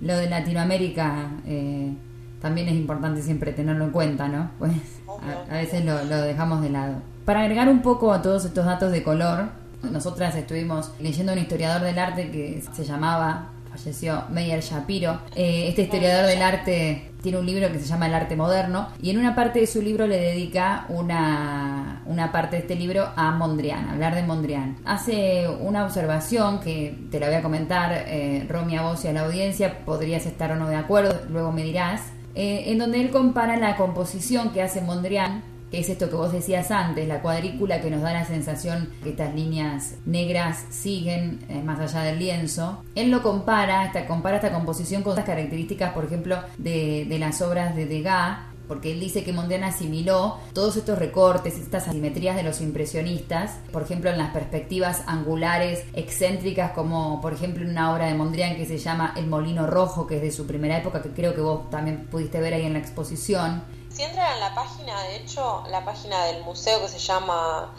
Lo 0.01 0.17
de 0.17 0.29
Latinoamérica 0.29 1.31
eh, 1.45 1.93
también 2.41 2.67
es 2.67 2.73
importante 2.73 3.21
siempre 3.21 3.53
tenerlo 3.53 3.85
en 3.85 3.91
cuenta, 3.91 4.27
¿no? 4.27 4.51
Pues 4.59 4.73
a, 5.07 5.53
a 5.53 5.57
veces 5.57 5.85
lo, 5.85 6.03
lo 6.03 6.21
dejamos 6.21 6.61
de 6.61 6.71
lado. 6.71 6.95
Para 7.25 7.41
agregar 7.41 7.69
un 7.69 7.81
poco 7.81 8.11
a 8.11 8.21
todos 8.21 8.43
estos 8.43 8.65
datos 8.65 8.91
de 8.91 9.03
color, 9.03 9.49
nosotras 9.83 10.35
estuvimos 10.35 10.91
leyendo 10.99 11.33
un 11.33 11.39
historiador 11.39 11.81
del 11.81 11.97
arte 11.97 12.31
que 12.31 12.63
se 12.73 12.83
llamaba, 12.83 13.49
falleció 13.71 14.23
Meyer 14.29 14.61
Shapiro. 14.61 15.19
Eh, 15.35 15.67
este 15.69 15.83
historiador 15.83 16.27
del 16.27 16.41
arte 16.41 17.11
tiene 17.21 17.37
un 17.37 17.45
libro 17.45 17.71
que 17.71 17.79
se 17.79 17.85
llama 17.85 18.07
El 18.07 18.13
arte 18.13 18.35
moderno 18.35 18.89
y 19.01 19.11
en 19.11 19.19
una 19.19 19.35
parte 19.35 19.59
de 19.59 19.67
su 19.67 19.81
libro 19.81 20.07
le 20.07 20.19
dedica 20.19 20.85
una, 20.89 22.01
una 22.05 22.31
parte 22.31 22.57
de 22.57 22.61
este 22.63 22.75
libro 22.75 23.09
a 23.15 23.31
Mondrian, 23.31 23.87
a 23.87 23.91
hablar 23.93 24.15
de 24.15 24.23
Mondrian. 24.23 24.77
Hace 24.85 25.47
una 25.47 25.85
observación 25.85 26.59
que 26.59 26.97
te 27.11 27.19
la 27.19 27.27
voy 27.27 27.35
a 27.35 27.41
comentar, 27.41 27.91
eh, 28.07 28.45
Romy, 28.49 28.75
a 28.75 28.81
vos 28.81 29.05
y 29.05 29.07
a 29.07 29.13
la 29.13 29.21
audiencia, 29.25 29.85
podrías 29.85 30.25
estar 30.25 30.51
o 30.51 30.55
no 30.55 30.67
de 30.67 30.75
acuerdo, 30.75 31.21
luego 31.29 31.51
me 31.51 31.63
dirás, 31.63 32.01
eh, 32.33 32.65
en 32.67 32.79
donde 32.79 33.01
él 33.01 33.11
compara 33.11 33.57
la 33.57 33.75
composición 33.75 34.51
que 34.51 34.61
hace 34.61 34.81
Mondrian 34.81 35.43
que 35.71 35.79
es 35.79 35.89
esto 35.89 36.09
que 36.09 36.15
vos 36.15 36.33
decías 36.33 36.69
antes, 36.69 37.07
la 37.07 37.21
cuadrícula 37.21 37.81
que 37.81 37.89
nos 37.89 38.01
da 38.01 38.11
la 38.11 38.25
sensación 38.25 38.89
que 39.01 39.11
estas 39.11 39.33
líneas 39.33 39.95
negras 40.05 40.65
siguen 40.69 41.39
eh, 41.47 41.63
más 41.63 41.79
allá 41.79 42.03
del 42.03 42.19
lienzo. 42.19 42.83
Él 42.93 43.09
lo 43.09 43.23
compara, 43.23 43.85
esta, 43.85 44.05
compara 44.05 44.35
esta 44.35 44.51
composición 44.51 45.01
con 45.01 45.13
estas 45.13 45.25
características, 45.25 45.93
por 45.93 46.03
ejemplo, 46.03 46.37
de, 46.57 47.05
de 47.07 47.19
las 47.19 47.41
obras 47.41 47.73
de 47.75 47.85
Degas, 47.85 48.39
porque 48.71 48.91
él 48.93 49.01
dice 49.01 49.25
que 49.25 49.33
Mondrian 49.33 49.65
asimiló 49.65 50.37
todos 50.53 50.77
estos 50.77 50.97
recortes, 50.97 51.57
estas 51.57 51.89
asimetrías 51.89 52.37
de 52.37 52.43
los 52.43 52.61
impresionistas, 52.61 53.57
por 53.71 53.81
ejemplo 53.81 54.09
en 54.09 54.17
las 54.17 54.31
perspectivas 54.31 55.03
angulares 55.07 55.83
excéntricas, 55.93 56.71
como 56.71 57.19
por 57.19 57.33
ejemplo 57.33 57.65
en 57.65 57.71
una 57.71 57.93
obra 57.93 58.05
de 58.05 58.13
Mondrian 58.13 58.55
que 58.55 58.65
se 58.65 58.77
llama 58.77 59.13
El 59.17 59.27
Molino 59.27 59.67
Rojo, 59.67 60.07
que 60.07 60.17
es 60.17 60.21
de 60.21 60.31
su 60.31 60.47
primera 60.47 60.77
época, 60.77 61.01
que 61.01 61.09
creo 61.09 61.35
que 61.35 61.41
vos 61.41 61.69
también 61.69 62.07
pudiste 62.09 62.39
ver 62.39 62.53
ahí 62.53 62.65
en 62.65 62.71
la 62.71 62.79
exposición. 62.79 63.61
Si 63.93 64.03
entran 64.03 64.33
en 64.35 64.39
la 64.39 64.55
página, 64.55 65.01
de 65.03 65.17
hecho, 65.17 65.63
la 65.69 65.83
página 65.83 66.23
del 66.25 66.43
museo 66.43 66.79
que 66.81 66.87
se 66.87 66.97
llama 66.99 67.73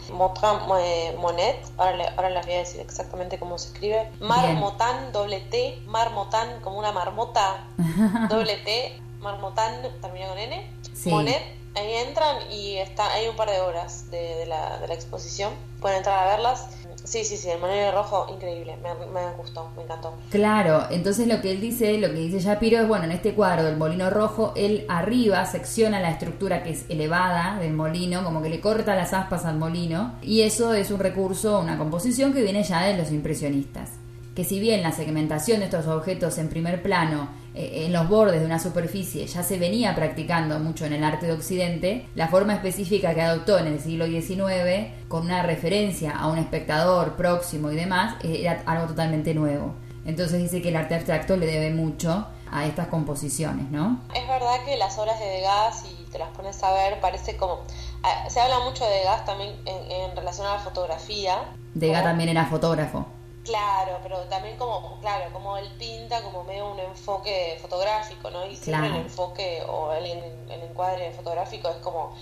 eh, 0.79 1.15
Monet, 1.17 1.65
ahora, 1.77 1.95
le- 1.95 2.07
ahora 2.09 2.29
les 2.29 2.45
voy 2.45 2.55
a 2.55 2.57
decir 2.59 2.81
exactamente 2.81 3.39
cómo 3.39 3.57
se 3.57 3.67
escribe, 3.69 4.09
Marmotán, 4.19 5.11
doble 5.11 5.39
T, 5.39 5.81
Marmotán, 5.87 6.59
como 6.61 6.77
una 6.77 6.91
marmota, 6.91 7.65
doble 8.29 8.57
T, 8.57 8.99
Marmotán, 9.21 9.81
termina 10.01 10.27
con 10.27 10.37
N, 10.37 10.69
Sí. 10.93 11.09
Monet, 11.09 11.41
Ahí 11.75 11.91
entran 11.95 12.51
y 12.51 12.77
está, 12.77 13.11
hay 13.13 13.27
un 13.27 13.35
par 13.35 13.49
de 13.49 13.59
horas 13.59 14.11
de, 14.11 14.35
de 14.35 14.45
la, 14.45 14.77
de 14.77 14.87
la 14.87 14.93
exposición. 14.93 15.51
Pueden 15.81 15.97
entrar 15.97 16.19
a 16.19 16.29
verlas. 16.29 16.67
Sí, 17.03 17.25
sí, 17.25 17.35
sí, 17.35 17.49
el 17.49 17.59
Molino 17.59 17.91
Rojo, 17.91 18.27
increíble. 18.33 18.77
Me, 18.77 18.93
me 19.07 19.31
gustó, 19.35 19.69
me 19.75 19.83
encantó. 19.83 20.13
Claro, 20.29 20.85
entonces 20.89 21.27
lo 21.27 21.41
que 21.41 21.51
él 21.51 21.59
dice, 21.59 21.97
lo 21.97 22.07
que 22.07 22.13
dice 22.13 22.39
Shapiro 22.39 22.79
es, 22.79 22.87
bueno, 22.87 23.05
en 23.05 23.11
este 23.11 23.33
cuadro 23.33 23.63
del 23.63 23.77
molino 23.77 24.09
rojo, 24.09 24.53
él 24.55 24.85
arriba 24.87 25.45
secciona 25.45 25.99
la 25.99 26.11
estructura 26.11 26.63
que 26.63 26.71
es 26.71 26.85
elevada 26.89 27.59
del 27.59 27.73
molino, 27.73 28.23
como 28.23 28.41
que 28.41 28.49
le 28.49 28.61
corta 28.61 28.95
las 28.95 29.13
aspas 29.13 29.45
al 29.45 29.57
molino, 29.57 30.15
y 30.21 30.41
eso 30.41 30.73
es 30.73 30.91
un 30.91 30.99
recurso, 30.99 31.59
una 31.59 31.77
composición 31.77 32.33
que 32.33 32.41
viene 32.41 32.63
ya 32.63 32.83
de 32.83 32.97
los 32.97 33.11
impresionistas. 33.11 34.02
Que 34.35 34.43
si 34.43 34.59
bien 34.59 34.81
la 34.81 34.91
segmentación 34.91 35.59
de 35.59 35.65
estos 35.65 35.85
objetos 35.87 36.39
en 36.39 36.49
primer 36.49 36.81
plano 36.81 37.29
eh, 37.53 37.83
en 37.85 37.93
los 37.93 38.09
bordes 38.09 38.39
de 38.39 38.45
una 38.47 38.57
superficie 38.57 39.27
ya 39.27 39.43
se 39.43 39.59
venía 39.59 39.93
practicando 39.93 40.57
mucho 40.57 40.85
en 40.85 40.93
el 40.93 41.03
arte 41.03 41.27
de 41.27 41.33
Occidente, 41.33 42.07
la 42.15 42.27
forma 42.29 42.55
específica 42.55 43.13
que 43.13 43.21
adoptó 43.21 43.59
en 43.59 43.67
el 43.67 43.79
siglo 43.79 44.07
XIX, 44.07 44.91
con 45.07 45.25
una 45.25 45.43
referencia 45.43 46.11
a 46.17 46.27
un 46.27 46.39
espectador 46.39 47.15
próximo 47.15 47.69
y 47.71 47.75
demás, 47.75 48.15
eh, 48.23 48.37
era 48.41 48.63
algo 48.65 48.87
totalmente 48.87 49.35
nuevo. 49.35 49.75
Entonces 50.05 50.41
dice 50.41 50.61
que 50.63 50.69
el 50.69 50.75
arte 50.77 50.95
abstracto 50.95 51.37
le 51.37 51.45
debe 51.45 51.69
mucho 51.71 52.27
a 52.51 52.65
estas 52.65 52.87
composiciones, 52.87 53.69
¿no? 53.71 54.01
Es 54.15 54.27
verdad 54.27 54.63
que 54.65 54.75
las 54.77 54.97
obras 54.97 55.19
de 55.19 55.25
Degas, 55.25 55.81
si 55.81 56.05
te 56.11 56.17
las 56.17 56.29
pones 56.29 56.61
a 56.63 56.71
ver, 56.73 56.99
parece 56.99 57.37
como... 57.37 57.59
ah, 58.03 58.29
Se 58.29 58.39
habla 58.41 58.59
mucho 58.59 58.83
de 58.83 58.95
Degas 58.95 59.25
también 59.25 59.51
en, 59.65 59.91
en 59.91 60.15
relación 60.15 60.47
a 60.47 60.55
la 60.55 60.59
fotografía. 60.59 61.35
Degas 61.75 62.03
también 62.03 62.29
era 62.29 62.45
fotógrafo. 62.47 63.05
Claro, 63.43 63.99
pero 64.01 64.19
también 64.29 64.55
como, 64.57 64.99
claro, 65.01 65.25
como 65.33 65.57
él 65.57 65.67
pinta 65.77 66.21
como 66.23 66.43
medio 66.45 66.71
un 66.71 66.79
enfoque 66.79 67.57
fotográfico, 67.61 68.29
¿no? 68.31 68.45
Y 68.45 68.55
siempre 68.55 68.87
Claro. 68.87 68.95
el 68.95 69.01
enfoque 69.01 69.61
o 69.67 69.91
el, 69.91 70.05
el 70.05 70.61
encuadre 70.69 71.11
fotográfico 71.11 71.69
es 71.69 71.75
como 71.77 72.15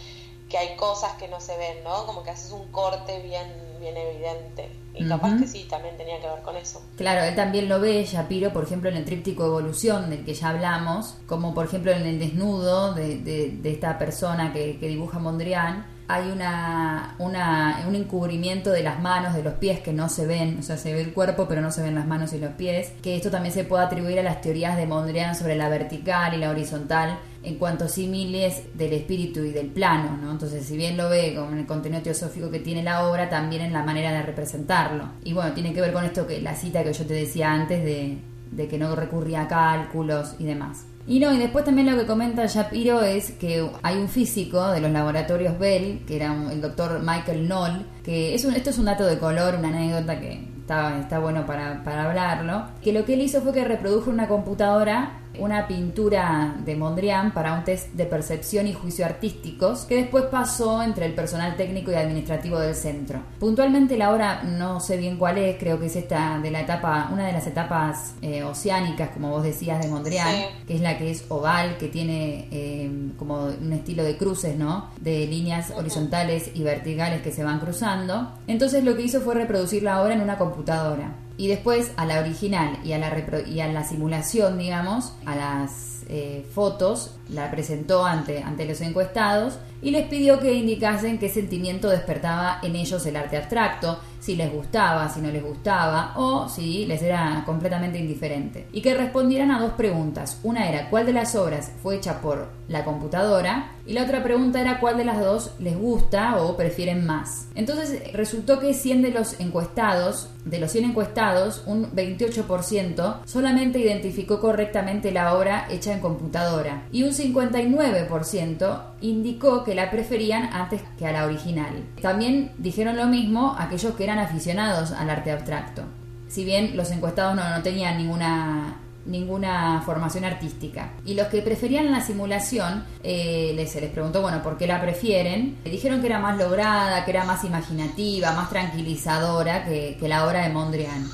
que 0.49 0.57
hay 0.57 0.75
cosas 0.75 1.13
que 1.13 1.27
no 1.27 1.39
se 1.39 1.55
ven, 1.57 1.83
¿no? 1.83 2.05
Como 2.07 2.23
que 2.23 2.31
haces 2.31 2.51
un 2.51 2.71
corte 2.71 3.21
bien, 3.21 3.47
bien 3.79 3.95
evidente. 3.95 4.69
Y 4.95 5.07
capaz 5.07 5.29
Ujú. 5.29 5.39
que 5.41 5.47
sí, 5.47 5.65
también 5.69 5.95
tenía 5.95 6.19
que 6.19 6.27
ver 6.27 6.41
con 6.41 6.57
eso. 6.57 6.81
Claro, 6.97 7.21
él 7.23 7.35
también 7.35 7.69
lo 7.69 7.79
ve, 7.79 8.03
Shapiro, 8.03 8.51
por 8.51 8.63
ejemplo, 8.63 8.89
en 8.89 8.97
el 8.97 9.05
tríptico 9.05 9.45
Evolución, 9.45 10.09
del 10.09 10.25
que 10.25 10.33
ya 10.33 10.49
hablamos, 10.49 11.15
como 11.27 11.53
por 11.53 11.65
ejemplo 11.67 11.91
en 11.91 12.05
el 12.05 12.19
desnudo 12.19 12.93
de, 12.95 13.19
de- 13.19 13.49
de 13.61 13.71
esta 13.71 13.97
persona 13.97 14.51
que, 14.51 14.77
que 14.79 14.87
dibuja 14.87 15.19
Mondrian, 15.19 15.85
hay 16.07 16.29
una, 16.29 17.15
una, 17.19 17.85
un 17.87 17.95
encubrimiento 17.95 18.71
de 18.71 18.83
las 18.83 18.99
manos, 18.99 19.33
de 19.33 19.43
los 19.43 19.53
pies 19.55 19.79
que 19.79 19.93
no 19.93 20.09
se 20.09 20.25
ven, 20.25 20.57
o 20.59 20.63
sea, 20.63 20.77
se 20.77 20.93
ve 20.93 21.01
el 21.01 21.13
cuerpo 21.13 21.47
pero 21.47 21.61
no 21.61 21.71
se 21.71 21.81
ven 21.81 21.95
las 21.95 22.05
manos 22.05 22.33
y 22.33 22.39
los 22.39 22.51
pies, 22.51 22.91
que 23.01 23.15
esto 23.15 23.31
también 23.31 23.53
se 23.53 23.63
puede 23.63 23.83
atribuir 23.83 24.19
a 24.19 24.23
las 24.23 24.41
teorías 24.41 24.75
de 24.75 24.85
Mondrian 24.85 25.35
sobre 25.35 25.55
la 25.55 25.69
vertical 25.69 26.33
y 26.33 26.37
la 26.37 26.49
horizontal 26.49 27.17
en 27.43 27.55
cuanto 27.55 27.85
a 27.85 27.87
símiles 27.87 28.63
del 28.75 28.93
espíritu 28.93 29.39
y 29.39 29.51
del 29.51 29.67
plano, 29.67 30.17
¿no? 30.21 30.31
Entonces, 30.31 30.65
si 30.65 30.77
bien 30.77 30.95
lo 30.95 31.09
ve 31.09 31.33
con 31.35 31.57
el 31.57 31.65
contenido 31.65 32.03
teosófico 32.03 32.51
que 32.51 32.59
tiene 32.59 32.83
la 32.83 33.07
obra, 33.07 33.29
también 33.29 33.63
en 33.63 33.73
la 33.73 33.83
manera 33.83 34.11
de 34.11 34.21
representarlo. 34.21 35.05
Y 35.23 35.33
bueno, 35.33 35.53
tiene 35.53 35.73
que 35.73 35.81
ver 35.81 35.93
con 35.93 36.05
esto 36.05 36.27
que 36.27 36.41
la 36.41 36.55
cita 36.55 36.83
que 36.83 36.93
yo 36.93 37.05
te 37.05 37.13
decía 37.15 37.51
antes 37.51 37.83
de, 37.83 38.19
de 38.51 38.67
que 38.67 38.77
no 38.77 38.95
recurría 38.95 39.43
a 39.43 39.47
cálculos 39.47 40.35
y 40.37 40.45
demás. 40.45 40.85
Y 41.07 41.19
no, 41.19 41.33
y 41.33 41.37
después 41.37 41.65
también 41.65 41.89
lo 41.89 41.97
que 41.97 42.05
comenta 42.05 42.45
Shapiro 42.45 43.01
es 43.01 43.31
que 43.31 43.67
hay 43.81 43.97
un 43.97 44.07
físico 44.07 44.71
de 44.71 44.81
los 44.81 44.91
laboratorios 44.91 45.57
Bell, 45.57 46.03
que 46.05 46.15
era 46.15 46.35
el 46.51 46.61
doctor 46.61 46.99
Michael 46.99 47.47
Knoll, 47.47 47.85
que 48.03 48.35
es 48.35 48.45
un, 48.45 48.53
esto 48.53 48.69
es 48.69 48.77
un 48.77 48.85
dato 48.85 49.05
de 49.05 49.17
color, 49.17 49.55
una 49.55 49.69
anécdota 49.69 50.19
que 50.19 50.47
está, 50.59 50.99
está 50.99 51.19
bueno 51.19 51.45
para, 51.45 51.83
para 51.83 52.09
hablarlo, 52.09 52.65
que 52.83 52.93
lo 52.93 53.03
que 53.05 53.15
él 53.15 53.21
hizo 53.21 53.41
fue 53.41 53.53
que 53.53 53.63
reprodujo 53.63 54.09
una 54.09 54.27
computadora 54.27 55.20
una 55.39 55.67
pintura 55.67 56.55
de 56.65 56.75
Mondrian 56.75 57.33
para 57.33 57.53
un 57.53 57.63
test 57.63 57.89
de 57.93 58.05
percepción 58.05 58.67
y 58.67 58.73
juicio 58.73 59.05
artísticos 59.05 59.81
que 59.85 59.95
después 59.95 60.25
pasó 60.25 60.81
entre 60.83 61.05
el 61.05 61.13
personal 61.13 61.55
técnico 61.55 61.91
y 61.91 61.95
administrativo 61.95 62.59
del 62.59 62.75
centro. 62.75 63.19
Puntualmente 63.39 63.97
la 63.97 64.11
obra 64.13 64.43
no 64.43 64.79
sé 64.79 64.97
bien 64.97 65.17
cuál 65.17 65.37
es, 65.37 65.57
creo 65.57 65.79
que 65.79 65.87
es 65.87 65.95
esta 65.95 66.39
de 66.39 66.51
la 66.51 66.61
etapa, 66.61 67.09
una 67.11 67.25
de 67.27 67.33
las 67.33 67.47
etapas 67.47 68.13
eh, 68.21 68.43
oceánicas, 68.43 69.09
como 69.09 69.29
vos 69.29 69.43
decías, 69.43 69.81
de 69.81 69.87
Mondrian, 69.89 70.27
Sí. 70.27 70.43
que 70.67 70.75
es 70.75 70.81
la 70.81 70.97
que 70.97 71.11
es 71.11 71.25
oval, 71.29 71.77
que 71.77 71.87
tiene 71.87 72.47
eh, 72.51 72.91
como 73.17 73.45
un 73.45 73.73
estilo 73.73 74.03
de 74.03 74.17
cruces, 74.17 74.55
¿no? 74.57 74.89
De 74.99 75.25
líneas 75.27 75.71
horizontales 75.75 76.51
y 76.53 76.63
verticales 76.63 77.21
que 77.21 77.31
se 77.31 77.43
van 77.43 77.59
cruzando. 77.59 78.31
Entonces 78.47 78.83
lo 78.83 78.95
que 78.95 79.03
hizo 79.03 79.21
fue 79.21 79.35
reproducir 79.35 79.83
la 79.83 80.01
obra 80.01 80.13
en 80.13 80.21
una 80.21 80.37
computadora. 80.37 81.11
Y 81.41 81.47
después 81.47 81.91
a 81.97 82.05
la 82.05 82.19
original 82.19 82.77
y 82.83 82.91
a 82.93 82.99
la, 82.99 83.09
repro- 83.09 83.47
y 83.47 83.61
a 83.61 83.67
la 83.67 83.83
simulación, 83.83 84.59
digamos, 84.59 85.13
a 85.25 85.35
las 85.35 86.03
eh, 86.07 86.45
fotos, 86.53 87.15
la 87.29 87.49
presentó 87.49 88.05
ante, 88.05 88.43
ante 88.43 88.65
los 88.65 88.79
encuestados 88.81 89.57
y 89.81 89.91
les 89.91 90.07
pidió 90.07 90.39
que 90.39 90.53
indicasen 90.53 91.17
qué 91.17 91.29
sentimiento 91.29 91.89
despertaba 91.89 92.59
en 92.61 92.75
ellos 92.75 93.05
el 93.05 93.15
arte 93.15 93.37
abstracto, 93.37 93.99
si 94.19 94.35
les 94.35 94.53
gustaba, 94.53 95.09
si 95.09 95.19
no 95.19 95.31
les 95.31 95.43
gustaba 95.43 96.13
o 96.15 96.47
si 96.47 96.85
les 96.85 97.01
era 97.01 97.41
completamente 97.45 97.97
indiferente. 97.97 98.67
Y 98.71 98.81
que 98.81 98.93
respondieran 98.93 99.49
a 99.51 99.59
dos 99.59 99.71
preguntas. 99.73 100.39
Una 100.43 100.69
era 100.69 100.89
cuál 100.89 101.07
de 101.07 101.13
las 101.13 101.35
obras 101.35 101.71
fue 101.81 101.95
hecha 101.95 102.21
por 102.21 102.49
la 102.67 102.85
computadora 102.85 103.71
y 103.85 103.93
la 103.93 104.03
otra 104.03 104.23
pregunta 104.23 104.61
era 104.61 104.79
cuál 104.79 104.97
de 104.97 105.05
las 105.05 105.19
dos 105.19 105.51
les 105.59 105.75
gusta 105.75 106.37
o 106.37 106.55
prefieren 106.55 107.05
más. 107.05 107.47
Entonces 107.55 108.13
resultó 108.13 108.59
que 108.59 108.75
100 108.75 109.01
de 109.01 109.09
los 109.09 109.39
encuestados, 109.39 110.29
de 110.45 110.59
los 110.59 110.71
100 110.71 110.85
encuestados, 110.85 111.63
un 111.65 111.91
28% 111.91 113.21
solamente 113.25 113.79
identificó 113.79 114.39
correctamente 114.39 115.11
la 115.11 115.33
obra 115.33 115.67
hecha 115.71 115.93
en 115.93 115.99
computadora 115.99 116.83
y 116.91 117.03
un 117.03 117.11
59% 117.11 118.81
indicó 119.01 119.63
que 119.63 119.75
la 119.75 119.91
preferían 119.91 120.49
antes 120.53 120.81
que 120.97 121.05
a 121.05 121.11
la 121.11 121.25
original. 121.25 121.83
También 122.01 122.51
dijeron 122.57 122.95
lo 122.95 123.07
mismo 123.07 123.55
aquellos 123.57 123.95
que 123.95 124.03
eran 124.03 124.19
aficionados 124.19 124.91
al 124.91 125.09
arte 125.09 125.31
abstracto. 125.31 125.83
Si 126.27 126.45
bien 126.45 126.77
los 126.77 126.91
encuestados 126.91 127.35
no, 127.35 127.41
tenían 127.61 127.97
ninguna 127.97 128.77
ninguna 129.03 129.81
formación 129.83 130.25
artística. 130.25 130.91
Y 131.05 131.15
los 131.15 131.27
que 131.27 131.41
preferían 131.41 131.91
la 131.91 132.01
simulación, 132.01 132.85
eh, 133.03 133.51
les, 133.55 133.71
se 133.71 133.81
les 133.81 133.89
preguntó, 133.89 134.21
bueno, 134.21 134.43
¿por 134.43 134.59
qué 134.59 134.67
la 134.67 134.79
prefieren? 134.79 135.57
Dijeron 135.65 136.01
que 136.01 136.05
era 136.05 136.19
más 136.19 136.37
lograda, 136.37 137.03
que 137.03 137.09
era 137.09 137.25
más 137.25 137.43
imaginativa, 137.43 138.31
más 138.33 138.51
tranquilizadora 138.51 139.65
que, 139.65 139.97
que 139.99 140.07
la 140.07 140.27
obra 140.27 140.43
de 140.43 140.53
Mondrian. 140.53 141.09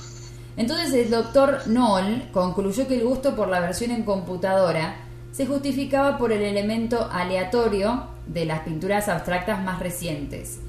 Entonces 0.58 0.94
el 0.94 1.12
doctor 1.12 1.62
Knoll 1.66 2.30
concluyó 2.34 2.88
que 2.88 2.96
el 2.96 3.06
gusto 3.06 3.36
por 3.36 3.48
la 3.48 3.60
versión 3.60 3.92
en 3.92 4.04
computadora 4.04 4.96
se 5.32 5.45
justificaba 5.45 6.17
por 6.17 6.32
el 6.32 6.41
elemento 6.41 7.09
aleatorio 7.11 8.07
de 8.25 8.45
las 8.45 8.61
pinturas 8.61 9.07
abstractas 9.07 9.63
más 9.63 9.80
recientes 9.80 10.59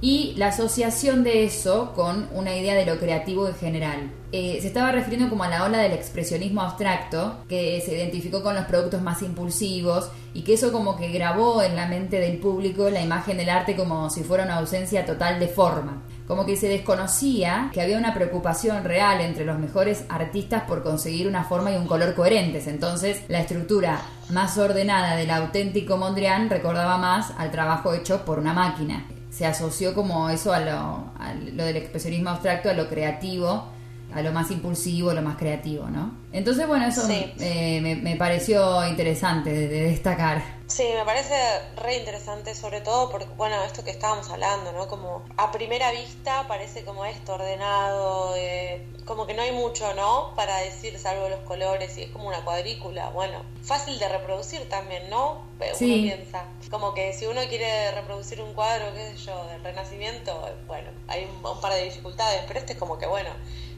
y 0.00 0.34
la 0.36 0.48
asociación 0.48 1.24
de 1.24 1.44
eso 1.44 1.92
con 1.94 2.28
una 2.32 2.54
idea 2.54 2.74
de 2.74 2.86
lo 2.86 2.98
creativo 2.98 3.48
en 3.48 3.54
general. 3.54 4.10
Eh, 4.30 4.58
se 4.60 4.68
estaba 4.68 4.92
refiriendo 4.92 5.28
como 5.28 5.44
a 5.44 5.48
la 5.48 5.64
ola 5.64 5.78
del 5.78 5.92
expresionismo 5.92 6.62
abstracto, 6.62 7.38
que 7.48 7.80
se 7.84 7.96
identificó 7.96 8.42
con 8.42 8.54
los 8.54 8.66
productos 8.66 9.02
más 9.02 9.22
impulsivos 9.22 10.10
y 10.34 10.42
que 10.42 10.54
eso 10.54 10.70
como 10.70 10.96
que 10.96 11.08
grabó 11.08 11.62
en 11.62 11.74
la 11.74 11.88
mente 11.88 12.20
del 12.20 12.38
público 12.38 12.90
la 12.90 13.00
imagen 13.00 13.38
del 13.38 13.48
arte 13.48 13.74
como 13.74 14.08
si 14.10 14.22
fuera 14.22 14.44
una 14.44 14.58
ausencia 14.58 15.04
total 15.04 15.40
de 15.40 15.48
forma. 15.48 16.02
Como 16.28 16.46
que 16.46 16.56
se 16.56 16.68
desconocía 16.68 17.70
que 17.72 17.80
había 17.80 17.98
una 17.98 18.14
preocupación 18.14 18.84
real 18.84 19.20
entre 19.22 19.44
los 19.44 19.58
mejores 19.58 20.04
artistas 20.08 20.62
por 20.68 20.82
conseguir 20.84 21.26
una 21.26 21.42
forma 21.44 21.72
y 21.72 21.76
un 21.76 21.86
color 21.86 22.14
coherentes. 22.14 22.66
Entonces, 22.68 23.22
la 23.28 23.40
estructura 23.40 24.00
más 24.30 24.56
ordenada 24.58 25.16
del 25.16 25.30
auténtico 25.30 25.96
Mondrian 25.96 26.50
recordaba 26.50 26.98
más 26.98 27.32
al 27.38 27.50
trabajo 27.50 27.94
hecho 27.94 28.24
por 28.24 28.38
una 28.38 28.52
máquina 28.52 29.06
se 29.30 29.46
asoció 29.46 29.94
como 29.94 30.30
eso 30.30 30.52
a 30.52 30.58
lo, 30.60 30.70
a 31.18 31.34
lo 31.54 31.64
del 31.64 31.76
expresionismo 31.76 32.30
abstracto, 32.30 32.70
a 32.70 32.72
lo 32.72 32.88
creativo, 32.88 33.68
a 34.12 34.22
lo 34.22 34.32
más 34.32 34.50
impulsivo, 34.50 35.10
a 35.10 35.14
lo 35.14 35.22
más 35.22 35.36
creativo, 35.36 35.88
¿no? 35.90 36.12
Entonces, 36.32 36.66
bueno, 36.66 36.86
eso 36.86 37.02
Sí. 37.06 37.32
eh, 37.38 37.78
me, 37.82 37.94
me 37.96 38.16
pareció 38.16 38.84
interesante 38.88 39.50
de, 39.50 39.68
de 39.68 39.82
destacar. 39.90 40.42
Sí, 40.68 40.86
me 40.94 41.02
parece 41.04 41.34
re 41.76 41.96
interesante, 41.96 42.54
sobre 42.54 42.82
todo 42.82 43.08
porque, 43.10 43.26
bueno, 43.36 43.62
esto 43.64 43.82
que 43.84 43.90
estábamos 43.90 44.28
hablando, 44.30 44.70
¿no? 44.72 44.86
Como 44.86 45.24
a 45.38 45.50
primera 45.50 45.90
vista 45.92 46.46
parece 46.46 46.84
como 46.84 47.06
esto, 47.06 47.34
ordenado, 47.34 48.36
eh, 48.36 48.86
como 49.06 49.26
que 49.26 49.32
no 49.32 49.40
hay 49.40 49.50
mucho, 49.52 49.94
¿no? 49.94 50.34
Para 50.36 50.58
decir, 50.58 50.98
salvo 50.98 51.30
los 51.30 51.40
colores, 51.40 51.96
y 51.96 52.02
es 52.02 52.10
como 52.10 52.28
una 52.28 52.44
cuadrícula, 52.44 53.08
bueno, 53.08 53.42
fácil 53.62 53.98
de 53.98 54.08
reproducir 54.08 54.68
también, 54.68 55.08
¿no? 55.08 55.48
Uno 55.58 55.74
Sí. 55.74 56.02
piensa, 56.02 56.44
como 56.70 56.92
que 56.92 57.14
si 57.14 57.26
uno 57.26 57.40
quiere 57.48 57.90
reproducir 57.92 58.42
un 58.42 58.52
cuadro, 58.52 58.92
qué 58.92 59.10
sé 59.12 59.16
yo, 59.24 59.46
del 59.46 59.64
Renacimiento, 59.64 60.46
eh, 60.48 60.52
bueno, 60.66 60.90
hay 61.08 61.24
un, 61.24 61.44
un 61.44 61.60
par 61.62 61.72
de 61.72 61.82
dificultades, 61.84 62.42
pero 62.46 62.60
este 62.60 62.74
es 62.74 62.78
como 62.78 62.98
que, 62.98 63.06
bueno, 63.06 63.30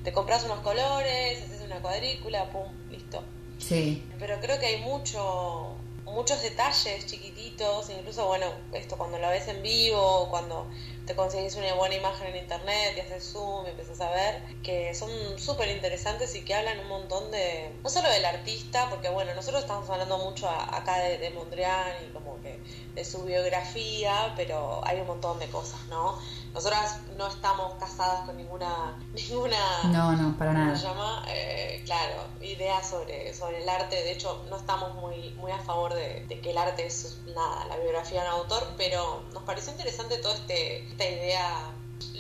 te 0.03 0.13
compras 0.13 0.43
unos 0.43 0.59
colores, 0.61 1.41
haces 1.41 1.61
una 1.63 1.81
cuadrícula, 1.81 2.51
pum, 2.51 2.67
listo. 2.91 3.23
Sí, 3.59 4.03
Pero 4.19 4.41
creo 4.41 4.59
que 4.59 4.67
hay 4.67 4.79
mucho, 4.79 5.77
muchos 6.13 6.43
detalles 6.43 7.07
chiquititos, 7.07 7.91
incluso, 7.91 8.27
bueno, 8.27 8.47
esto 8.73 8.97
cuando 8.97 9.19
lo 9.19 9.29
ves 9.29 9.49
en 9.49 9.63
vivo, 9.63 10.29
cuando 10.31 10.69
te 11.07 11.15
conseguís 11.15 11.57
una 11.57 11.75
buena 11.75 11.95
imagen 11.95 12.29
en 12.29 12.37
internet 12.37 12.95
y 12.97 13.01
haces 13.01 13.33
zoom 13.33 13.67
y 13.67 13.71
empiezas 13.71 14.01
a 14.01 14.11
ver, 14.11 14.43
que 14.63 14.95
son 14.95 15.11
súper 15.39 15.69
interesantes 15.69 16.35
y 16.35 16.45
que 16.45 16.55
hablan 16.55 16.81
un 16.81 16.89
montón 16.89 17.31
de, 17.31 17.73
no 17.83 17.91
solo 17.91 18.09
del 18.11 18.25
artista, 18.25 18.89
porque 18.91 19.09
bueno, 19.09 19.35
nosotros 19.35 19.63
estamos 19.63 19.89
hablando 19.91 20.19
mucho 20.19 20.49
acá 20.49 20.99
de, 20.99 21.19
de 21.19 21.31
Mondrian 21.31 21.93
y 22.09 22.13
como 22.13 22.41
que 22.43 22.61
de 22.95 23.05
su 23.05 23.25
biografía, 23.25 24.33
pero 24.37 24.81
hay 24.85 25.01
un 25.01 25.07
montón 25.07 25.39
de 25.39 25.49
cosas, 25.49 25.81
¿no? 25.89 26.19
Nosotras 26.53 26.99
no 27.17 27.29
estamos 27.29 27.75
casadas 27.75 28.27
con 28.27 28.37
ninguna, 28.37 28.99
ninguna 29.15 29.83
no, 29.85 30.13
no, 30.17 30.37
para 30.37 30.53
nada. 30.53 30.77
Se 30.77 30.87
llama? 30.87 31.25
Eh, 31.29 31.83
claro, 31.85 32.15
idea 32.41 32.83
sobre, 32.83 33.33
sobre 33.35 33.63
el 33.63 33.69
arte. 33.69 33.97
De 33.97 34.13
hecho, 34.13 34.45
no 34.51 34.57
estamos 34.57 34.95
muy, 34.97 35.31
muy 35.35 35.53
a 35.53 35.59
favor 35.59 35.95
de, 35.95 36.27
que 36.43 36.51
el 36.51 36.59
arte 36.59 36.87
es 36.87 37.19
nada, 37.27 37.67
la 37.67 37.77
biografía 37.77 38.23
de 38.23 38.29
un 38.29 38.35
autor, 38.35 38.67
pero 38.77 39.23
nos 39.33 39.43
pareció 39.45 39.73
interesante 39.73 40.17
toda 40.19 40.35
este, 40.35 40.89
esta 41.01 41.09
idea 41.09 41.73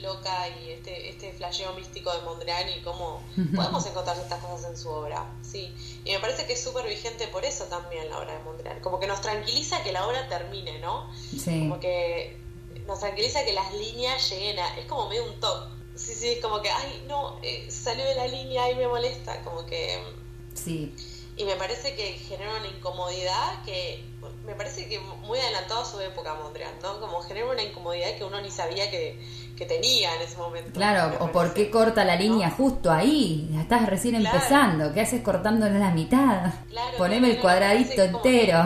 loca 0.02 0.48
y 0.48 0.70
este, 0.70 1.10
este 1.10 1.32
flasheo 1.32 1.74
místico 1.74 2.10
de 2.12 2.22
Mondrian 2.22 2.68
y 2.68 2.80
cómo 2.82 3.22
podemos 3.54 3.84
encontrar 3.86 4.16
estas 4.16 4.42
cosas 4.42 4.70
en 4.70 4.76
su 4.76 4.88
obra. 4.88 5.30
Sí, 5.42 5.74
y 6.04 6.12
me 6.12 6.18
parece 6.20 6.46
que 6.46 6.54
es 6.54 6.62
súper 6.62 6.86
vigente 6.88 7.28
por 7.28 7.44
eso 7.44 7.64
también 7.64 8.08
la 8.08 8.18
obra 8.18 8.32
de 8.32 8.44
Mondrian. 8.44 8.80
Como 8.80 8.98
que 8.98 9.06
nos 9.06 9.20
tranquiliza 9.20 9.82
que 9.82 9.92
la 9.92 10.06
obra 10.06 10.28
termine, 10.28 10.78
¿no? 10.78 11.10
Sí. 11.14 11.60
Como 11.60 11.80
que 11.80 12.38
nos 12.86 13.00
tranquiliza 13.00 13.44
que 13.44 13.52
las 13.52 13.72
líneas 13.74 14.30
lleguen 14.30 14.58
a... 14.58 14.78
Es 14.78 14.86
como 14.86 15.08
medio 15.08 15.24
un 15.24 15.38
toque. 15.40 15.74
Sí, 15.94 16.14
sí, 16.14 16.28
es 16.28 16.40
como 16.40 16.62
que, 16.62 16.70
ay, 16.70 17.04
no, 17.06 17.38
eh, 17.42 17.66
salió 17.70 18.04
de 18.06 18.14
la 18.14 18.26
línea 18.26 18.70
y 18.70 18.76
me 18.76 18.88
molesta. 18.88 19.42
Como 19.42 19.66
que... 19.66 20.02
Sí. 20.54 20.94
Y 21.40 21.44
me 21.44 21.56
parece 21.56 21.94
que 21.94 22.12
genera 22.28 22.50
una 22.58 22.68
incomodidad 22.68 23.64
que 23.64 24.04
me 24.44 24.54
parece 24.54 24.86
que 24.88 25.00
muy 25.00 25.38
adelantado 25.38 25.80
a 25.80 25.84
su 25.86 25.98
época 26.00 26.34
Mondrian, 26.34 26.72
¿no? 26.82 27.00
Como 27.00 27.22
genera 27.22 27.50
una 27.50 27.62
incomodidad 27.62 28.14
que 28.18 28.24
uno 28.24 28.42
ni 28.42 28.50
sabía 28.50 28.90
que, 28.90 29.18
que 29.56 29.64
tenía 29.64 30.14
en 30.16 30.20
ese 30.20 30.36
momento. 30.36 30.72
Claro, 30.74 31.16
o 31.24 31.32
por 31.32 31.54
qué 31.54 31.70
corta 31.70 32.04
la 32.04 32.16
línea 32.16 32.50
justo 32.50 32.92
ahí, 32.92 33.56
estás 33.58 33.86
recién 33.86 34.16
empezando, 34.16 34.92
¿qué 34.92 35.00
haces 35.00 35.22
cortándole 35.22 35.78
la 35.78 35.92
mitad? 35.92 36.52
Claro, 36.68 36.98
Poneme 36.98 37.30
el 37.30 37.40
cuadradito 37.40 38.02
entero. 38.02 38.58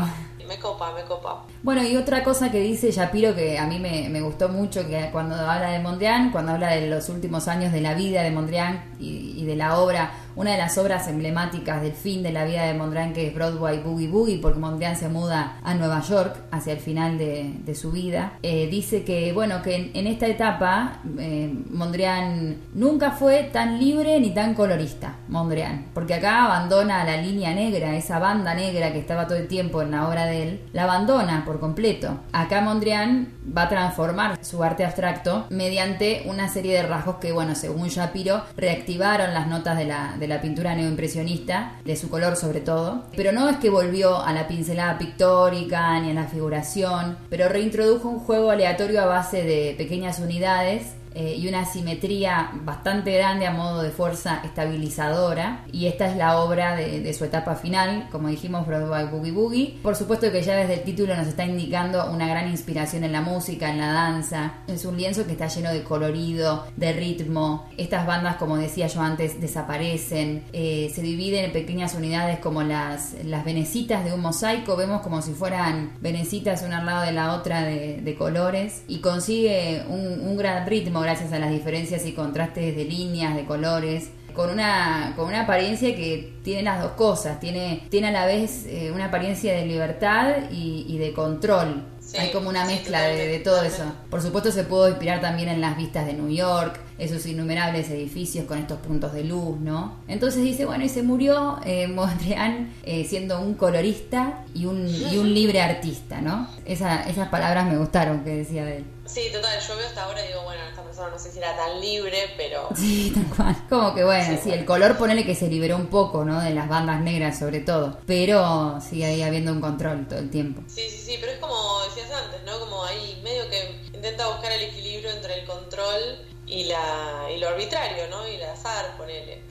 Me 0.48 0.58
copa, 0.58 0.92
me 0.92 1.04
copa. 1.04 1.46
Bueno, 1.62 1.82
y 1.82 1.96
otra 1.96 2.22
cosa 2.22 2.50
que 2.50 2.58
dice 2.58 2.90
Shapiro 2.90 3.34
que 3.34 3.56
a 3.58 3.66
mí 3.66 3.78
me, 3.78 4.08
me, 4.10 4.20
gustó 4.20 4.48
mucho, 4.48 4.86
que 4.86 5.08
cuando 5.10 5.36
habla 5.36 5.70
de 5.70 5.78
Mondrian, 5.78 6.32
cuando 6.32 6.52
habla 6.52 6.72
de 6.72 6.88
los 6.88 7.08
últimos 7.08 7.48
años 7.48 7.72
de 7.72 7.80
la 7.80 7.94
vida 7.94 8.22
de 8.22 8.30
Mondrian 8.30 8.94
y, 8.98 9.40
y 9.40 9.46
de 9.46 9.56
la 9.56 9.78
obra, 9.78 10.12
una 10.36 10.52
de 10.52 10.58
las 10.58 10.76
obras 10.78 11.08
emblemáticas 11.08 11.82
del 11.82 11.92
fin 11.92 12.22
de 12.22 12.32
la 12.32 12.44
vida 12.44 12.64
de 12.64 12.74
Mondrian, 12.74 13.12
que 13.12 13.28
es 13.28 13.34
Broadway 13.34 13.80
Boogie 13.82 14.08
Boogie, 14.08 14.38
porque 14.38 14.58
Mondrian 14.58 14.96
se 14.96 15.08
muda 15.08 15.58
a 15.62 15.74
Nueva 15.74 16.00
York 16.00 16.36
hacia 16.50 16.72
el 16.72 16.80
final 16.80 17.18
de, 17.18 17.74
su 17.74 17.90
vida, 17.90 18.34
eh, 18.42 18.68
dice 18.70 19.04
que, 19.04 19.32
bueno, 19.32 19.60
que 19.60 19.90
en, 19.92 20.06
esta 20.06 20.28
etapa 20.28 21.00
eh, 21.18 21.52
Mondrian 21.70 22.56
nunca 22.72 23.10
fue 23.10 23.50
tan 23.52 23.80
libre 23.80 24.20
ni 24.20 24.30
tan 24.30 24.54
colorista, 24.54 25.16
Mondrian, 25.28 25.86
porque 25.92 26.14
acá 26.14 26.44
abandona 26.44 27.04
la 27.04 27.16
línea 27.16 27.52
negra, 27.52 27.96
esa 27.96 28.20
banda 28.20 28.54
negra 28.54 28.92
que 28.92 29.00
estaba 29.00 29.26
todo 29.26 29.38
el 29.38 29.48
tiempo 29.48 29.82
en 29.82 29.90
la 29.90 30.08
obra 30.08 30.26
de 30.26 30.42
él, 30.42 30.60
la 30.72 30.84
abandona 30.84 31.44
por 31.44 31.58
completo. 31.58 32.20
Acá 32.32 32.60
Mondrian 32.60 33.28
va 33.56 33.62
a 33.62 33.68
transformar 33.68 34.38
su 34.44 34.62
arte 34.62 34.84
abstracto 34.84 35.46
mediante 35.50 36.22
una 36.26 36.48
serie 36.48 36.74
de 36.74 36.82
rasgos 36.82 37.16
que, 37.16 37.32
bueno, 37.32 37.54
según 37.54 37.88
Shapiro, 37.88 38.42
reactivaron 38.56 39.34
las 39.34 39.48
notas 39.48 39.76
de 39.76 39.84
la, 39.84 40.14
la 40.28 40.40
pintura 40.40 40.74
neoimpresionista, 40.74 41.80
de 41.84 41.96
su 41.96 42.08
color 42.08 42.36
sobre 42.36 42.60
todo. 42.60 43.04
Pero 43.16 43.32
no 43.32 43.48
es 43.48 43.56
que 43.58 43.70
volvió 43.70 44.22
a 44.22 44.32
la 44.32 44.48
pincelada 44.48 44.98
pictórica 44.98 45.98
ni 46.00 46.10
a 46.10 46.14
la 46.14 46.26
figuración, 46.26 47.16
pero 47.30 47.48
reintrodujo 47.48 48.08
un 48.08 48.20
juego 48.20 48.50
aleatorio 48.50 49.00
a 49.02 49.06
base 49.06 49.42
de 49.42 49.74
pequeñas 49.76 50.18
unidades 50.18 50.94
eh, 51.14 51.36
y 51.38 51.46
una 51.48 51.64
simetría 51.64 52.50
bastante 52.62 53.12
grande 53.12 53.46
a 53.46 53.52
modo 53.52 53.82
de 53.82 53.90
fuerza 53.90 54.40
estabilizadora. 54.44 55.64
Y 55.72 55.86
esta 55.86 56.10
es 56.10 56.16
la 56.16 56.38
obra 56.40 56.74
de, 56.74 57.00
de, 57.00 57.14
su 57.14 57.24
etapa 57.24 57.54
final, 57.54 58.08
como 58.10 58.28
dijimos, 58.28 58.66
Broadway 58.66 59.06
Boogie 59.06 59.30
Boogie. 59.30 59.78
Por 59.82 59.94
supuesto 59.94 60.32
que 60.32 60.42
ya 60.42 60.56
desde 60.56 60.74
el 60.74 60.82
título 60.82 61.16
nos 61.16 61.28
está 61.28 61.44
indicando 61.44 62.10
una 62.10 62.26
gran 62.26 62.50
inspiración 62.50 63.04
en 63.04 63.12
la 63.12 63.20
música, 63.20 63.70
en 63.70 63.78
la 63.78 63.92
danza. 63.92 64.54
Es 64.66 64.84
un 64.84 64.96
lienzo 64.96 65.24
que 65.24 65.32
está 65.32 65.46
lleno 65.46 65.70
de 65.70 65.84
colorido, 65.84 66.66
de 66.76 66.92
ritmo. 66.92 67.68
Estas 67.76 68.06
bandas, 68.06 68.36
como 68.36 68.56
decía 68.56 68.88
yo 68.88 69.00
antes, 69.00 69.40
desaparecen. 69.40 70.42
Eh, 70.52 70.90
se 70.92 71.02
dividen 71.02 71.44
en 71.44 71.52
pequeñas 71.52 71.94
unidades 71.94 72.40
como 72.40 72.62
las, 72.62 73.14
las 73.24 73.44
venecitas 73.44 74.04
de 74.04 74.12
un 74.12 74.20
mosaico. 74.20 74.74
Vemos 74.76 75.02
como 75.02 75.22
si 75.22 75.32
fueran 75.32 75.92
venecitas 76.00 76.62
una 76.62 76.78
al 76.78 76.86
lado 76.86 77.02
de 77.02 77.12
la 77.12 77.34
otra 77.34 77.62
de, 77.62 78.00
de 78.00 78.14
colores. 78.16 78.82
Y 78.88 78.98
consigue 78.98 79.84
un, 79.88 80.26
un 80.26 80.36
gran 80.36 80.66
ritmo 80.66 81.03
gracias 81.04 81.32
a 81.32 81.38
las 81.38 81.50
diferencias 81.50 82.04
y 82.06 82.12
contrastes 82.12 82.74
de 82.74 82.84
líneas, 82.84 83.36
de 83.36 83.44
colores, 83.44 84.10
con 84.34 84.50
una, 84.50 85.14
con 85.16 85.26
una 85.26 85.42
apariencia 85.42 85.94
que 85.94 86.34
tiene 86.42 86.62
las 86.62 86.82
dos 86.82 86.92
cosas, 86.92 87.40
tiene, 87.40 87.86
tiene 87.88 88.08
a 88.08 88.10
la 88.10 88.26
vez 88.26 88.66
eh, 88.66 88.90
una 88.92 89.06
apariencia 89.06 89.54
de 89.54 89.64
libertad 89.64 90.50
y, 90.50 90.84
y 90.88 90.98
de 90.98 91.12
control. 91.12 91.84
Sí, 92.00 92.18
Hay 92.18 92.32
como 92.32 92.50
una 92.50 92.66
mezcla 92.66 92.98
sí, 93.10 93.16
de, 93.16 93.28
de, 93.28 93.38
todo 93.38 93.62
eso. 93.62 93.84
Por 94.10 94.20
supuesto 94.20 94.50
se 94.50 94.64
pudo 94.64 94.88
inspirar 94.88 95.22
también 95.22 95.48
en 95.48 95.60
las 95.60 95.76
vistas 95.76 96.04
de 96.04 96.12
New 96.12 96.28
York, 96.28 96.78
esos 96.98 97.24
innumerables 97.24 97.88
edificios 97.88 98.44
con 98.44 98.58
estos 98.58 98.78
puntos 98.80 99.14
de 99.14 99.24
luz, 99.24 99.58
¿no? 99.58 100.00
Entonces 100.06 100.42
dice, 100.42 100.66
bueno, 100.66 100.84
y 100.84 100.90
se 100.90 101.02
murió 101.02 101.58
eh, 101.64 101.86
Mondrian 101.94 102.74
eh, 102.82 103.06
siendo 103.08 103.40
un 103.40 103.54
colorista 103.54 104.44
y 104.52 104.66
un, 104.66 104.86
y 104.86 105.16
un 105.16 105.32
libre 105.32 105.62
artista, 105.62 106.20
¿no? 106.20 106.48
Esa, 106.66 107.08
esas 107.08 107.28
palabras 107.28 107.66
me 107.66 107.78
gustaron 107.78 108.22
que 108.22 108.36
decía 108.36 108.64
de 108.64 108.78
él. 108.78 108.84
Sí, 109.06 109.30
total, 109.32 109.60
yo 109.60 109.76
veo 109.76 109.86
hasta 109.86 110.04
ahora 110.04 110.24
y 110.24 110.28
digo, 110.28 110.42
bueno, 110.42 110.62
esta 110.64 110.82
persona 110.82 111.10
no 111.10 111.18
sé 111.18 111.30
si 111.30 111.38
era 111.38 111.54
tan 111.56 111.80
libre, 111.80 112.34
pero... 112.36 112.68
Sí, 112.76 113.12
tal 113.14 113.36
cual. 113.36 113.56
Como 113.68 113.94
que 113.94 114.04
bueno, 114.04 114.38
sí, 114.42 114.50
el 114.50 114.64
color 114.64 114.96
ponele 114.96 115.24
que 115.24 115.34
se 115.34 115.48
liberó 115.48 115.76
un 115.76 115.88
poco, 115.88 116.24
¿no? 116.24 116.40
De 116.40 116.50
las 116.50 116.68
bandas 116.68 117.00
negras 117.00 117.38
sobre 117.38 117.60
todo, 117.60 117.98
pero 118.06 118.80
sigue 118.80 119.06
ahí 119.06 119.22
habiendo 119.22 119.52
un 119.52 119.60
control 119.60 120.06
todo 120.08 120.18
el 120.18 120.30
tiempo. 120.30 120.62
Sí, 120.66 120.88
sí, 120.88 120.98
sí, 120.98 121.18
pero 121.20 121.32
es 121.32 121.38
como 121.38 121.54
decías 121.84 122.10
antes, 122.12 122.42
¿no? 122.44 122.58
Como 122.60 122.84
ahí 122.84 123.20
medio 123.22 123.48
que 123.50 123.80
intenta 123.92 124.26
buscar 124.28 124.52
el 124.52 124.62
equilibrio 124.62 125.10
entre 125.10 125.40
el 125.40 125.46
control 125.46 126.18
y, 126.46 126.64
la, 126.64 127.28
y 127.34 127.38
lo 127.38 127.48
arbitrario, 127.48 128.08
¿no? 128.08 128.26
Y 128.28 128.34
el 128.36 128.44
azar, 128.44 128.96
ponele. 128.96 129.42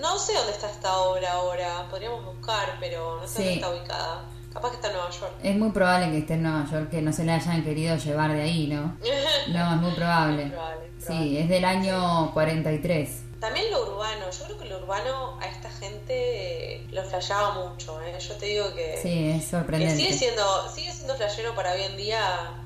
No 0.00 0.18
sé 0.18 0.34
dónde 0.34 0.52
está 0.52 0.70
esta 0.70 0.96
obra 0.98 1.32
ahora, 1.32 1.88
podríamos 1.90 2.24
buscar, 2.24 2.76
pero 2.80 3.20
no 3.20 3.26
sé 3.26 3.36
sí. 3.36 3.42
dónde 3.42 3.54
está 3.54 3.70
ubicada. 3.70 4.24
Capaz 4.52 4.70
que 4.70 4.76
está 4.76 4.88
en 4.88 4.94
Nueva 4.94 5.10
York. 5.10 5.32
Es 5.42 5.56
muy 5.56 5.70
probable 5.70 6.10
que 6.10 6.18
esté 6.18 6.34
en 6.34 6.42
Nueva 6.42 6.66
York, 6.70 6.90
que 6.90 7.02
no 7.02 7.12
se 7.12 7.24
le 7.24 7.32
hayan 7.32 7.62
querido 7.62 7.96
llevar 7.96 8.32
de 8.32 8.42
ahí, 8.42 8.66
¿no? 8.66 8.96
No, 9.52 9.74
es 9.74 9.80
muy 9.80 9.92
probable. 9.92 10.42
muy 10.44 10.50
probable, 10.50 10.90
Sí, 10.98 11.06
probable. 11.06 11.40
es 11.42 11.48
del 11.48 11.64
año 11.64 12.32
43. 12.32 13.22
También 13.40 13.70
lo 13.70 13.82
urbano, 13.82 14.26
yo 14.30 14.44
creo 14.44 14.58
que 14.58 14.66
lo 14.66 14.76
urbano 14.78 15.38
a 15.40 15.46
esta 15.46 15.70
gente 15.70 16.86
lo 16.90 17.02
flasheaba 17.02 17.54
mucho, 17.54 17.98
¿eh? 18.02 18.14
Yo 18.20 18.34
te 18.36 18.46
digo 18.46 18.74
que, 18.74 18.98
sí, 19.00 19.30
es 19.30 19.46
sorprendente. 19.48 19.96
que 19.96 20.02
sigue 20.02 20.18
siendo 20.18 20.68
sigue 20.68 20.92
siendo 20.92 21.14
flashero 21.14 21.54
para 21.54 21.72
hoy 21.72 21.82
en 21.82 21.96
día 21.96 22.20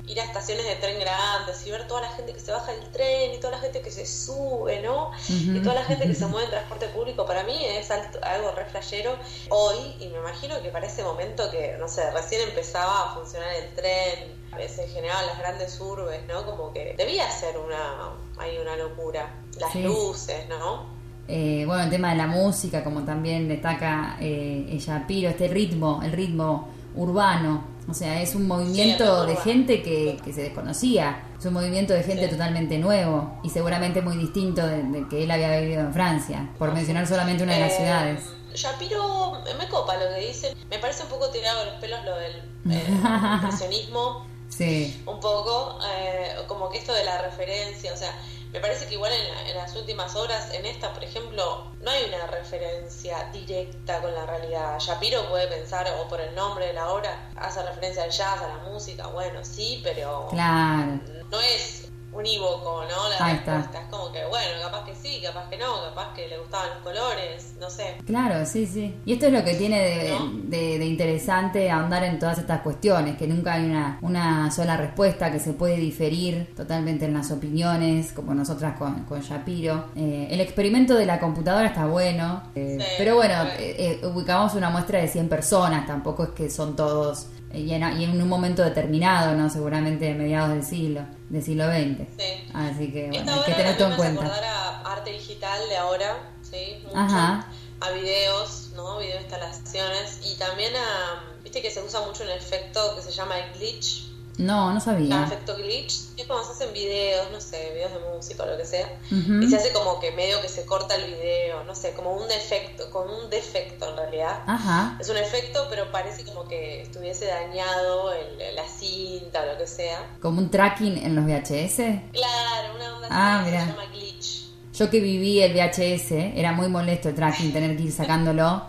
ir 0.06 0.20
a 0.20 0.24
estaciones 0.24 0.66
de 0.66 0.74
tren 0.76 0.98
grandes 0.98 1.64
y 1.64 1.70
ver 1.70 1.86
toda 1.86 2.00
la 2.00 2.08
gente 2.08 2.32
que 2.32 2.40
se 2.40 2.50
baja 2.50 2.72
del 2.72 2.90
tren 2.90 3.32
y 3.32 3.38
toda 3.38 3.52
la 3.52 3.58
gente 3.60 3.82
que 3.82 3.90
se 3.92 4.04
sube, 4.04 4.80
¿no? 4.80 5.10
Uh 5.10 5.12
-huh. 5.12 5.56
Y 5.58 5.62
toda 5.62 5.76
la 5.76 5.84
gente 5.84 6.06
que 6.08 6.14
se 6.14 6.26
mueve 6.26 6.46
en 6.46 6.50
transporte 6.50 6.88
público, 6.88 7.24
para 7.24 7.44
mí 7.44 7.56
es 7.64 7.88
algo 7.90 8.50
re 8.50 8.64
flashero 8.64 9.16
hoy 9.50 9.94
y 10.00 10.08
me 10.08 10.18
imagino 10.18 10.60
que 10.60 10.70
para 10.70 10.88
ese 10.88 11.04
momento 11.04 11.48
que, 11.52 11.76
no 11.78 11.86
sé, 11.86 12.10
recién 12.10 12.42
empezaba 12.42 13.12
a 13.12 13.14
funcionar 13.14 13.54
el 13.54 13.72
tren, 13.74 14.43
se 14.68 14.86
generaban 14.88 15.26
las 15.26 15.38
grandes 15.38 15.80
urbes, 15.80 16.26
¿no? 16.26 16.44
Como 16.44 16.72
que 16.72 16.94
debía 16.96 17.30
ser 17.30 17.58
una, 17.58 18.10
hay 18.38 18.58
una 18.58 18.76
locura. 18.76 19.34
Las 19.58 19.72
sí. 19.72 19.82
luces, 19.82 20.48
¿no? 20.48 20.86
Eh, 21.28 21.64
bueno, 21.66 21.84
el 21.84 21.90
tema 21.90 22.10
de 22.10 22.16
la 22.16 22.26
música, 22.26 22.84
como 22.84 23.02
también 23.02 23.48
destaca 23.48 24.16
eh, 24.20 24.76
Shapiro, 24.78 25.30
este 25.30 25.48
ritmo, 25.48 26.00
el 26.02 26.12
ritmo 26.12 26.68
urbano, 26.94 27.64
o 27.88 27.94
sea, 27.94 28.20
es 28.22 28.34
un 28.34 28.46
movimiento 28.46 29.24
sí, 29.24 29.30
de 29.30 29.36
gente 29.36 29.82
que, 29.82 30.18
que, 30.24 30.32
se 30.32 30.42
desconocía, 30.42 31.22
es 31.38 31.44
un 31.44 31.52
movimiento 31.52 31.92
de 31.92 32.02
gente 32.02 32.24
sí. 32.24 32.30
totalmente 32.30 32.78
nuevo 32.78 33.38
y 33.42 33.50
seguramente 33.50 34.00
muy 34.00 34.16
distinto 34.16 34.66
de, 34.66 34.82
de, 34.84 35.08
que 35.08 35.24
él 35.24 35.30
había 35.30 35.60
vivido 35.60 35.80
en 35.80 35.92
Francia, 35.92 36.50
por 36.58 36.72
mencionar 36.72 37.06
solamente 37.06 37.42
una 37.42 37.54
de 37.54 37.60
las 37.60 37.72
eh, 37.72 37.76
ciudades. 37.76 38.20
Shapiro 38.54 39.42
me 39.58 39.68
copa 39.68 39.96
lo 39.96 40.14
que 40.14 40.26
dice, 40.26 40.54
me 40.70 40.78
parece 40.78 41.02
un 41.02 41.08
poco 41.08 41.28
tirado 41.28 41.60
de 41.60 41.70
los 41.72 41.80
pelos 41.80 42.04
lo 42.04 42.16
del 42.16 42.36
eh, 42.70 42.84
impresionismo, 43.34 44.26
sí. 44.56 45.02
un 45.06 45.20
poco, 45.20 45.78
eh, 45.96 46.34
como 46.46 46.70
que 46.70 46.78
esto 46.78 46.92
de 46.92 47.04
la 47.04 47.22
referencia, 47.22 47.92
o 47.92 47.96
sea, 47.96 48.14
me 48.52 48.60
parece 48.60 48.86
que 48.86 48.94
igual 48.94 49.12
en, 49.12 49.34
la, 49.34 49.50
en, 49.50 49.56
las 49.56 49.74
últimas 49.74 50.14
horas, 50.14 50.54
en 50.54 50.64
esta, 50.64 50.92
por 50.92 51.02
ejemplo, 51.02 51.72
no 51.82 51.90
hay 51.90 52.04
una 52.04 52.26
referencia 52.28 53.28
directa 53.32 54.00
con 54.00 54.14
la 54.14 54.26
realidad. 54.26 54.78
Shapiro 54.78 55.28
puede 55.28 55.48
pensar, 55.48 55.92
o 56.00 56.08
por 56.08 56.20
el 56.20 56.32
nombre 56.36 56.68
de 56.68 56.72
la 56.72 56.88
obra, 56.88 57.30
hace 57.34 57.62
referencia 57.64 58.04
al 58.04 58.10
jazz, 58.10 58.40
a 58.40 58.46
la 58.46 58.70
música, 58.70 59.08
bueno, 59.08 59.44
sí, 59.44 59.80
pero 59.82 60.28
claro. 60.30 61.00
no 61.30 61.40
es 61.40 61.83
unívoco, 62.14 62.82
¿no? 62.84 63.08
La 63.10 63.26
Ahí 63.26 63.36
está. 63.36 63.56
respuesta. 63.58 63.82
Es 63.82 63.88
como 63.90 64.12
que, 64.12 64.24
bueno, 64.26 64.50
capaz 64.62 64.84
que 64.84 64.94
sí, 64.94 65.20
capaz 65.22 65.48
que 65.50 65.56
no, 65.58 65.82
capaz 65.88 66.14
que 66.14 66.28
le 66.28 66.38
gustaban 66.38 66.70
los 66.70 66.78
colores, 66.78 67.54
no 67.60 67.68
sé. 67.70 67.96
Claro, 68.06 68.46
sí, 68.46 68.66
sí. 68.66 68.94
Y 69.04 69.14
esto 69.14 69.26
es 69.26 69.32
lo 69.32 69.44
que 69.44 69.54
tiene 69.54 69.80
de, 69.80 70.08
¿No? 70.10 70.30
de- 70.44 70.78
de 70.78 70.84
interesante 70.86 71.70
ahondar 71.70 72.04
en 72.04 72.18
todas 72.18 72.38
estas 72.38 72.60
cuestiones, 72.60 73.16
que 73.16 73.26
nunca 73.26 73.54
hay 73.54 73.64
una, 73.64 73.98
una 74.02 74.50
sola 74.50 74.76
respuesta, 74.76 75.30
que 75.32 75.38
se 75.40 75.52
puede 75.52 75.76
diferir 75.76 76.54
totalmente 76.56 77.04
en 77.06 77.14
las 77.14 77.30
opiniones, 77.30 78.12
como 78.12 78.34
nosotras 78.34 78.76
con, 78.78 79.04
con 79.04 79.20
Shapiro. 79.20 79.86
Eh, 79.96 80.28
el 80.30 80.40
experimento 80.40 80.94
de 80.94 81.06
la 81.06 81.18
computadora 81.20 81.66
está 81.68 81.86
bueno, 81.86 82.42
eh, 82.54 82.78
Sí, 82.80 82.86
pero 82.98 83.16
bueno, 83.16 83.34
bueno. 83.36 83.50
eh, 83.58 84.00
eh, 84.02 84.06
ubicamos 84.06 84.54
una 84.54 84.70
muestra 84.70 85.00
de 85.00 85.08
100 85.08 85.28
personas, 85.28 85.86
tampoco 85.86 86.24
es 86.24 86.30
que 86.30 86.50
son 86.50 86.76
todos... 86.76 87.26
eh, 87.54 87.60
Y 87.60 87.72
en, 87.74 88.00
y 88.00 88.04
en 88.04 88.20
un 88.22 88.28
momento 88.28 88.62
determinado, 88.62 89.34
¿no? 89.34 89.48
Seguramente 89.48 90.04
de 90.06 90.14
mediados 90.14 90.50
del 90.50 90.64
siglo, 90.64 91.02
del 91.28 91.42
siglo 91.42 91.66
XX. 91.66 92.06
Sí. 92.18 92.50
Así 92.52 92.92
que 92.92 93.08
bueno, 93.08 93.18
Esta 93.20 93.34
hay 93.34 93.44
que 93.44 93.52
tener 93.54 93.76
todo 93.78 93.90
en 93.90 93.96
cuenta. 93.96 94.20
acordar 94.24 94.44
a 94.44 94.92
arte 94.92 95.10
digital 95.12 95.68
de 95.68 95.76
ahora, 95.76 96.16
¿sí? 96.42 96.78
Mucho. 96.84 96.96
Ajá. 96.98 97.46
A 97.80 97.90
videos, 97.90 98.70
¿no? 98.76 98.98
Video 98.98 99.20
instalaciones. 99.20 100.20
Y 100.24 100.36
también 100.38 100.74
a. 100.76 101.24
Viste 101.42 101.60
que 101.60 101.70
se 101.70 101.82
usa 101.82 102.00
mucho 102.00 102.22
un 102.24 102.30
efecto 102.30 102.94
que 102.96 103.02
se 103.02 103.10
llama 103.10 103.38
el 103.38 103.52
glitch. 103.58 104.10
No, 104.36 104.72
no 104.74 104.80
sabía. 104.80 105.22
efecto 105.24 105.54
glitch 105.56 105.92
es 106.16 106.26
cuando 106.26 106.44
se 106.44 106.52
hacen 106.52 106.72
videos, 106.74 107.30
no 107.30 107.40
sé, 107.40 107.70
videos 107.72 107.92
de 107.92 108.00
música 108.00 108.42
o 108.42 108.46
lo 108.46 108.56
que 108.56 108.64
sea. 108.64 108.98
Y 109.10 109.48
se 109.48 109.56
hace 109.56 109.72
como 109.72 110.00
que 110.00 110.10
medio 110.10 110.40
que 110.40 110.48
se 110.48 110.66
corta 110.66 110.96
el 110.96 111.04
video, 111.14 111.62
no 111.64 111.74
sé, 111.74 111.92
como 111.92 112.12
un 112.16 112.26
defecto, 112.26 112.90
con 112.90 113.08
un 113.08 113.30
defecto 113.30 113.88
en 113.90 113.96
realidad. 113.96 114.42
Ajá. 114.46 114.96
Es 115.00 115.08
un 115.08 115.16
efecto, 115.18 115.66
pero 115.70 115.90
parece 115.92 116.24
como 116.24 116.48
que 116.48 116.82
estuviese 116.82 117.26
dañado 117.26 118.12
el- 118.12 118.56
la 118.56 118.66
cinta 118.68 119.42
o 119.42 119.46
lo 119.52 119.58
que 119.58 119.66
sea. 119.68 120.16
Como 120.20 120.38
un 120.40 120.50
tracking 120.50 120.98
en 120.98 121.14
los 121.14 121.24
VHS. 121.26 121.76
Claro, 122.12 122.74
una 122.74 122.96
onda 122.96 123.08
Ah, 123.10 123.42
que 123.44 123.50
se 123.52 123.56
llama 123.66 123.86
glitch. 123.92 124.44
Yo 124.74 124.90
que 124.90 124.98
viví 124.98 125.40
el 125.42 125.52
VHS, 125.54 126.32
era 126.36 126.50
muy 126.52 126.66
molesto 126.68 127.08
el 127.08 127.14
tracking, 127.14 127.52
tener 127.52 127.76
que 127.76 127.84
ir 127.84 127.92
sacándolo. 127.92 128.64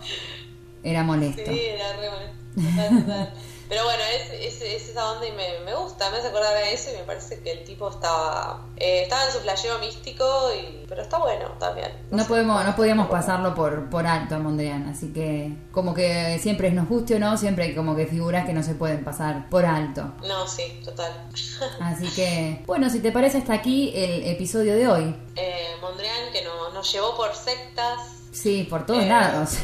Era 0.84 1.02
molesto. 1.02 1.42
Sí, 1.50 1.60
era 1.60 1.96
re 1.96 2.08
molesto. 2.10 2.36
Total, 2.54 3.00
total. 3.04 3.32
Pero 3.68 3.84
bueno, 3.84 4.02
es, 4.14 4.30
es, 4.30 4.62
es 4.62 4.88
esa 4.90 5.10
onda 5.12 5.26
y 5.26 5.32
me, 5.32 5.58
me 5.64 5.74
gusta, 5.74 6.08
me 6.10 6.18
hace 6.18 6.28
acordar 6.28 6.54
a 6.56 6.70
eso 6.70 6.90
y 6.92 6.98
me 6.98 7.02
parece 7.04 7.40
que 7.40 7.50
el 7.52 7.64
tipo 7.64 7.88
estaba 7.90 8.64
eh, 8.76 9.02
estaba 9.02 9.24
en 9.26 9.32
su 9.32 9.38
flasheo 9.40 9.78
místico, 9.80 10.50
y, 10.54 10.84
pero 10.88 11.02
está 11.02 11.18
bueno 11.18 11.48
también. 11.58 11.90
No 12.10 12.24
podemos, 12.26 12.64
no 12.64 12.76
podíamos 12.76 13.08
pasarlo 13.08 13.54
por, 13.54 13.90
por 13.90 14.06
alto 14.06 14.36
a 14.36 14.38
Mondrian, 14.38 14.88
así 14.88 15.12
que 15.12 15.52
como 15.72 15.94
que 15.94 16.38
siempre 16.40 16.70
nos 16.70 16.88
guste 16.88 17.16
o 17.16 17.18
no, 17.18 17.36
siempre 17.36 17.64
hay 17.64 17.74
como 17.74 17.96
que 17.96 18.06
figuras 18.06 18.46
que 18.46 18.52
no 18.52 18.62
se 18.62 18.74
pueden 18.74 19.02
pasar 19.04 19.48
por 19.48 19.64
alto. 19.66 20.12
No, 20.26 20.46
sí, 20.46 20.80
total. 20.84 21.12
Así 21.80 22.06
que, 22.14 22.62
bueno, 22.66 22.88
si 22.90 23.00
te 23.00 23.10
parece 23.12 23.38
hasta 23.38 23.54
aquí 23.54 23.92
el 23.94 24.26
episodio 24.28 24.74
de 24.74 24.88
hoy. 24.88 25.16
eh, 25.36 25.74
Mondrian 25.80 26.30
que 26.32 26.42
no- 26.44 26.70
nos 26.72 26.92
llevó 26.92 27.16
por 27.16 27.34
sectas. 27.34 27.98
Sí, 28.32 28.66
por 28.68 28.84
todos 28.86 29.02
eh, 29.02 29.08
lados. 29.08 29.54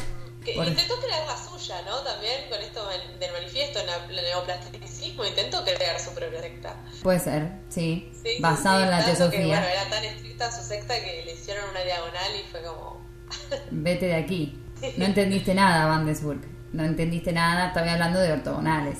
Que 0.43 0.53
Por- 0.53 0.67
Intentó 0.67 0.99
crear 0.99 1.25
la 1.25 1.37
suya, 1.37 1.81
¿no? 1.83 1.97
También 1.99 2.49
con 2.49 2.61
esto 2.61 2.85
del- 2.89 3.31
manifiesto, 3.31 3.79
el 3.79 4.15
neoplasticismo, 4.15 5.25
intentó 5.25 5.63
crear 5.63 5.99
su 5.99 6.13
propia 6.13 6.41
secta. 6.41 6.75
Puede 7.01 7.19
ser, 7.19 7.51
sí. 7.69 8.11
Sí, 8.23 8.37
Basado 8.41 8.79
sí, 8.79 8.83
en 8.83 8.89
la 8.91 8.97
que, 8.99 9.05
teosofía. 9.05 9.47
bueno, 9.47 9.65
era 9.65 9.89
tan 9.89 10.03
estricta 10.03 10.51
su 10.51 10.63
secta 10.67 10.95
que 10.99 11.23
le 11.25 11.33
hicieron 11.33 11.69
una 11.69 11.81
diagonal 11.81 12.31
y 12.39 12.49
fue 12.51 12.61
como... 12.63 13.01
Vete 13.71 14.07
de 14.07 14.15
aquí. 14.15 14.59
No 14.97 15.05
entendiste 15.05 15.53
nada, 15.53 15.85
Vandesburg. 15.85 16.41
No 16.73 16.83
entendiste 16.83 17.31
nada, 17.31 17.67
estaba 17.67 17.91
hablando 17.93 18.19
de 18.19 18.33
ortogonales. 18.33 18.97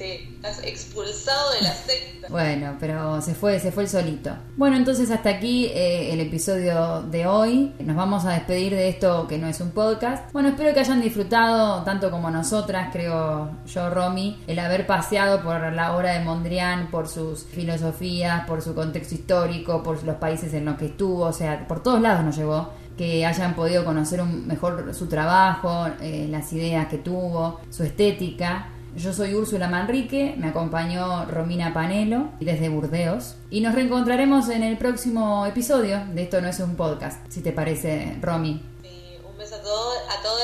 Sí, 0.00 0.34
estás 0.36 0.64
expulsado 0.64 1.52
de 1.52 1.60
la 1.60 1.74
secta. 1.74 2.28
Bueno, 2.30 2.74
pero 2.80 3.20
se 3.20 3.34
fue, 3.34 3.60
se 3.60 3.70
fue 3.70 3.82
el 3.82 3.88
solito. 3.90 4.30
Bueno, 4.56 4.78
entonces 4.78 5.10
hasta 5.10 5.28
aquí 5.28 5.66
eh, 5.66 6.14
el 6.14 6.20
episodio 6.20 7.02
de 7.02 7.26
hoy. 7.26 7.74
Nos 7.80 7.96
vamos 7.96 8.24
a 8.24 8.30
despedir 8.30 8.74
de 8.74 8.88
esto 8.88 9.28
que 9.28 9.36
no 9.36 9.46
es 9.46 9.60
un 9.60 9.72
podcast. 9.72 10.32
Bueno, 10.32 10.48
espero 10.48 10.72
que 10.72 10.80
hayan 10.80 11.02
disfrutado 11.02 11.82
tanto 11.84 12.10
como 12.10 12.30
nosotras, 12.30 12.88
creo 12.90 13.50
yo, 13.66 13.90
Romy, 13.90 14.42
el 14.46 14.58
haber 14.60 14.86
paseado 14.86 15.42
por 15.42 15.70
la 15.70 15.94
obra 15.94 16.14
de 16.14 16.24
Mondrian, 16.24 16.90
por 16.90 17.06
sus 17.06 17.44
filosofías, 17.44 18.46
por 18.46 18.62
su 18.62 18.74
contexto 18.74 19.14
histórico, 19.14 19.82
por 19.82 20.02
los 20.02 20.16
países 20.16 20.54
en 20.54 20.64
los 20.64 20.78
que 20.78 20.86
estuvo, 20.86 21.24
o 21.24 21.32
sea, 21.34 21.68
por 21.68 21.82
todos 21.82 22.00
lados 22.00 22.24
nos 22.24 22.34
llevó. 22.34 22.70
Que 22.96 23.26
hayan 23.26 23.54
podido 23.54 23.84
conocer 23.84 24.22
un, 24.22 24.46
mejor 24.46 24.94
su 24.94 25.08
trabajo, 25.08 25.88
eh, 26.00 26.26
las 26.30 26.50
ideas 26.54 26.86
que 26.86 26.96
tuvo, 26.96 27.60
su 27.68 27.84
estética. 27.84 28.68
Yo 28.96 29.12
soy 29.12 29.34
Úrsula 29.34 29.68
Manrique, 29.68 30.34
me 30.36 30.48
acompañó 30.48 31.24
Romina 31.26 31.72
Panelo 31.72 32.30
desde 32.40 32.68
Burdeos 32.68 33.36
y 33.48 33.60
nos 33.60 33.74
reencontraremos 33.74 34.48
en 34.48 34.64
el 34.64 34.76
próximo 34.78 35.46
episodio 35.46 36.04
de 36.06 36.24
Esto 36.24 36.40
no 36.40 36.48
es 36.48 36.58
un 36.58 36.74
podcast, 36.74 37.24
si 37.30 37.40
te 37.40 37.52
parece, 37.52 38.18
Romy. 38.20 38.60
Sí, 38.82 39.16
un 39.24 39.38
beso 39.38 39.54
a 39.54 39.62
todos, 39.62 39.96
a 40.18 40.22
todos 40.22 40.40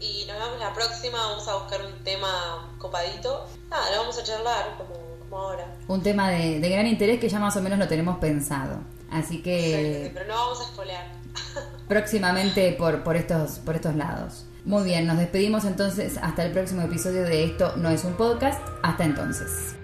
y 0.00 0.24
nos 0.26 0.38
vemos 0.38 0.60
la 0.60 0.72
próxima. 0.72 1.18
Vamos 1.18 1.48
a 1.48 1.56
buscar 1.56 1.84
un 1.84 2.04
tema 2.04 2.72
copadito. 2.78 3.46
Nada, 3.68 3.90
lo 3.90 3.98
vamos 4.02 4.18
a 4.18 4.22
charlar 4.22 4.76
como, 4.76 4.94
como 5.18 5.38
ahora. 5.38 5.74
Un 5.88 6.02
tema 6.02 6.30
de, 6.30 6.60
de 6.60 6.68
gran 6.70 6.86
interés 6.86 7.18
que 7.18 7.28
ya 7.28 7.40
más 7.40 7.56
o 7.56 7.62
menos 7.62 7.78
lo 7.78 7.88
tenemos 7.88 8.18
pensado. 8.18 8.78
Así 9.10 9.28
Sí, 9.28 9.34
sí, 9.34 9.36
sí, 9.36 9.42
que 9.42 10.10
pero 10.14 10.26
no 10.26 10.34
vamos 10.34 10.60
a 10.60 10.64
espolear. 10.64 11.12
próximamente 11.88 12.72
por, 12.72 13.02
por, 13.02 13.16
estos, 13.16 13.58
por 13.58 13.74
estos 13.74 13.96
lados. 13.96 14.44
Muy 14.68 14.84
bien, 14.84 15.06
nos 15.06 15.16
despedimos 15.16 15.64
entonces 15.64 16.18
hasta 16.20 16.44
el 16.44 16.52
próximo 16.52 16.82
episodio 16.82 17.22
de 17.22 17.42
Esto 17.42 17.72
no 17.78 17.88
es 17.88 18.04
un 18.04 18.12
podcast. 18.18 18.60
Hasta 18.82 19.06
entonces. 19.06 19.74